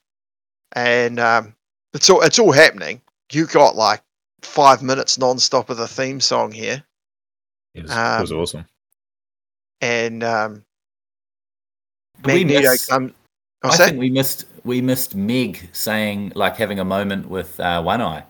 and 0.74 1.20
um, 1.20 1.56
it's 1.94 2.10
all 2.10 2.22
it's 2.22 2.40
all 2.40 2.52
happening. 2.52 3.02
You 3.32 3.46
got 3.46 3.76
like 3.76 4.02
five 4.42 4.82
minutes 4.84 5.18
non-stop 5.18 5.70
of 5.70 5.78
the 5.78 5.88
theme 5.88 6.20
song 6.22 6.52
here, 6.52 6.84
It 7.76 7.84
was, 7.84 7.92
it 7.92 7.96
was 8.22 8.32
Um, 8.32 8.38
awesome. 8.40 8.66
and 9.82 10.24
um, 10.24 10.66
we 12.24 12.44
Magneto 12.44 12.72
miss- 12.72 12.86
comes. 12.86 13.14
I 13.64 13.76
that? 13.76 13.88
think 13.90 14.00
we 14.00 14.10
missed 14.10 14.46
we 14.64 14.82
missed 14.82 15.16
Meg 15.16 15.70
saying 15.74 16.32
like 16.36 16.56
having 16.58 16.80
a 16.80 16.86
moment 16.86 17.28
with 17.30 17.60
uh, 17.60 17.82
One 17.82 18.02
Eye. 18.02 18.24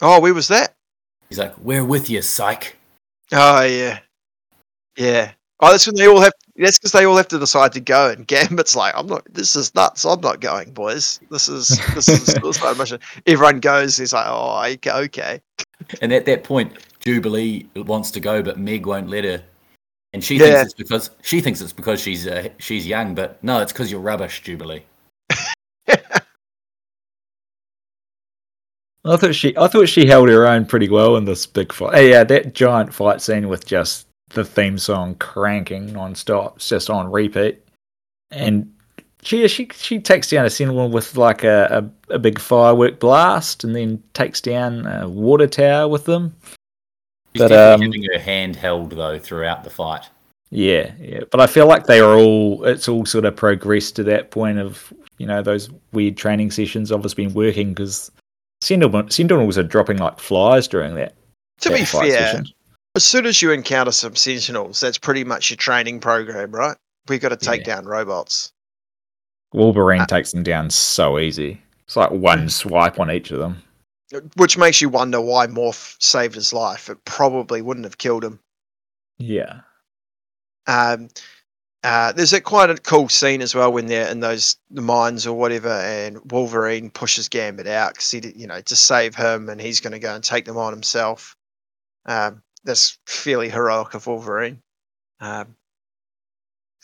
Oh, 0.00 0.20
where 0.20 0.34
was 0.34 0.48
that? 0.48 0.74
He's 1.28 1.38
like, 1.38 1.56
"We're 1.58 1.84
with 1.84 2.08
you, 2.08 2.22
Cyke." 2.22 2.76
Oh 3.32 3.62
yeah, 3.62 3.98
yeah. 4.96 5.32
Oh, 5.60 5.70
that's 5.72 5.86
when 5.86 5.96
they 5.96 6.06
all 6.06 6.20
have. 6.20 6.32
That's 6.58 6.78
because 6.78 6.92
they 6.92 7.04
all 7.04 7.16
have 7.16 7.28
to 7.28 7.38
decide 7.38 7.72
to 7.72 7.80
go, 7.80 8.10
and 8.10 8.26
Gambit's 8.26 8.74
like, 8.74 8.94
"I'm 8.96 9.06
not. 9.06 9.24
This 9.32 9.56
is 9.56 9.74
nuts. 9.74 10.04
I'm 10.04 10.20
not 10.20 10.40
going, 10.40 10.72
boys. 10.72 11.20
This 11.30 11.48
is 11.48 11.68
this 11.94 12.08
is 12.08 12.28
a 12.28 12.32
suicide 12.40 12.78
mission." 12.78 12.98
Everyone 13.26 13.60
goes. 13.60 13.96
He's 13.96 14.12
like, 14.12 14.26
"Oh, 14.26 14.64
okay, 14.72 14.90
okay." 14.90 15.40
And 16.00 16.12
at 16.12 16.24
that 16.26 16.44
point, 16.44 16.72
Jubilee 17.04 17.68
wants 17.76 18.10
to 18.12 18.20
go, 18.20 18.42
but 18.42 18.58
Meg 18.58 18.86
won't 18.86 19.08
let 19.08 19.24
her. 19.24 19.42
And 20.12 20.24
she 20.24 20.36
Yeah. 20.36 20.44
thinks 20.46 20.62
it's 20.64 20.74
because 20.74 21.10
she 21.22 21.40
thinks 21.40 21.60
it's 21.60 21.72
because 21.74 22.00
she's 22.00 22.26
uh, 22.26 22.48
she's 22.58 22.86
young, 22.86 23.14
but 23.14 23.42
no, 23.44 23.60
it's 23.60 23.72
because 23.72 23.90
you're 23.90 24.00
rubbish, 24.00 24.42
Jubilee. 24.42 24.82
I 29.08 29.16
thought 29.16 29.34
she, 29.36 29.56
I 29.56 29.68
thought 29.68 29.88
she 29.88 30.06
held 30.06 30.28
her 30.28 30.46
own 30.48 30.66
pretty 30.66 30.88
well 30.88 31.16
in 31.16 31.26
this 31.26 31.46
big 31.46 31.72
fight. 31.72 31.94
Hey, 31.94 32.10
yeah, 32.10 32.24
that 32.24 32.54
giant 32.54 32.92
fight 32.92 33.20
scene 33.20 33.48
with 33.48 33.64
just 33.64 34.08
the 34.30 34.44
theme 34.44 34.78
song 34.78 35.14
cranking 35.16 35.92
non-stop, 35.92 36.56
it's 36.56 36.68
just 36.68 36.90
on 36.90 37.10
repeat, 37.10 37.62
and 38.30 38.72
she 39.22 39.46
she 39.48 39.68
she 39.74 39.98
takes 39.98 40.30
down 40.30 40.46
a 40.46 40.50
sentinel 40.50 40.88
with 40.88 41.16
like 41.16 41.44
a, 41.44 41.90
a, 42.10 42.14
a 42.14 42.18
big 42.18 42.38
firework 42.38 43.00
blast, 43.00 43.64
and 43.64 43.74
then 43.74 44.02
takes 44.14 44.40
down 44.40 44.86
a 44.86 45.08
water 45.08 45.46
tower 45.46 45.88
with 45.88 46.04
them. 46.04 46.34
She's 47.34 47.42
But, 47.42 47.52
um, 47.52 47.82
having 47.82 48.04
her 48.04 48.18
hand 48.18 48.56
held 48.56 48.92
though 48.92 49.18
throughout 49.18 49.64
the 49.64 49.70
fight. 49.70 50.08
Yeah, 50.50 50.92
yeah, 51.00 51.20
but 51.30 51.40
I 51.40 51.46
feel 51.46 51.66
like 51.66 51.86
they 51.86 52.00
are 52.00 52.16
all. 52.16 52.64
It's 52.64 52.88
all 52.88 53.04
sort 53.04 53.24
of 53.24 53.34
progressed 53.34 53.96
to 53.96 54.04
that 54.04 54.30
point 54.30 54.58
of 54.58 54.92
you 55.18 55.26
know 55.26 55.42
those 55.42 55.70
weird 55.92 56.16
training 56.16 56.52
sessions. 56.52 56.92
Obviously 56.92 57.26
been 57.26 57.34
working 57.34 57.70
because 57.70 58.12
sentinel 58.60 59.08
sentinels 59.10 59.58
are 59.58 59.64
dropping 59.64 59.98
like 59.98 60.20
flies 60.20 60.68
during 60.68 60.94
that. 60.94 61.14
To 61.62 61.70
that 61.70 61.78
be 61.78 61.84
fight 61.84 62.12
fair, 62.12 62.20
session. 62.20 62.46
As 62.96 63.04
soon 63.04 63.26
as 63.26 63.40
you 63.42 63.52
encounter 63.52 63.92
some 63.92 64.16
sentinels, 64.16 64.80
that's 64.80 64.98
pretty 64.98 65.22
much 65.24 65.50
your 65.50 65.56
training 65.56 66.00
program, 66.00 66.50
right? 66.50 66.76
We've 67.08 67.20
got 67.20 67.28
to 67.28 67.36
take 67.36 67.60
Yeah. 67.66 67.76
down 67.76 67.84
robots. 67.86 68.52
Wolverine 69.52 70.00
Uh, 70.02 70.06
takes 70.06 70.32
them 70.32 70.42
down 70.42 70.70
so 70.70 71.18
easy. 71.18 71.62
It's 71.84 71.94
like 71.96 72.10
one 72.10 72.48
swipe 72.50 72.98
on 72.98 73.10
each 73.10 73.30
of 73.30 73.38
them. 73.38 73.62
Which 74.34 74.56
makes 74.58 74.80
you 74.80 74.88
wonder 74.88 75.20
why 75.20 75.46
Morph 75.46 75.96
saved 76.00 76.34
his 76.34 76.52
life. 76.52 76.88
It 76.88 77.04
probably 77.04 77.62
wouldn't 77.62 77.84
have 77.84 77.98
killed 77.98 78.24
him. 78.24 78.40
Yeah, 79.18 79.60
Um, 80.66 81.08
uh, 81.84 82.12
there's 82.12 82.32
a 82.32 82.40
quite 82.40 82.70
a 82.70 82.76
cool 82.76 83.08
scene 83.08 83.40
as 83.40 83.54
well 83.54 83.72
when 83.72 83.86
they're 83.86 84.08
in 84.10 84.20
those 84.20 84.56
the 84.70 84.82
mines 84.82 85.26
or 85.26 85.38
whatever, 85.38 85.68
and 85.70 86.20
Wolverine 86.32 86.90
pushes 86.90 87.28
Gambit 87.28 87.66
out 87.68 87.94
because 87.94 88.10
he, 88.10 88.32
you 88.34 88.46
know, 88.48 88.60
to 88.60 88.74
save 88.76 89.14
him, 89.14 89.48
and 89.48 89.60
he's 89.60 89.80
going 89.80 89.92
to 89.92 89.98
go 90.00 90.14
and 90.14 90.22
take 90.24 90.44
them 90.44 90.56
on 90.56 90.72
himself. 90.72 91.36
Um, 92.04 92.42
that's 92.66 92.98
fairly 93.06 93.48
heroic 93.48 93.94
of 93.94 94.06
Wolverine. 94.06 94.62
Um, 95.20 95.56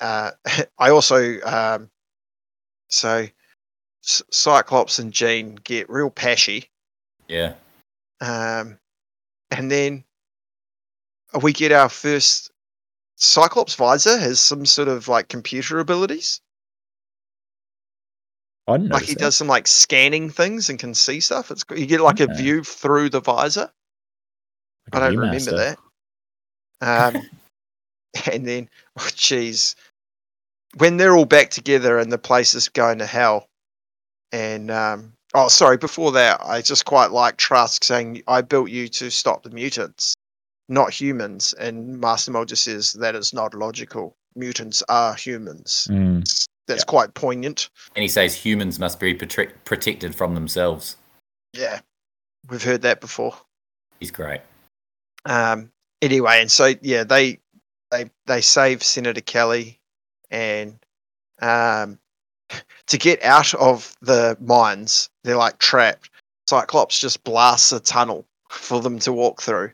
uh, 0.00 0.30
I 0.78 0.90
also 0.90 1.40
um, 1.42 1.90
so 2.88 3.26
C- 4.02 4.24
Cyclops 4.30 4.98
and 4.98 5.12
Jean 5.12 5.56
get 5.56 5.90
real 5.90 6.10
pashy, 6.10 6.68
Yeah, 7.28 7.54
um, 8.20 8.78
and 9.50 9.70
then 9.70 10.04
we 11.42 11.52
get 11.52 11.72
our 11.72 11.88
first 11.88 12.50
Cyclops 13.16 13.74
visor 13.74 14.18
has 14.18 14.40
some 14.40 14.66
sort 14.66 14.88
of 14.88 15.08
like 15.08 15.28
computer 15.28 15.78
abilities. 15.78 16.40
I 18.66 18.76
Like 18.76 19.02
he 19.04 19.14
that. 19.14 19.20
does 19.20 19.36
some 19.36 19.48
like 19.48 19.66
scanning 19.66 20.30
things 20.30 20.70
and 20.70 20.78
can 20.78 20.94
see 20.94 21.20
stuff. 21.20 21.50
It's 21.50 21.64
you 21.70 21.86
get 21.86 22.00
like 22.00 22.20
a 22.20 22.26
view 22.26 22.62
through 22.64 23.10
the 23.10 23.20
visor. 23.20 23.72
I 24.92 24.98
Like 24.98 25.10
a 25.10 25.12
don't 25.12 25.20
remember 25.20 25.56
that. 25.56 25.78
Um, 26.80 27.28
and 28.32 28.46
then, 28.46 28.68
oh 28.98 29.02
jeez, 29.12 29.74
when 30.78 30.96
they're 30.96 31.16
all 31.16 31.24
back 31.24 31.50
together 31.50 31.98
and 31.98 32.10
the 32.10 32.18
place 32.18 32.54
is 32.54 32.68
going 32.68 32.98
to 32.98 33.06
hell, 33.06 33.46
and 34.32 34.70
um, 34.70 35.12
oh, 35.34 35.48
sorry, 35.48 35.76
before 35.76 36.12
that, 36.12 36.40
I 36.44 36.62
just 36.62 36.84
quite 36.84 37.10
like 37.10 37.36
Trask 37.36 37.84
saying, 37.84 38.22
"I 38.26 38.40
built 38.42 38.70
you 38.70 38.88
to 38.88 39.10
stop 39.10 39.42
the 39.42 39.50
mutants, 39.50 40.14
not 40.68 40.92
humans." 40.92 41.52
And 41.54 42.00
Master 42.00 42.30
Mold 42.32 42.48
just 42.48 42.64
says 42.64 42.92
that 42.94 43.14
is 43.14 43.32
not 43.32 43.54
logical. 43.54 44.16
Mutants 44.34 44.82
are 44.88 45.14
humans. 45.14 45.86
Mm, 45.90 46.24
That's 46.66 46.84
quite 46.84 47.12
poignant. 47.12 47.68
and 47.94 48.02
he 48.02 48.08
says 48.08 48.34
humans 48.34 48.78
must 48.78 48.98
be 48.98 49.14
protre- 49.14 49.52
protected 49.64 50.14
from 50.14 50.34
themselves. 50.34 50.96
Yeah, 51.52 51.80
we've 52.48 52.62
heard 52.62 52.80
that 52.82 53.00
before. 53.02 53.36
He's 54.00 54.10
great. 54.10 54.40
Um, 55.24 55.70
anyway, 56.00 56.40
and 56.40 56.50
so 56.50 56.74
yeah, 56.82 57.04
they 57.04 57.38
they 57.90 58.10
they 58.26 58.40
save 58.40 58.82
Senator 58.82 59.20
Kelly, 59.20 59.78
and 60.30 60.78
um, 61.40 61.98
to 62.86 62.98
get 62.98 63.22
out 63.22 63.54
of 63.54 63.94
the 64.02 64.36
mines, 64.40 65.10
they're 65.24 65.36
like 65.36 65.58
trapped. 65.58 66.10
Cyclops 66.48 66.98
just 66.98 67.22
blasts 67.24 67.72
a 67.72 67.80
tunnel 67.80 68.26
for 68.50 68.80
them 68.80 68.98
to 69.00 69.12
walk 69.12 69.40
through, 69.40 69.72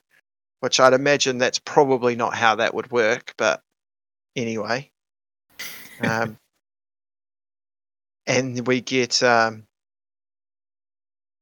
which 0.60 0.78
I'd 0.78 0.92
imagine 0.92 1.38
that's 1.38 1.58
probably 1.58 2.14
not 2.14 2.34
how 2.34 2.54
that 2.56 2.74
would 2.74 2.90
work. 2.90 3.34
But 3.36 3.62
anyway, 4.36 4.90
um, 6.02 6.38
and 8.26 8.66
we 8.66 8.80
get 8.80 9.22
um, 9.22 9.64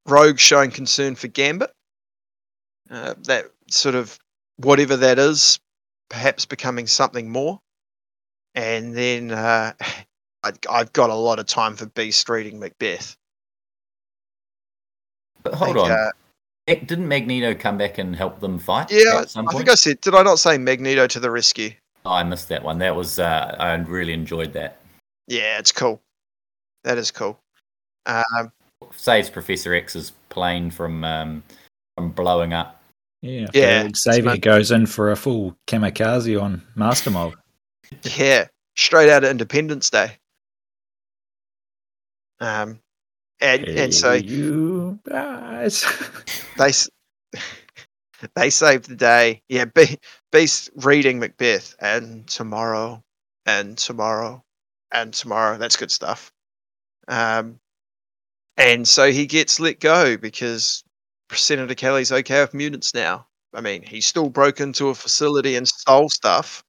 Rogue 0.06 0.38
showing 0.38 0.70
concern 0.70 1.16
for 1.16 1.28
Gambit. 1.28 1.72
Uh, 2.88 3.14
that 3.24 3.50
sort 3.70 3.94
of 3.94 4.18
whatever 4.56 4.96
that 4.96 5.18
is, 5.18 5.58
perhaps 6.08 6.46
becoming 6.46 6.86
something 6.86 7.30
more. 7.30 7.60
And 8.54 8.94
then 8.94 9.32
uh, 9.32 9.72
I, 10.42 10.52
I've 10.70 10.92
got 10.92 11.10
a 11.10 11.14
lot 11.14 11.38
of 11.38 11.46
time 11.46 11.76
for 11.76 11.86
Beast 11.86 12.28
reading 12.28 12.58
Macbeth. 12.58 13.16
But 15.42 15.54
hold 15.54 15.76
think, 15.76 15.90
on, 15.90 15.90
uh, 15.92 16.10
didn't 16.66 17.06
Magneto 17.06 17.54
come 17.54 17.78
back 17.78 17.98
and 17.98 18.16
help 18.16 18.40
them 18.40 18.58
fight? 18.58 18.90
yeah, 18.90 19.24
I 19.36 19.52
think 19.52 19.68
I 19.68 19.76
said, 19.76 20.00
did 20.00 20.14
I 20.14 20.22
not 20.22 20.40
say 20.40 20.58
Magneto 20.58 21.06
to 21.06 21.20
the 21.20 21.30
rescue? 21.30 21.70
Oh, 22.04 22.12
I 22.12 22.24
missed 22.24 22.48
that 22.48 22.62
one. 22.62 22.78
That 22.78 22.96
was 22.96 23.18
uh, 23.18 23.56
I 23.58 23.74
really 23.74 24.12
enjoyed 24.12 24.52
that. 24.54 24.80
Yeah, 25.28 25.58
it's 25.58 25.72
cool. 25.72 26.00
That 26.84 26.98
is 26.98 27.10
cool. 27.10 27.38
Um, 28.06 28.52
Saves 28.92 29.30
Professor 29.30 29.74
X's 29.74 30.12
plane 30.28 30.70
from 30.70 31.02
um, 31.04 31.42
from 31.96 32.10
blowing 32.10 32.52
up. 32.52 32.80
Yeah, 33.22 33.46
Yeah. 33.54 33.88
Xavier 33.94 34.36
goes 34.36 34.70
in 34.70 34.86
for 34.86 35.10
a 35.10 35.16
full 35.16 35.56
kamikaze 35.66 36.40
on 36.40 36.62
Master 36.74 37.10
Mold. 37.10 37.36
yeah, 38.02 38.46
straight 38.76 39.08
out 39.10 39.24
of 39.24 39.30
Independence 39.30 39.90
Day. 39.90 40.18
Um, 42.40 42.80
and 43.40 43.64
and 43.66 43.94
so 43.94 44.12
Hey, 44.12 44.24
you 44.24 44.98
guys. 45.08 45.84
they 46.58 46.70
they 48.34 48.50
saved 48.50 48.88
the 48.88 48.96
day. 48.96 49.42
Yeah, 49.48 49.66
Be- 49.66 49.98
Beast 50.32 50.70
reading 50.76 51.18
Macbeth 51.18 51.74
and 51.80 52.26
tomorrow 52.26 53.02
and 53.46 53.76
tomorrow 53.78 54.42
and 54.92 55.12
tomorrow. 55.12 55.58
That's 55.58 55.76
good 55.76 55.90
stuff. 55.90 56.32
Um, 57.08 57.58
and 58.56 58.86
so 58.88 59.10
he 59.12 59.26
gets 59.26 59.60
let 59.60 59.80
go 59.80 60.16
because 60.16 60.82
Senator 61.32 61.74
Kelly's 61.74 62.12
okay 62.12 62.40
with 62.40 62.54
mutants 62.54 62.94
now. 62.94 63.26
I 63.54 63.60
mean, 63.60 63.82
he 63.82 64.00
still 64.00 64.28
broke 64.28 64.60
into 64.60 64.88
a 64.88 64.94
facility 64.94 65.56
and 65.56 65.66
stole 65.66 66.08
stuff, 66.08 66.64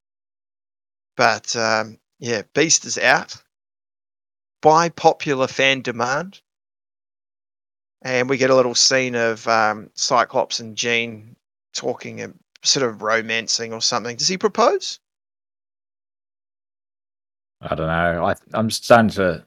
but 1.16 1.56
um, 1.56 1.98
yeah, 2.20 2.44
Beast 2.54 2.86
is 2.86 2.98
out 2.98 3.36
by 4.62 4.90
popular 4.90 5.48
fan 5.48 5.82
demand 5.82 6.42
and 8.04 8.30
we 8.30 8.38
get 8.38 8.50
a 8.50 8.56
little 8.56 8.76
scene 8.76 9.16
of 9.16 9.48
um, 9.48 9.90
Cyclops 9.96 10.60
and 10.60 10.76
Jean 10.76 11.36
talking 11.74 12.22
and 12.22 12.38
sort 12.64 12.88
of 12.88 13.02
romancing 13.02 13.74
or 13.74 13.82
something. 13.82 14.16
Does 14.16 14.28
he 14.28 14.38
propose? 14.38 15.00
I 17.62 17.76
don't 17.76 17.88
know. 17.88 18.26
I, 18.26 18.36
I'm 18.54 18.70
starting 18.70 19.10
to 19.12 19.46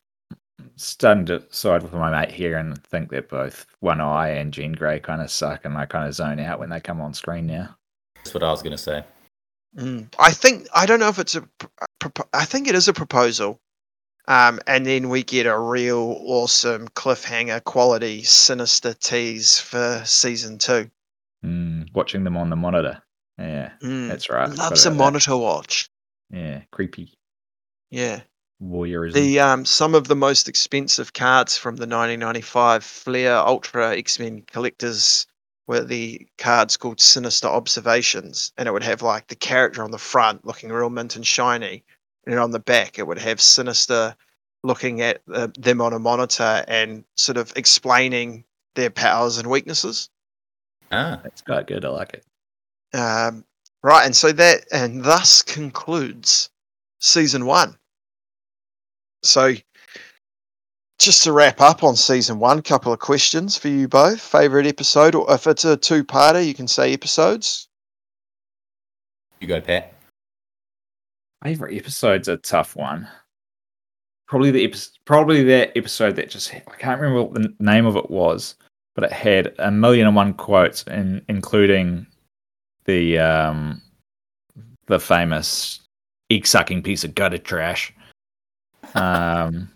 starting 0.76 1.26
to 1.26 1.42
side 1.50 1.82
with 1.82 1.92
my 1.92 2.10
mate 2.10 2.30
here 2.32 2.56
and 2.58 2.82
think 2.84 3.10
that 3.10 3.28
both 3.28 3.66
One 3.80 4.00
Eye 4.00 4.28
and 4.30 4.52
Jean 4.52 4.72
Grey 4.72 5.00
kind 5.00 5.20
of 5.22 5.30
suck, 5.30 5.64
and 5.64 5.76
I 5.76 5.86
kind 5.86 6.06
of 6.08 6.14
zone 6.14 6.40
out 6.40 6.58
when 6.58 6.70
they 6.70 6.80
come 6.80 7.00
on 7.00 7.14
screen 7.14 7.46
now. 7.46 7.76
That's 8.16 8.34
what 8.34 8.42
I 8.42 8.50
was 8.50 8.62
going 8.62 8.72
to 8.72 8.78
say. 8.78 9.04
Mm. 9.76 10.12
I 10.18 10.32
think 10.32 10.66
I 10.74 10.84
don't 10.86 11.00
know 11.00 11.08
if 11.08 11.18
it's 11.18 11.34
a. 11.36 11.42
pr- 11.42 11.66
a 11.80 11.86
propo- 12.00 12.28
I 12.32 12.44
think 12.44 12.66
it 12.68 12.74
is 12.74 12.88
a 12.88 12.92
proposal. 12.92 13.60
Um, 14.28 14.60
and 14.66 14.86
then 14.86 15.08
we 15.08 15.22
get 15.24 15.46
a 15.46 15.58
real 15.58 16.16
awesome 16.24 16.86
cliffhanger 16.88 17.64
quality 17.64 18.22
sinister 18.22 18.94
tease 18.94 19.58
for 19.58 20.02
season 20.04 20.58
two. 20.58 20.88
Mm, 21.44 21.88
watching 21.94 22.22
them 22.24 22.36
on 22.36 22.50
the 22.50 22.56
monitor. 22.56 23.02
Yeah, 23.38 23.70
Mm. 23.82 24.08
that's 24.08 24.28
right. 24.28 24.48
Loves 24.48 24.60
a 24.60 24.64
Forgot 24.64 24.86
about 24.86 24.96
monitor 24.98 25.36
watch. 25.36 25.88
Yeah, 26.30 26.60
creepy 26.70 27.14
Yeah. 27.90 28.20
Voyeurism. 28.62 29.14
The 29.14 29.40
um, 29.40 29.64
some 29.64 29.94
of 29.94 30.08
the 30.08 30.16
most 30.16 30.48
expensive 30.48 31.12
cards 31.12 31.56
from 31.56 31.76
the 31.76 31.86
1995 31.86 32.84
Fleer 32.84 33.32
Ultra 33.32 33.96
X 33.96 34.18
Men 34.18 34.42
Collectors 34.42 35.26
were 35.66 35.82
the 35.84 36.26
cards 36.36 36.76
called 36.76 37.00
Sinister 37.00 37.48
Observations, 37.48 38.52
and 38.58 38.68
it 38.68 38.72
would 38.72 38.82
have 38.82 39.02
like 39.02 39.28
the 39.28 39.36
character 39.36 39.82
on 39.82 39.92
the 39.92 39.98
front 39.98 40.44
looking 40.44 40.70
real 40.70 40.90
mint 40.90 41.16
and 41.16 41.26
shiny, 41.26 41.84
and 42.26 42.38
on 42.38 42.50
the 42.50 42.58
back 42.58 42.98
it 42.98 43.06
would 43.06 43.18
have 43.18 43.40
Sinister 43.40 44.14
looking 44.62 45.00
at 45.00 45.22
uh, 45.32 45.48
them 45.58 45.80
on 45.80 45.92
a 45.92 45.98
monitor 45.98 46.64
and 46.68 47.04
sort 47.16 47.38
of 47.38 47.52
explaining 47.56 48.44
their 48.74 48.90
powers 48.90 49.38
and 49.38 49.48
weaknesses. 49.48 50.10
Ah, 50.92 51.20
That's 51.22 51.40
quite 51.40 51.66
good. 51.66 51.84
I 51.84 51.88
like 51.88 52.14
it. 52.14 52.96
Um, 52.96 53.44
right, 53.82 54.04
and 54.04 54.14
so 54.14 54.32
that 54.32 54.66
and 54.72 55.04
thus 55.04 55.40
concludes 55.42 56.50
season 56.98 57.46
one. 57.46 57.78
So, 59.22 59.54
just 60.98 61.22
to 61.24 61.32
wrap 61.32 61.60
up 61.60 61.82
on 61.82 61.96
season 61.96 62.38
one, 62.38 62.62
couple 62.62 62.92
of 62.92 62.98
questions 62.98 63.56
for 63.56 63.68
you 63.68 63.88
both. 63.88 64.20
Favorite 64.20 64.66
episode, 64.66 65.14
or 65.14 65.32
if 65.32 65.46
it's 65.46 65.64
a 65.64 65.76
two-parter, 65.76 66.46
you 66.46 66.54
can 66.54 66.68
say 66.68 66.92
episodes. 66.92 67.68
you 69.40 69.48
go, 69.48 69.60
Pat. 69.60 69.94
Favorite 71.42 71.76
episode's 71.76 72.28
a 72.28 72.36
tough 72.36 72.76
one. 72.76 73.08
Probably 74.28 74.50
the 74.50 74.64
episode, 74.64 74.98
probably 75.06 75.42
that 75.44 75.76
episode 75.76 76.16
that 76.16 76.30
just 76.30 76.54
I 76.54 76.76
can't 76.78 77.00
remember 77.00 77.22
what 77.22 77.34
the 77.34 77.54
name 77.58 77.86
of 77.86 77.96
it 77.96 78.10
was, 78.10 78.54
but 78.94 79.04
it 79.04 79.12
had 79.12 79.54
a 79.58 79.70
million 79.70 80.06
and 80.06 80.14
one 80.14 80.34
quotes, 80.34 80.84
and 80.84 81.22
including 81.28 82.06
the 82.84 83.18
um 83.18 83.80
the 84.86 85.00
famous 85.00 85.80
egg 86.30 86.46
sucking 86.46 86.82
piece 86.82 87.04
of 87.04 87.14
gutter 87.14 87.38
trash. 87.38 87.92
Um, 88.94 89.70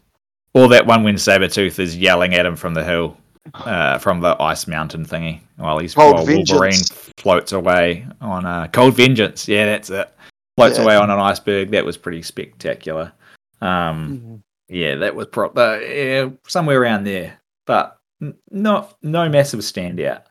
or 0.54 0.68
that 0.68 0.86
one 0.86 1.02
when 1.04 1.16
Sabretooth 1.16 1.78
is 1.78 1.96
yelling 1.96 2.34
at 2.34 2.46
him 2.46 2.56
from 2.56 2.74
the 2.74 2.84
hill, 2.84 3.16
uh, 3.54 3.98
from 3.98 4.20
the 4.20 4.40
ice 4.40 4.66
mountain 4.66 5.04
thingy, 5.04 5.40
while 5.56 5.78
he's 5.78 5.94
Cold 5.94 6.14
while 6.14 6.26
Wolverine 6.26 6.80
floats 7.18 7.52
away 7.52 8.06
on 8.20 8.44
a 8.44 8.68
cold 8.72 8.94
vengeance. 8.94 9.48
Yeah, 9.48 9.66
that's 9.66 9.90
it. 9.90 10.08
Floats 10.56 10.78
Yeah. 10.78 10.84
away 10.84 10.96
on 10.96 11.10
an 11.10 11.18
iceberg. 11.18 11.70
That 11.72 11.84
was 11.84 11.96
pretty 11.96 12.22
spectacular. 12.22 13.12
Um, 13.60 14.42
yeah, 14.68 14.94
that 14.96 15.14
was 15.14 15.26
pro- 15.26 15.50
uh, 15.50 15.80
yeah, 15.82 16.28
somewhere 16.46 16.80
around 16.80 17.04
there, 17.04 17.40
but 17.66 17.98
n- 18.22 18.34
not 18.50 18.96
no 19.02 19.28
massive 19.28 19.60
standout. 19.60 20.22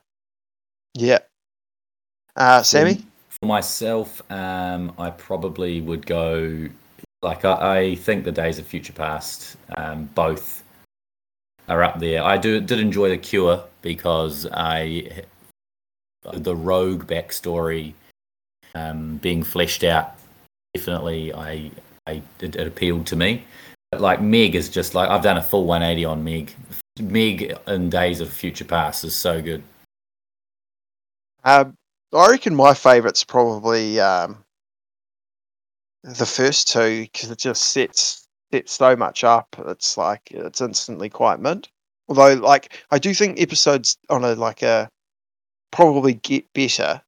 Yeah. 0.93 1.19
Uh, 2.35 2.63
Sammy? 2.63 3.03
For 3.29 3.45
myself, 3.47 4.21
um, 4.31 4.93
I 4.97 5.09
probably 5.09 5.81
would 5.81 6.05
go 6.05 6.67
like 7.23 7.45
I, 7.45 7.77
I 7.77 7.95
think 7.95 8.25
the 8.25 8.31
Days 8.31 8.59
of 8.59 8.67
Future 8.67 8.93
Past 8.93 9.57
um, 9.77 10.09
both 10.13 10.63
are 11.69 11.81
up 11.81 11.99
there. 11.99 12.23
I 12.23 12.37
do 12.37 12.59
did 12.59 12.79
enjoy 12.79 13.09
the 13.09 13.17
Cure 13.17 13.63
because 13.81 14.45
I 14.51 15.23
the 16.33 16.55
Rogue 16.55 17.05
backstory 17.07 17.93
um, 18.75 19.17
being 19.17 19.43
fleshed 19.43 19.83
out. 19.83 20.15
Definitely, 20.73 21.33
I 21.33 21.71
I 22.05 22.21
it, 22.39 22.55
it 22.55 22.67
appealed 22.67 23.07
to 23.07 23.15
me. 23.15 23.43
But 23.91 24.01
like 24.01 24.21
Meg 24.21 24.55
is 24.55 24.69
just 24.69 24.93
like 24.93 25.09
I've 25.09 25.23
done 25.23 25.37
a 25.37 25.43
full 25.43 25.65
180 25.65 26.05
on 26.05 26.23
Meg. 26.23 26.53
Meg 26.99 27.57
in 27.67 27.89
Days 27.89 28.21
of 28.21 28.31
Future 28.31 28.65
Past 28.65 29.03
is 29.03 29.15
so 29.15 29.41
good. 29.41 29.63
Uh, 31.43 31.65
I 32.13 32.29
reckon 32.29 32.55
my 32.55 32.73
favourite's 32.73 33.23
probably 33.23 33.99
um, 33.99 34.42
the 36.03 36.25
first 36.25 36.69
two 36.71 37.01
because 37.01 37.31
it 37.31 37.39
just 37.39 37.63
sets 37.63 38.27
sets 38.51 38.73
so 38.73 38.95
much 38.95 39.23
up. 39.23 39.55
It's 39.67 39.97
like 39.97 40.31
it's 40.31 40.61
instantly 40.61 41.09
quite 41.09 41.39
mint. 41.39 41.69
Although, 42.09 42.33
like, 42.33 42.83
I 42.91 42.99
do 42.99 43.13
think 43.13 43.39
episodes 43.39 43.97
on 44.09 44.23
a 44.23 44.35
like 44.35 44.61
a 44.61 44.89
probably 45.71 46.13
get 46.13 46.51
better, 46.53 47.01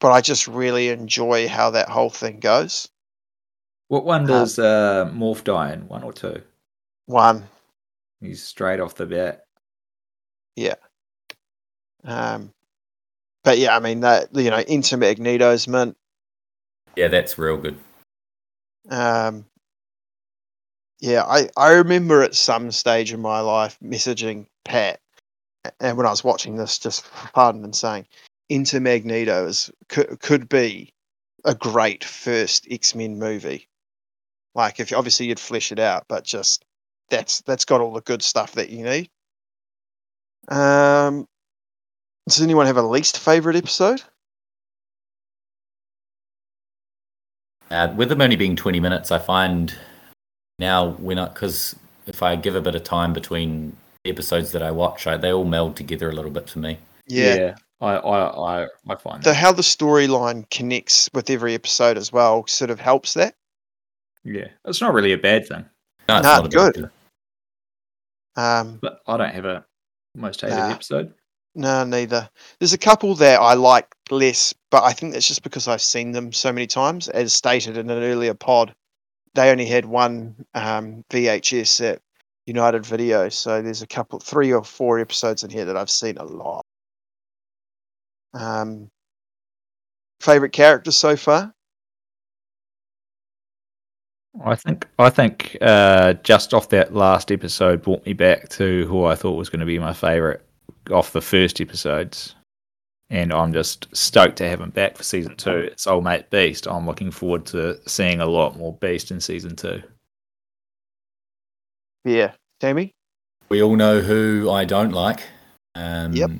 but 0.00 0.10
I 0.10 0.20
just 0.20 0.48
really 0.48 0.88
enjoy 0.88 1.46
how 1.48 1.70
that 1.70 1.88
whole 1.88 2.10
thing 2.10 2.40
goes. 2.40 2.88
What 3.88 4.04
one 4.04 4.22
Um, 4.22 4.26
does 4.28 4.58
uh, 4.58 5.10
Morph 5.14 5.44
die 5.44 5.72
in? 5.74 5.86
One 5.88 6.02
or 6.02 6.12
two? 6.12 6.42
One, 7.06 7.44
He's 8.20 8.42
straight 8.42 8.80
off 8.80 8.94
the 8.94 9.04
bat. 9.04 9.44
Yeah. 10.56 10.76
Um, 12.02 12.52
but 13.42 13.58
yeah, 13.58 13.76
I 13.76 13.80
mean 13.80 14.00
that 14.00 14.34
you 14.34 14.50
know, 14.50 14.60
into 14.60 14.96
Magneto's 14.96 15.68
mint. 15.68 15.96
Yeah, 16.96 17.08
that's 17.08 17.36
real 17.36 17.58
good. 17.58 17.78
Um, 18.90 19.46
yeah, 21.00 21.24
I, 21.24 21.48
I 21.56 21.72
remember 21.72 22.22
at 22.22 22.34
some 22.34 22.70
stage 22.70 23.12
in 23.12 23.20
my 23.20 23.40
life 23.40 23.78
messaging 23.82 24.46
Pat, 24.64 25.00
and 25.80 25.96
when 25.96 26.06
I 26.06 26.10
was 26.10 26.24
watching 26.24 26.56
this, 26.56 26.78
just 26.78 27.04
fun 27.06 27.64
and 27.64 27.74
saying, 27.74 28.06
Enter 28.50 28.80
Magneto 28.80 29.46
is 29.46 29.70
could, 29.88 30.20
could 30.20 30.48
be 30.48 30.92
a 31.44 31.54
great 31.54 32.04
first 32.04 32.66
X 32.70 32.94
Men 32.94 33.18
movie. 33.18 33.68
Like, 34.54 34.80
if 34.80 34.92
obviously 34.92 35.26
you'd 35.26 35.40
flesh 35.40 35.72
it 35.72 35.78
out, 35.78 36.04
but 36.08 36.24
just 36.24 36.64
that's 37.10 37.40
that's 37.42 37.64
got 37.64 37.80
all 37.80 37.92
the 37.92 38.00
good 38.02 38.22
stuff 38.22 38.52
that 38.52 38.70
you 38.70 38.84
need. 38.84 39.10
Um, 40.48 41.26
does 42.28 42.40
anyone 42.40 42.66
have 42.66 42.76
a 42.76 42.82
least 42.82 43.18
favorite 43.18 43.56
episode? 43.56 44.02
Uh, 47.70 47.92
with 47.96 48.08
them 48.08 48.20
only 48.20 48.36
being 48.36 48.56
20 48.56 48.78
minutes, 48.80 49.10
I 49.10 49.18
find 49.18 49.74
now 50.58 50.90
when 50.92 51.18
I, 51.18 51.28
because 51.28 51.74
if 52.06 52.22
I 52.22 52.36
give 52.36 52.54
a 52.54 52.60
bit 52.60 52.74
of 52.74 52.84
time 52.84 53.12
between 53.12 53.76
episodes 54.04 54.52
that 54.52 54.62
I 54.62 54.70
watch, 54.70 55.06
I, 55.06 55.16
they 55.16 55.32
all 55.32 55.44
meld 55.44 55.76
together 55.76 56.08
a 56.10 56.12
little 56.12 56.30
bit 56.30 56.48
for 56.48 56.58
me. 56.60 56.78
Yeah, 57.06 57.56
I, 57.80 57.94
I, 57.96 58.62
I, 58.62 58.66
I 58.88 58.94
find 58.96 59.22
the 59.22 59.30
that. 59.30 59.34
how 59.34 59.52
the 59.52 59.62
storyline 59.62 60.48
connects 60.50 61.08
with 61.14 61.28
every 61.30 61.54
episode 61.54 61.96
as 61.96 62.12
well 62.12 62.46
sort 62.46 62.70
of 62.70 62.78
helps 62.80 63.14
that. 63.14 63.34
Yeah, 64.24 64.48
it's 64.64 64.80
not 64.80 64.94
really 64.94 65.12
a 65.12 65.18
bad 65.18 65.46
thing, 65.48 65.64
No, 66.08 66.16
it's 66.16 66.24
Nah, 66.24 66.36
not 66.36 66.46
a 66.46 66.48
bad 66.48 66.50
good. 66.50 66.74
thing. 66.76 66.90
Um, 68.36 68.78
but 68.80 69.00
I 69.06 69.16
don't 69.16 69.34
have 69.34 69.44
a 69.44 69.64
most 70.14 70.40
hated 70.40 70.56
Nah. 70.56 70.70
episode. 70.70 71.12
No, 71.54 71.84
neither. 71.84 72.28
There's 72.58 72.72
a 72.72 72.78
couple 72.78 73.14
there 73.14 73.40
I 73.40 73.54
like 73.54 73.94
less, 74.10 74.54
but 74.70 74.82
I 74.82 74.92
think 74.92 75.12
that's 75.12 75.28
just 75.28 75.42
because 75.42 75.68
I've 75.68 75.82
seen 75.82 76.12
them 76.12 76.32
so 76.32 76.52
many 76.52 76.66
times. 76.66 77.08
As 77.08 77.32
stated 77.32 77.76
in 77.76 77.90
an 77.90 78.02
earlier 78.02 78.34
pod, 78.34 78.74
they 79.34 79.50
only 79.50 79.66
had 79.66 79.84
one 79.84 80.44
um, 80.54 81.04
VHS 81.10 81.92
at 81.92 82.02
United 82.46 82.84
Video, 82.84 83.28
so 83.28 83.62
there's 83.62 83.82
a 83.82 83.86
couple, 83.86 84.18
three 84.18 84.52
or 84.52 84.64
four 84.64 84.98
episodes 84.98 85.44
in 85.44 85.50
here 85.50 85.64
that 85.64 85.76
I've 85.76 85.90
seen 85.90 86.18
a 86.18 86.24
lot. 86.24 86.64
Um, 88.34 88.90
favorite 90.20 90.52
characters 90.52 90.96
so 90.96 91.16
far? 91.16 91.54
I 94.44 94.56
think 94.56 94.88
I 94.98 95.10
think 95.10 95.56
uh, 95.60 96.14
just 96.14 96.52
off 96.52 96.70
that 96.70 96.92
last 96.92 97.30
episode 97.30 97.82
brought 97.82 98.04
me 98.04 98.14
back 98.14 98.48
to 98.50 98.84
who 98.86 99.04
I 99.04 99.14
thought 99.14 99.36
was 99.36 99.48
going 99.48 99.60
to 99.60 99.66
be 99.66 99.78
my 99.78 99.92
favorite 99.92 100.44
off 100.90 101.12
the 101.12 101.20
first 101.20 101.60
episodes, 101.60 102.34
and 103.10 103.32
I'm 103.32 103.52
just 103.52 103.94
stoked 103.94 104.36
to 104.36 104.48
have 104.48 104.60
him 104.60 104.70
back 104.70 104.96
for 104.96 105.02
season 105.02 105.36
two. 105.36 105.58
It's 105.58 105.86
old 105.86 106.04
mate 106.04 106.30
Beast. 106.30 106.66
I'm 106.66 106.86
looking 106.86 107.10
forward 107.10 107.46
to 107.46 107.78
seeing 107.88 108.20
a 108.20 108.26
lot 108.26 108.56
more 108.56 108.72
Beast 108.74 109.10
in 109.10 109.20
season 109.20 109.56
two. 109.56 109.82
Yeah, 112.04 112.32
Tammy. 112.60 112.92
We 113.48 113.62
all 113.62 113.76
know 113.76 114.00
who 114.00 114.50
I 114.50 114.64
don't 114.64 114.92
like. 114.92 115.20
Um, 115.74 116.12
Yep. 116.12 116.30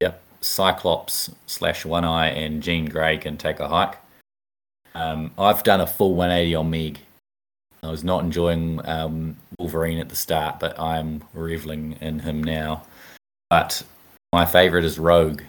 Yep. 0.00 0.22
Cyclops 0.40 1.30
slash 1.46 1.84
One 1.84 2.04
Eye 2.04 2.28
and 2.28 2.62
Jean 2.62 2.86
Grey 2.86 3.18
can 3.18 3.36
take 3.36 3.60
a 3.60 3.68
hike. 3.68 3.96
Um, 4.94 5.30
I've 5.38 5.62
done 5.62 5.80
a 5.80 5.86
full 5.86 6.14
180 6.14 6.54
on 6.54 6.70
Meg. 6.70 6.98
I 7.82 7.90
was 7.90 8.04
not 8.04 8.24
enjoying 8.24 8.86
um, 8.86 9.36
Wolverine 9.58 9.98
at 9.98 10.08
the 10.08 10.16
start, 10.16 10.60
but 10.60 10.78
I'm 10.78 11.24
reveling 11.32 11.96
in 12.00 12.20
him 12.20 12.42
now. 12.44 12.82
But 13.50 13.82
my 14.32 14.46
favourite 14.46 14.84
is 14.84 14.98
Rogue. 14.98 15.42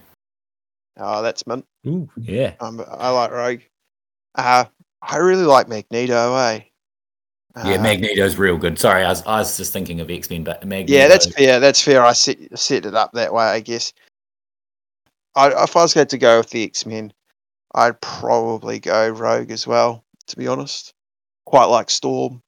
Oh, 0.97 1.21
that's 1.21 1.45
mint. 1.47 1.65
Ooh, 1.87 2.09
yeah. 2.17 2.55
Um, 2.59 2.83
I 2.89 3.09
like 3.11 3.31
Rogue. 3.31 3.61
Uh, 4.35 4.65
I 5.01 5.17
really 5.17 5.43
like 5.45 5.69
Magneto. 5.69 6.35
Eh? 6.35 6.59
yeah, 7.57 7.75
Uh, 7.75 7.81
Magneto's 7.81 8.37
real 8.37 8.57
good. 8.57 8.79
Sorry, 8.79 9.03
I 9.03 9.09
was, 9.09 9.25
I 9.25 9.39
was 9.39 9.55
just 9.57 9.71
thinking 9.71 9.99
of 9.99 10.09
X 10.09 10.29
Men, 10.29 10.43
but 10.43 10.65
Magneto. 10.65 10.93
Yeah, 10.93 11.07
that's 11.07 11.27
fair. 11.27 11.59
That's 11.59 11.81
fair. 11.81 12.03
I 12.03 12.13
set 12.13 12.37
set 12.57 12.85
it 12.85 12.95
up 12.95 13.11
that 13.13 13.33
way, 13.33 13.45
I 13.45 13.59
guess. 13.59 13.93
I, 15.35 15.63
if 15.63 15.75
I 15.75 15.81
was 15.81 15.93
going 15.93 16.07
to 16.07 16.17
go 16.17 16.39
with 16.39 16.49
the 16.49 16.63
X 16.63 16.85
Men, 16.85 17.13
I'd 17.75 17.99
probably 18.01 18.79
go 18.79 19.09
Rogue 19.09 19.51
as 19.51 19.67
well. 19.67 20.03
To 20.27 20.37
be 20.37 20.47
honest, 20.47 20.93
quite 21.45 21.65
like 21.65 21.89
Storm. 21.89 22.41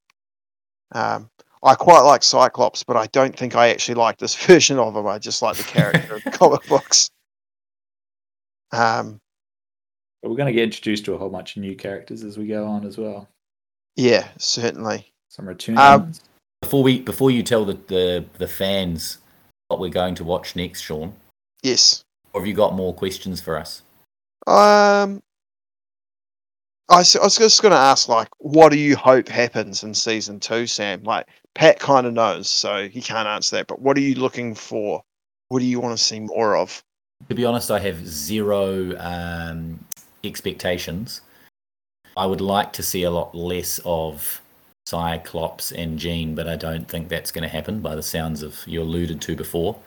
Um, 0.92 1.28
I 1.64 1.74
quite 1.74 2.00
like 2.00 2.22
Cyclops, 2.22 2.84
but 2.84 2.96
I 2.96 3.06
don't 3.06 3.36
think 3.36 3.56
I 3.56 3.68
actually 3.70 3.94
like 3.94 4.18
this 4.18 4.34
version 4.46 4.78
of 4.78 4.94
him. 4.94 5.06
I 5.06 5.18
just 5.18 5.42
like 5.42 5.56
the 5.56 5.62
character 5.64 6.16
of 6.16 6.24
the 6.24 6.30
comic 6.38 6.66
books. 6.68 7.10
Um, 8.72 9.20
But 10.22 10.30
we're 10.30 10.36
going 10.36 10.46
to 10.48 10.52
get 10.52 10.64
introduced 10.64 11.04
to 11.06 11.14
a 11.14 11.18
whole 11.18 11.30
bunch 11.30 11.56
of 11.56 11.62
new 11.62 11.74
characters 11.74 12.22
as 12.22 12.36
we 12.38 12.46
go 12.46 12.66
on 12.66 12.84
as 12.86 12.98
well. 12.98 13.28
yeah, 13.96 14.28
certainly. 14.38 15.12
Some 15.30 15.48
returning 15.48 15.78
Um. 15.80 16.12
Before 16.62 16.82
we 16.82 17.00
before 17.00 17.30
you 17.30 17.42
tell 17.42 17.64
the, 17.66 17.74
the, 17.88 18.24
the 18.38 18.48
fans 18.48 19.18
what 19.68 19.80
we're 19.80 19.90
going 19.90 20.14
to 20.14 20.24
watch 20.24 20.56
next, 20.56 20.80
Sean, 20.80 21.12
Yes. 21.62 22.02
Or 22.32 22.40
have 22.40 22.48
you 22.48 22.54
got 22.54 22.74
more 22.74 22.94
questions 22.94 23.40
for 23.40 23.58
us? 23.58 23.82
Um, 24.46 25.22
I, 26.88 26.96
I 26.96 26.98
was 26.98 27.36
just 27.38 27.62
going 27.62 27.72
to 27.72 27.78
ask, 27.78 28.08
like, 28.08 28.28
what 28.38 28.70
do 28.70 28.78
you 28.78 28.96
hope 28.96 29.28
happens 29.28 29.82
in 29.82 29.94
season 29.94 30.38
two, 30.38 30.66
Sam? 30.66 31.02
Like, 31.02 31.26
Pat 31.54 31.78
kind 31.78 32.06
of 32.06 32.12
knows, 32.12 32.48
so 32.48 32.88
he 32.88 33.00
can't 33.00 33.28
answer 33.28 33.56
that. 33.56 33.68
But 33.68 33.80
what 33.80 33.96
are 33.96 34.02
you 34.02 34.16
looking 34.16 34.54
for? 34.54 35.02
What 35.48 35.60
do 35.60 35.64
you 35.64 35.80
want 35.80 35.96
to 35.96 36.04
see 36.04 36.20
more 36.20 36.56
of? 36.56 36.82
To 37.28 37.34
be 37.34 37.44
honest, 37.44 37.70
I 37.70 37.78
have 37.78 38.06
zero 38.06 38.98
um, 38.98 39.82
expectations. 40.24 41.22
I 42.16 42.26
would 42.26 42.40
like 42.40 42.72
to 42.74 42.82
see 42.82 43.04
a 43.04 43.10
lot 43.10 43.34
less 43.34 43.80
of 43.84 44.40
Cyclops 44.86 45.72
and 45.72 45.98
Jean, 45.98 46.34
but 46.34 46.46
I 46.48 46.56
don't 46.56 46.86
think 46.86 47.08
that's 47.08 47.30
going 47.30 47.42
to 47.42 47.48
happen 47.48 47.80
by 47.80 47.94
the 47.94 48.02
sounds 48.02 48.42
of 48.42 48.62
you 48.66 48.82
alluded 48.82 49.20
to 49.22 49.36
before. 49.36 49.78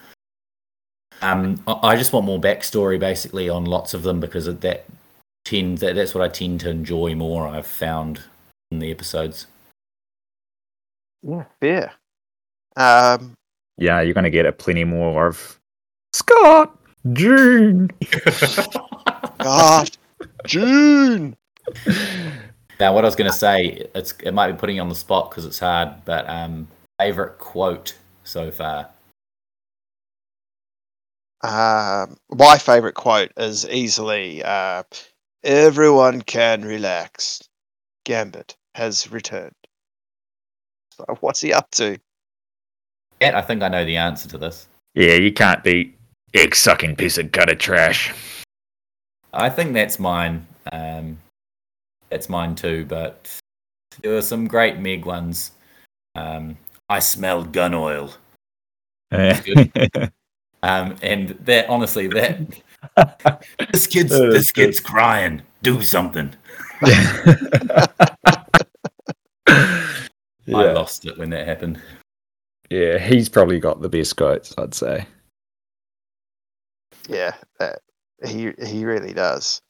Um, 1.21 1.63
I 1.67 1.89
I 1.89 1.95
just 1.95 2.13
want 2.13 2.25
more 2.25 2.39
backstory, 2.39 2.99
basically, 2.99 3.49
on 3.49 3.65
lots 3.65 3.93
of 3.93 4.03
them 4.03 4.19
because 4.19 4.47
of 4.47 4.61
that 4.61 4.85
tend 5.47 5.77
that, 5.77 5.95
that's 5.95 6.13
what 6.13 6.23
I 6.23 6.27
tend 6.27 6.59
to 6.61 6.69
enjoy 6.69 7.15
more. 7.15 7.47
I've 7.47 7.67
found 7.67 8.21
in 8.71 8.79
the 8.79 8.91
episodes. 8.91 9.47
Yeah, 11.23 11.45
fair. 11.61 11.93
Um, 12.75 13.33
Yeah, 13.77 14.01
you're 14.01 14.13
going 14.13 14.25
to 14.25 14.29
get 14.29 14.45
a 14.45 14.51
plenty 14.51 14.83
more 14.83 15.27
of 15.27 15.59
Scott, 16.13 16.77
June. 17.13 17.89
God, 19.39 19.89
June. 20.45 21.35
Now, 22.79 22.93
what 22.93 23.03
I 23.03 23.07
was 23.07 23.15
going 23.15 23.31
to 23.31 23.37
say, 23.37 23.87
it's 23.95 24.13
it 24.23 24.33
might 24.33 24.51
be 24.51 24.57
putting 24.57 24.75
you 24.75 24.81
on 24.81 24.89
the 24.89 24.95
spot 24.95 25.29
because 25.29 25.45
it's 25.45 25.59
hard, 25.59 25.89
but 26.05 26.29
um, 26.29 26.67
favorite 26.99 27.39
quote 27.39 27.95
so 28.23 28.51
far. 28.51 28.89
Um, 31.41 32.17
my 32.31 32.57
favorite 32.57 32.95
quote 32.95 33.31
is 33.37 33.67
easily 33.69 34.43
uh, 34.43 34.83
"Everyone 35.43 36.21
can 36.21 36.63
relax. 36.63 37.41
Gambit 38.05 38.55
has 38.75 39.11
returned." 39.11 39.55
So 40.91 41.05
what's 41.21 41.41
he 41.41 41.53
up 41.53 41.69
to? 41.71 41.99
Kat, 43.19 43.35
I 43.35 43.41
think 43.41 43.63
I 43.63 43.67
know 43.67 43.85
the 43.85 43.97
answer 43.97 44.29
to 44.29 44.37
this. 44.37 44.67
Yeah, 44.93 45.13
you 45.13 45.31
can't 45.31 45.63
be 45.63 45.93
egg 46.33 46.55
sucking 46.55 46.95
piece 46.95 47.17
of 47.17 47.31
gutter 47.31 47.55
trash. 47.55 48.13
I 49.33 49.49
think 49.49 49.73
that's 49.73 49.99
mine. 49.99 50.45
Um, 50.71 51.17
that's 52.09 52.29
mine 52.29 52.55
too, 52.55 52.85
but 52.85 53.39
there 54.01 54.13
were 54.13 54.21
some 54.21 54.47
great 54.47 54.79
Meg 54.79 55.05
ones. 55.05 55.51
Um, 56.15 56.57
I 56.89 56.99
smelled 56.99 57.51
gun 57.51 57.73
oil. 57.73 58.13
Um, 60.63 60.95
and 61.03 61.29
that 61.45 61.69
honestly, 61.69 62.07
that 62.07 62.39
this 63.71 63.87
kid's 63.87 64.11
That 64.11 64.27
is 64.29 64.33
this 64.33 64.51
kid's 64.51 64.79
crying. 64.79 65.41
Do 65.63 65.81
something. 65.81 66.33
Yeah. 70.45 70.57
I 70.59 70.71
lost 70.71 71.05
it 71.05 71.17
when 71.17 71.29
that 71.31 71.45
happened. 71.45 71.81
yeah, 72.69 72.97
he's 72.99 73.27
probably 73.27 73.59
got 73.59 73.81
the 73.81 73.89
best 73.89 74.15
quotes, 74.15 74.53
I'd 74.57 74.73
say. 74.73 75.05
Yeah, 77.09 77.35
that, 77.59 77.79
he 78.25 78.53
he 78.65 78.85
really 78.85 79.11
does. 79.13 79.61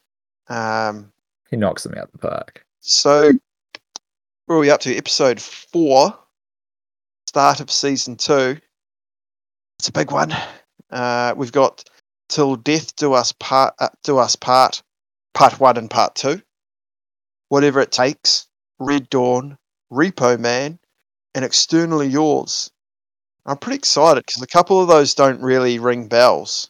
Um, 0.49 1.11
He 1.49 1.57
knocks 1.57 1.81
them 1.83 1.95
out 1.97 2.11
the 2.11 2.19
park. 2.19 2.63
so 2.79 3.31
where 4.45 4.57
are 4.57 4.61
we 4.61 4.69
up 4.69 4.79
to? 4.81 4.95
Episode 4.95 5.41
four, 5.41 6.15
start 7.25 7.59
of 7.59 7.71
season 7.71 8.15
two. 8.15 8.59
It's 9.79 9.87
a 9.89 9.91
big 9.91 10.11
one. 10.11 10.31
Uh, 10.91 11.33
we've 11.35 11.51
got 11.51 11.83
till 12.29 12.55
death 12.55 12.95
do 12.95 13.13
us 13.13 13.31
part. 13.33 13.75
Uh, 13.79 13.89
do 14.03 14.17
us 14.17 14.35
part. 14.35 14.81
Part 15.33 15.59
one 15.59 15.77
and 15.77 15.89
part 15.89 16.15
two. 16.15 16.41
Whatever 17.49 17.79
it 17.81 17.91
takes. 17.91 18.47
Red 18.79 19.09
Dawn, 19.09 19.57
Repo 19.91 20.39
Man, 20.39 20.79
and 21.33 21.45
X-Ternally 21.45 22.07
Yours. 22.07 22.71
I'm 23.45 23.57
pretty 23.57 23.77
excited 23.77 24.25
because 24.25 24.41
a 24.41 24.47
couple 24.47 24.81
of 24.81 24.87
those 24.87 25.15
don't 25.15 25.41
really 25.41 25.79
ring 25.79 26.07
bells, 26.07 26.69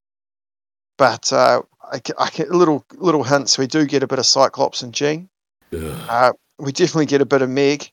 but 0.98 1.34
uh, 1.34 1.64
I, 1.82 2.00
I 2.20 2.30
get 2.30 2.52
little 2.52 2.86
little 2.94 3.24
hints. 3.24 3.58
We 3.58 3.66
do 3.68 3.86
get 3.86 4.04
a 4.04 4.08
bit 4.08 4.20
of 4.20 4.26
Cyclops 4.26 4.84
and 4.84 4.94
Jean. 4.94 5.28
Uh, 5.74 6.32
we 6.60 6.72
definitely 6.72 7.08
get 7.08 7.22
a 7.22 7.26
bit 7.26 7.42
of 7.42 7.50
Meg, 7.50 7.92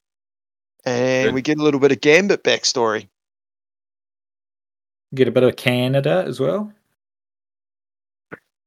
and 0.85 1.29
Good. 1.29 1.35
we 1.35 1.43
get 1.43 1.59
a 1.59 1.63
little 1.63 1.81
bit 1.81 1.93
of 1.93 2.01
Gambit 2.01 2.45
backstory. 2.45 3.09
Get 5.15 5.29
a 5.29 5.33
bit 5.33 5.45
of 5.45 5.57
Canada 5.57 6.25
as 6.27 6.39
well. 6.39 6.73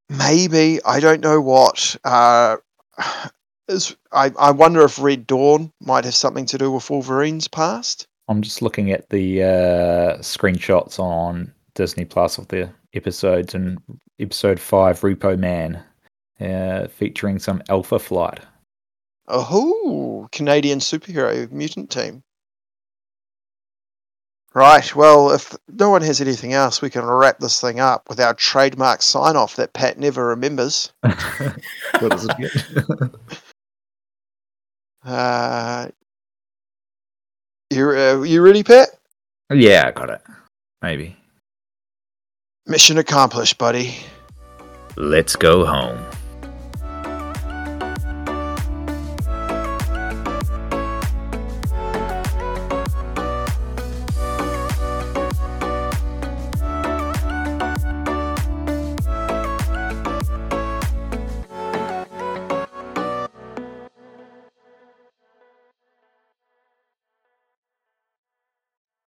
Maybe 0.09 0.79
I 0.84 0.99
don't 0.99 1.21
know 1.21 1.41
what. 1.41 1.95
Uh, 2.03 2.57
is 3.67 3.95
I 4.11 4.31
I 4.39 4.51
wonder 4.51 4.84
if 4.84 4.99
Red 4.99 5.27
Dawn 5.27 5.71
might 5.81 6.05
have 6.05 6.15
something 6.15 6.45
to 6.47 6.57
do 6.57 6.71
with 6.71 6.89
Wolverine's 6.89 7.47
past. 7.47 8.07
I'm 8.29 8.41
just 8.41 8.61
looking 8.61 8.91
at 8.91 9.09
the 9.09 9.43
uh, 9.43 10.17
screenshots 10.19 10.99
on 10.99 11.53
Disney 11.75 12.05
Plus 12.05 12.38
of 12.38 12.47
the 12.49 12.69
episodes, 12.93 13.53
and 13.53 13.79
episode 14.19 14.59
five, 14.59 14.99
Repo 15.01 15.38
Man, 15.38 15.81
uh, 16.39 16.88
featuring 16.88 17.39
some 17.39 17.61
Alpha 17.69 17.99
Flight. 17.99 18.39
Oh, 19.27 20.27
Canadian 20.31 20.79
superhero 20.79 21.49
mutant 21.51 21.89
team. 21.89 22.23
Right. 24.57 24.95
Well, 24.95 25.29
if 25.34 25.55
no 25.71 25.91
one 25.91 26.01
has 26.01 26.19
anything 26.19 26.53
else, 26.53 26.81
we 26.81 26.89
can 26.89 27.05
wrap 27.05 27.38
this 27.38 27.61
thing 27.61 27.79
up 27.79 28.09
with 28.09 28.19
our 28.19 28.34
trademark 28.34 29.03
sign 29.03 29.35
off 29.35 29.55
that 29.57 29.73
Pat 29.73 29.99
never 29.99 30.25
remembers. 30.25 30.91
What 31.99 32.15
is 32.15 32.27
it? 32.27 33.11
Uh, 35.05 35.88
you 37.69 37.89
uh, 37.91 38.21
you 38.23 38.41
ready, 38.41 38.61
Pat? 38.61 38.89
yeah, 39.53 39.85
I 39.88 39.91
got 39.91 40.09
it. 40.09 40.21
Maybe. 40.81 41.15
Mission 42.65 42.97
accomplished, 42.97 43.57
buddy. 43.57 43.95
Let's 44.97 45.38
go 45.38 45.65
home. 45.65 46.03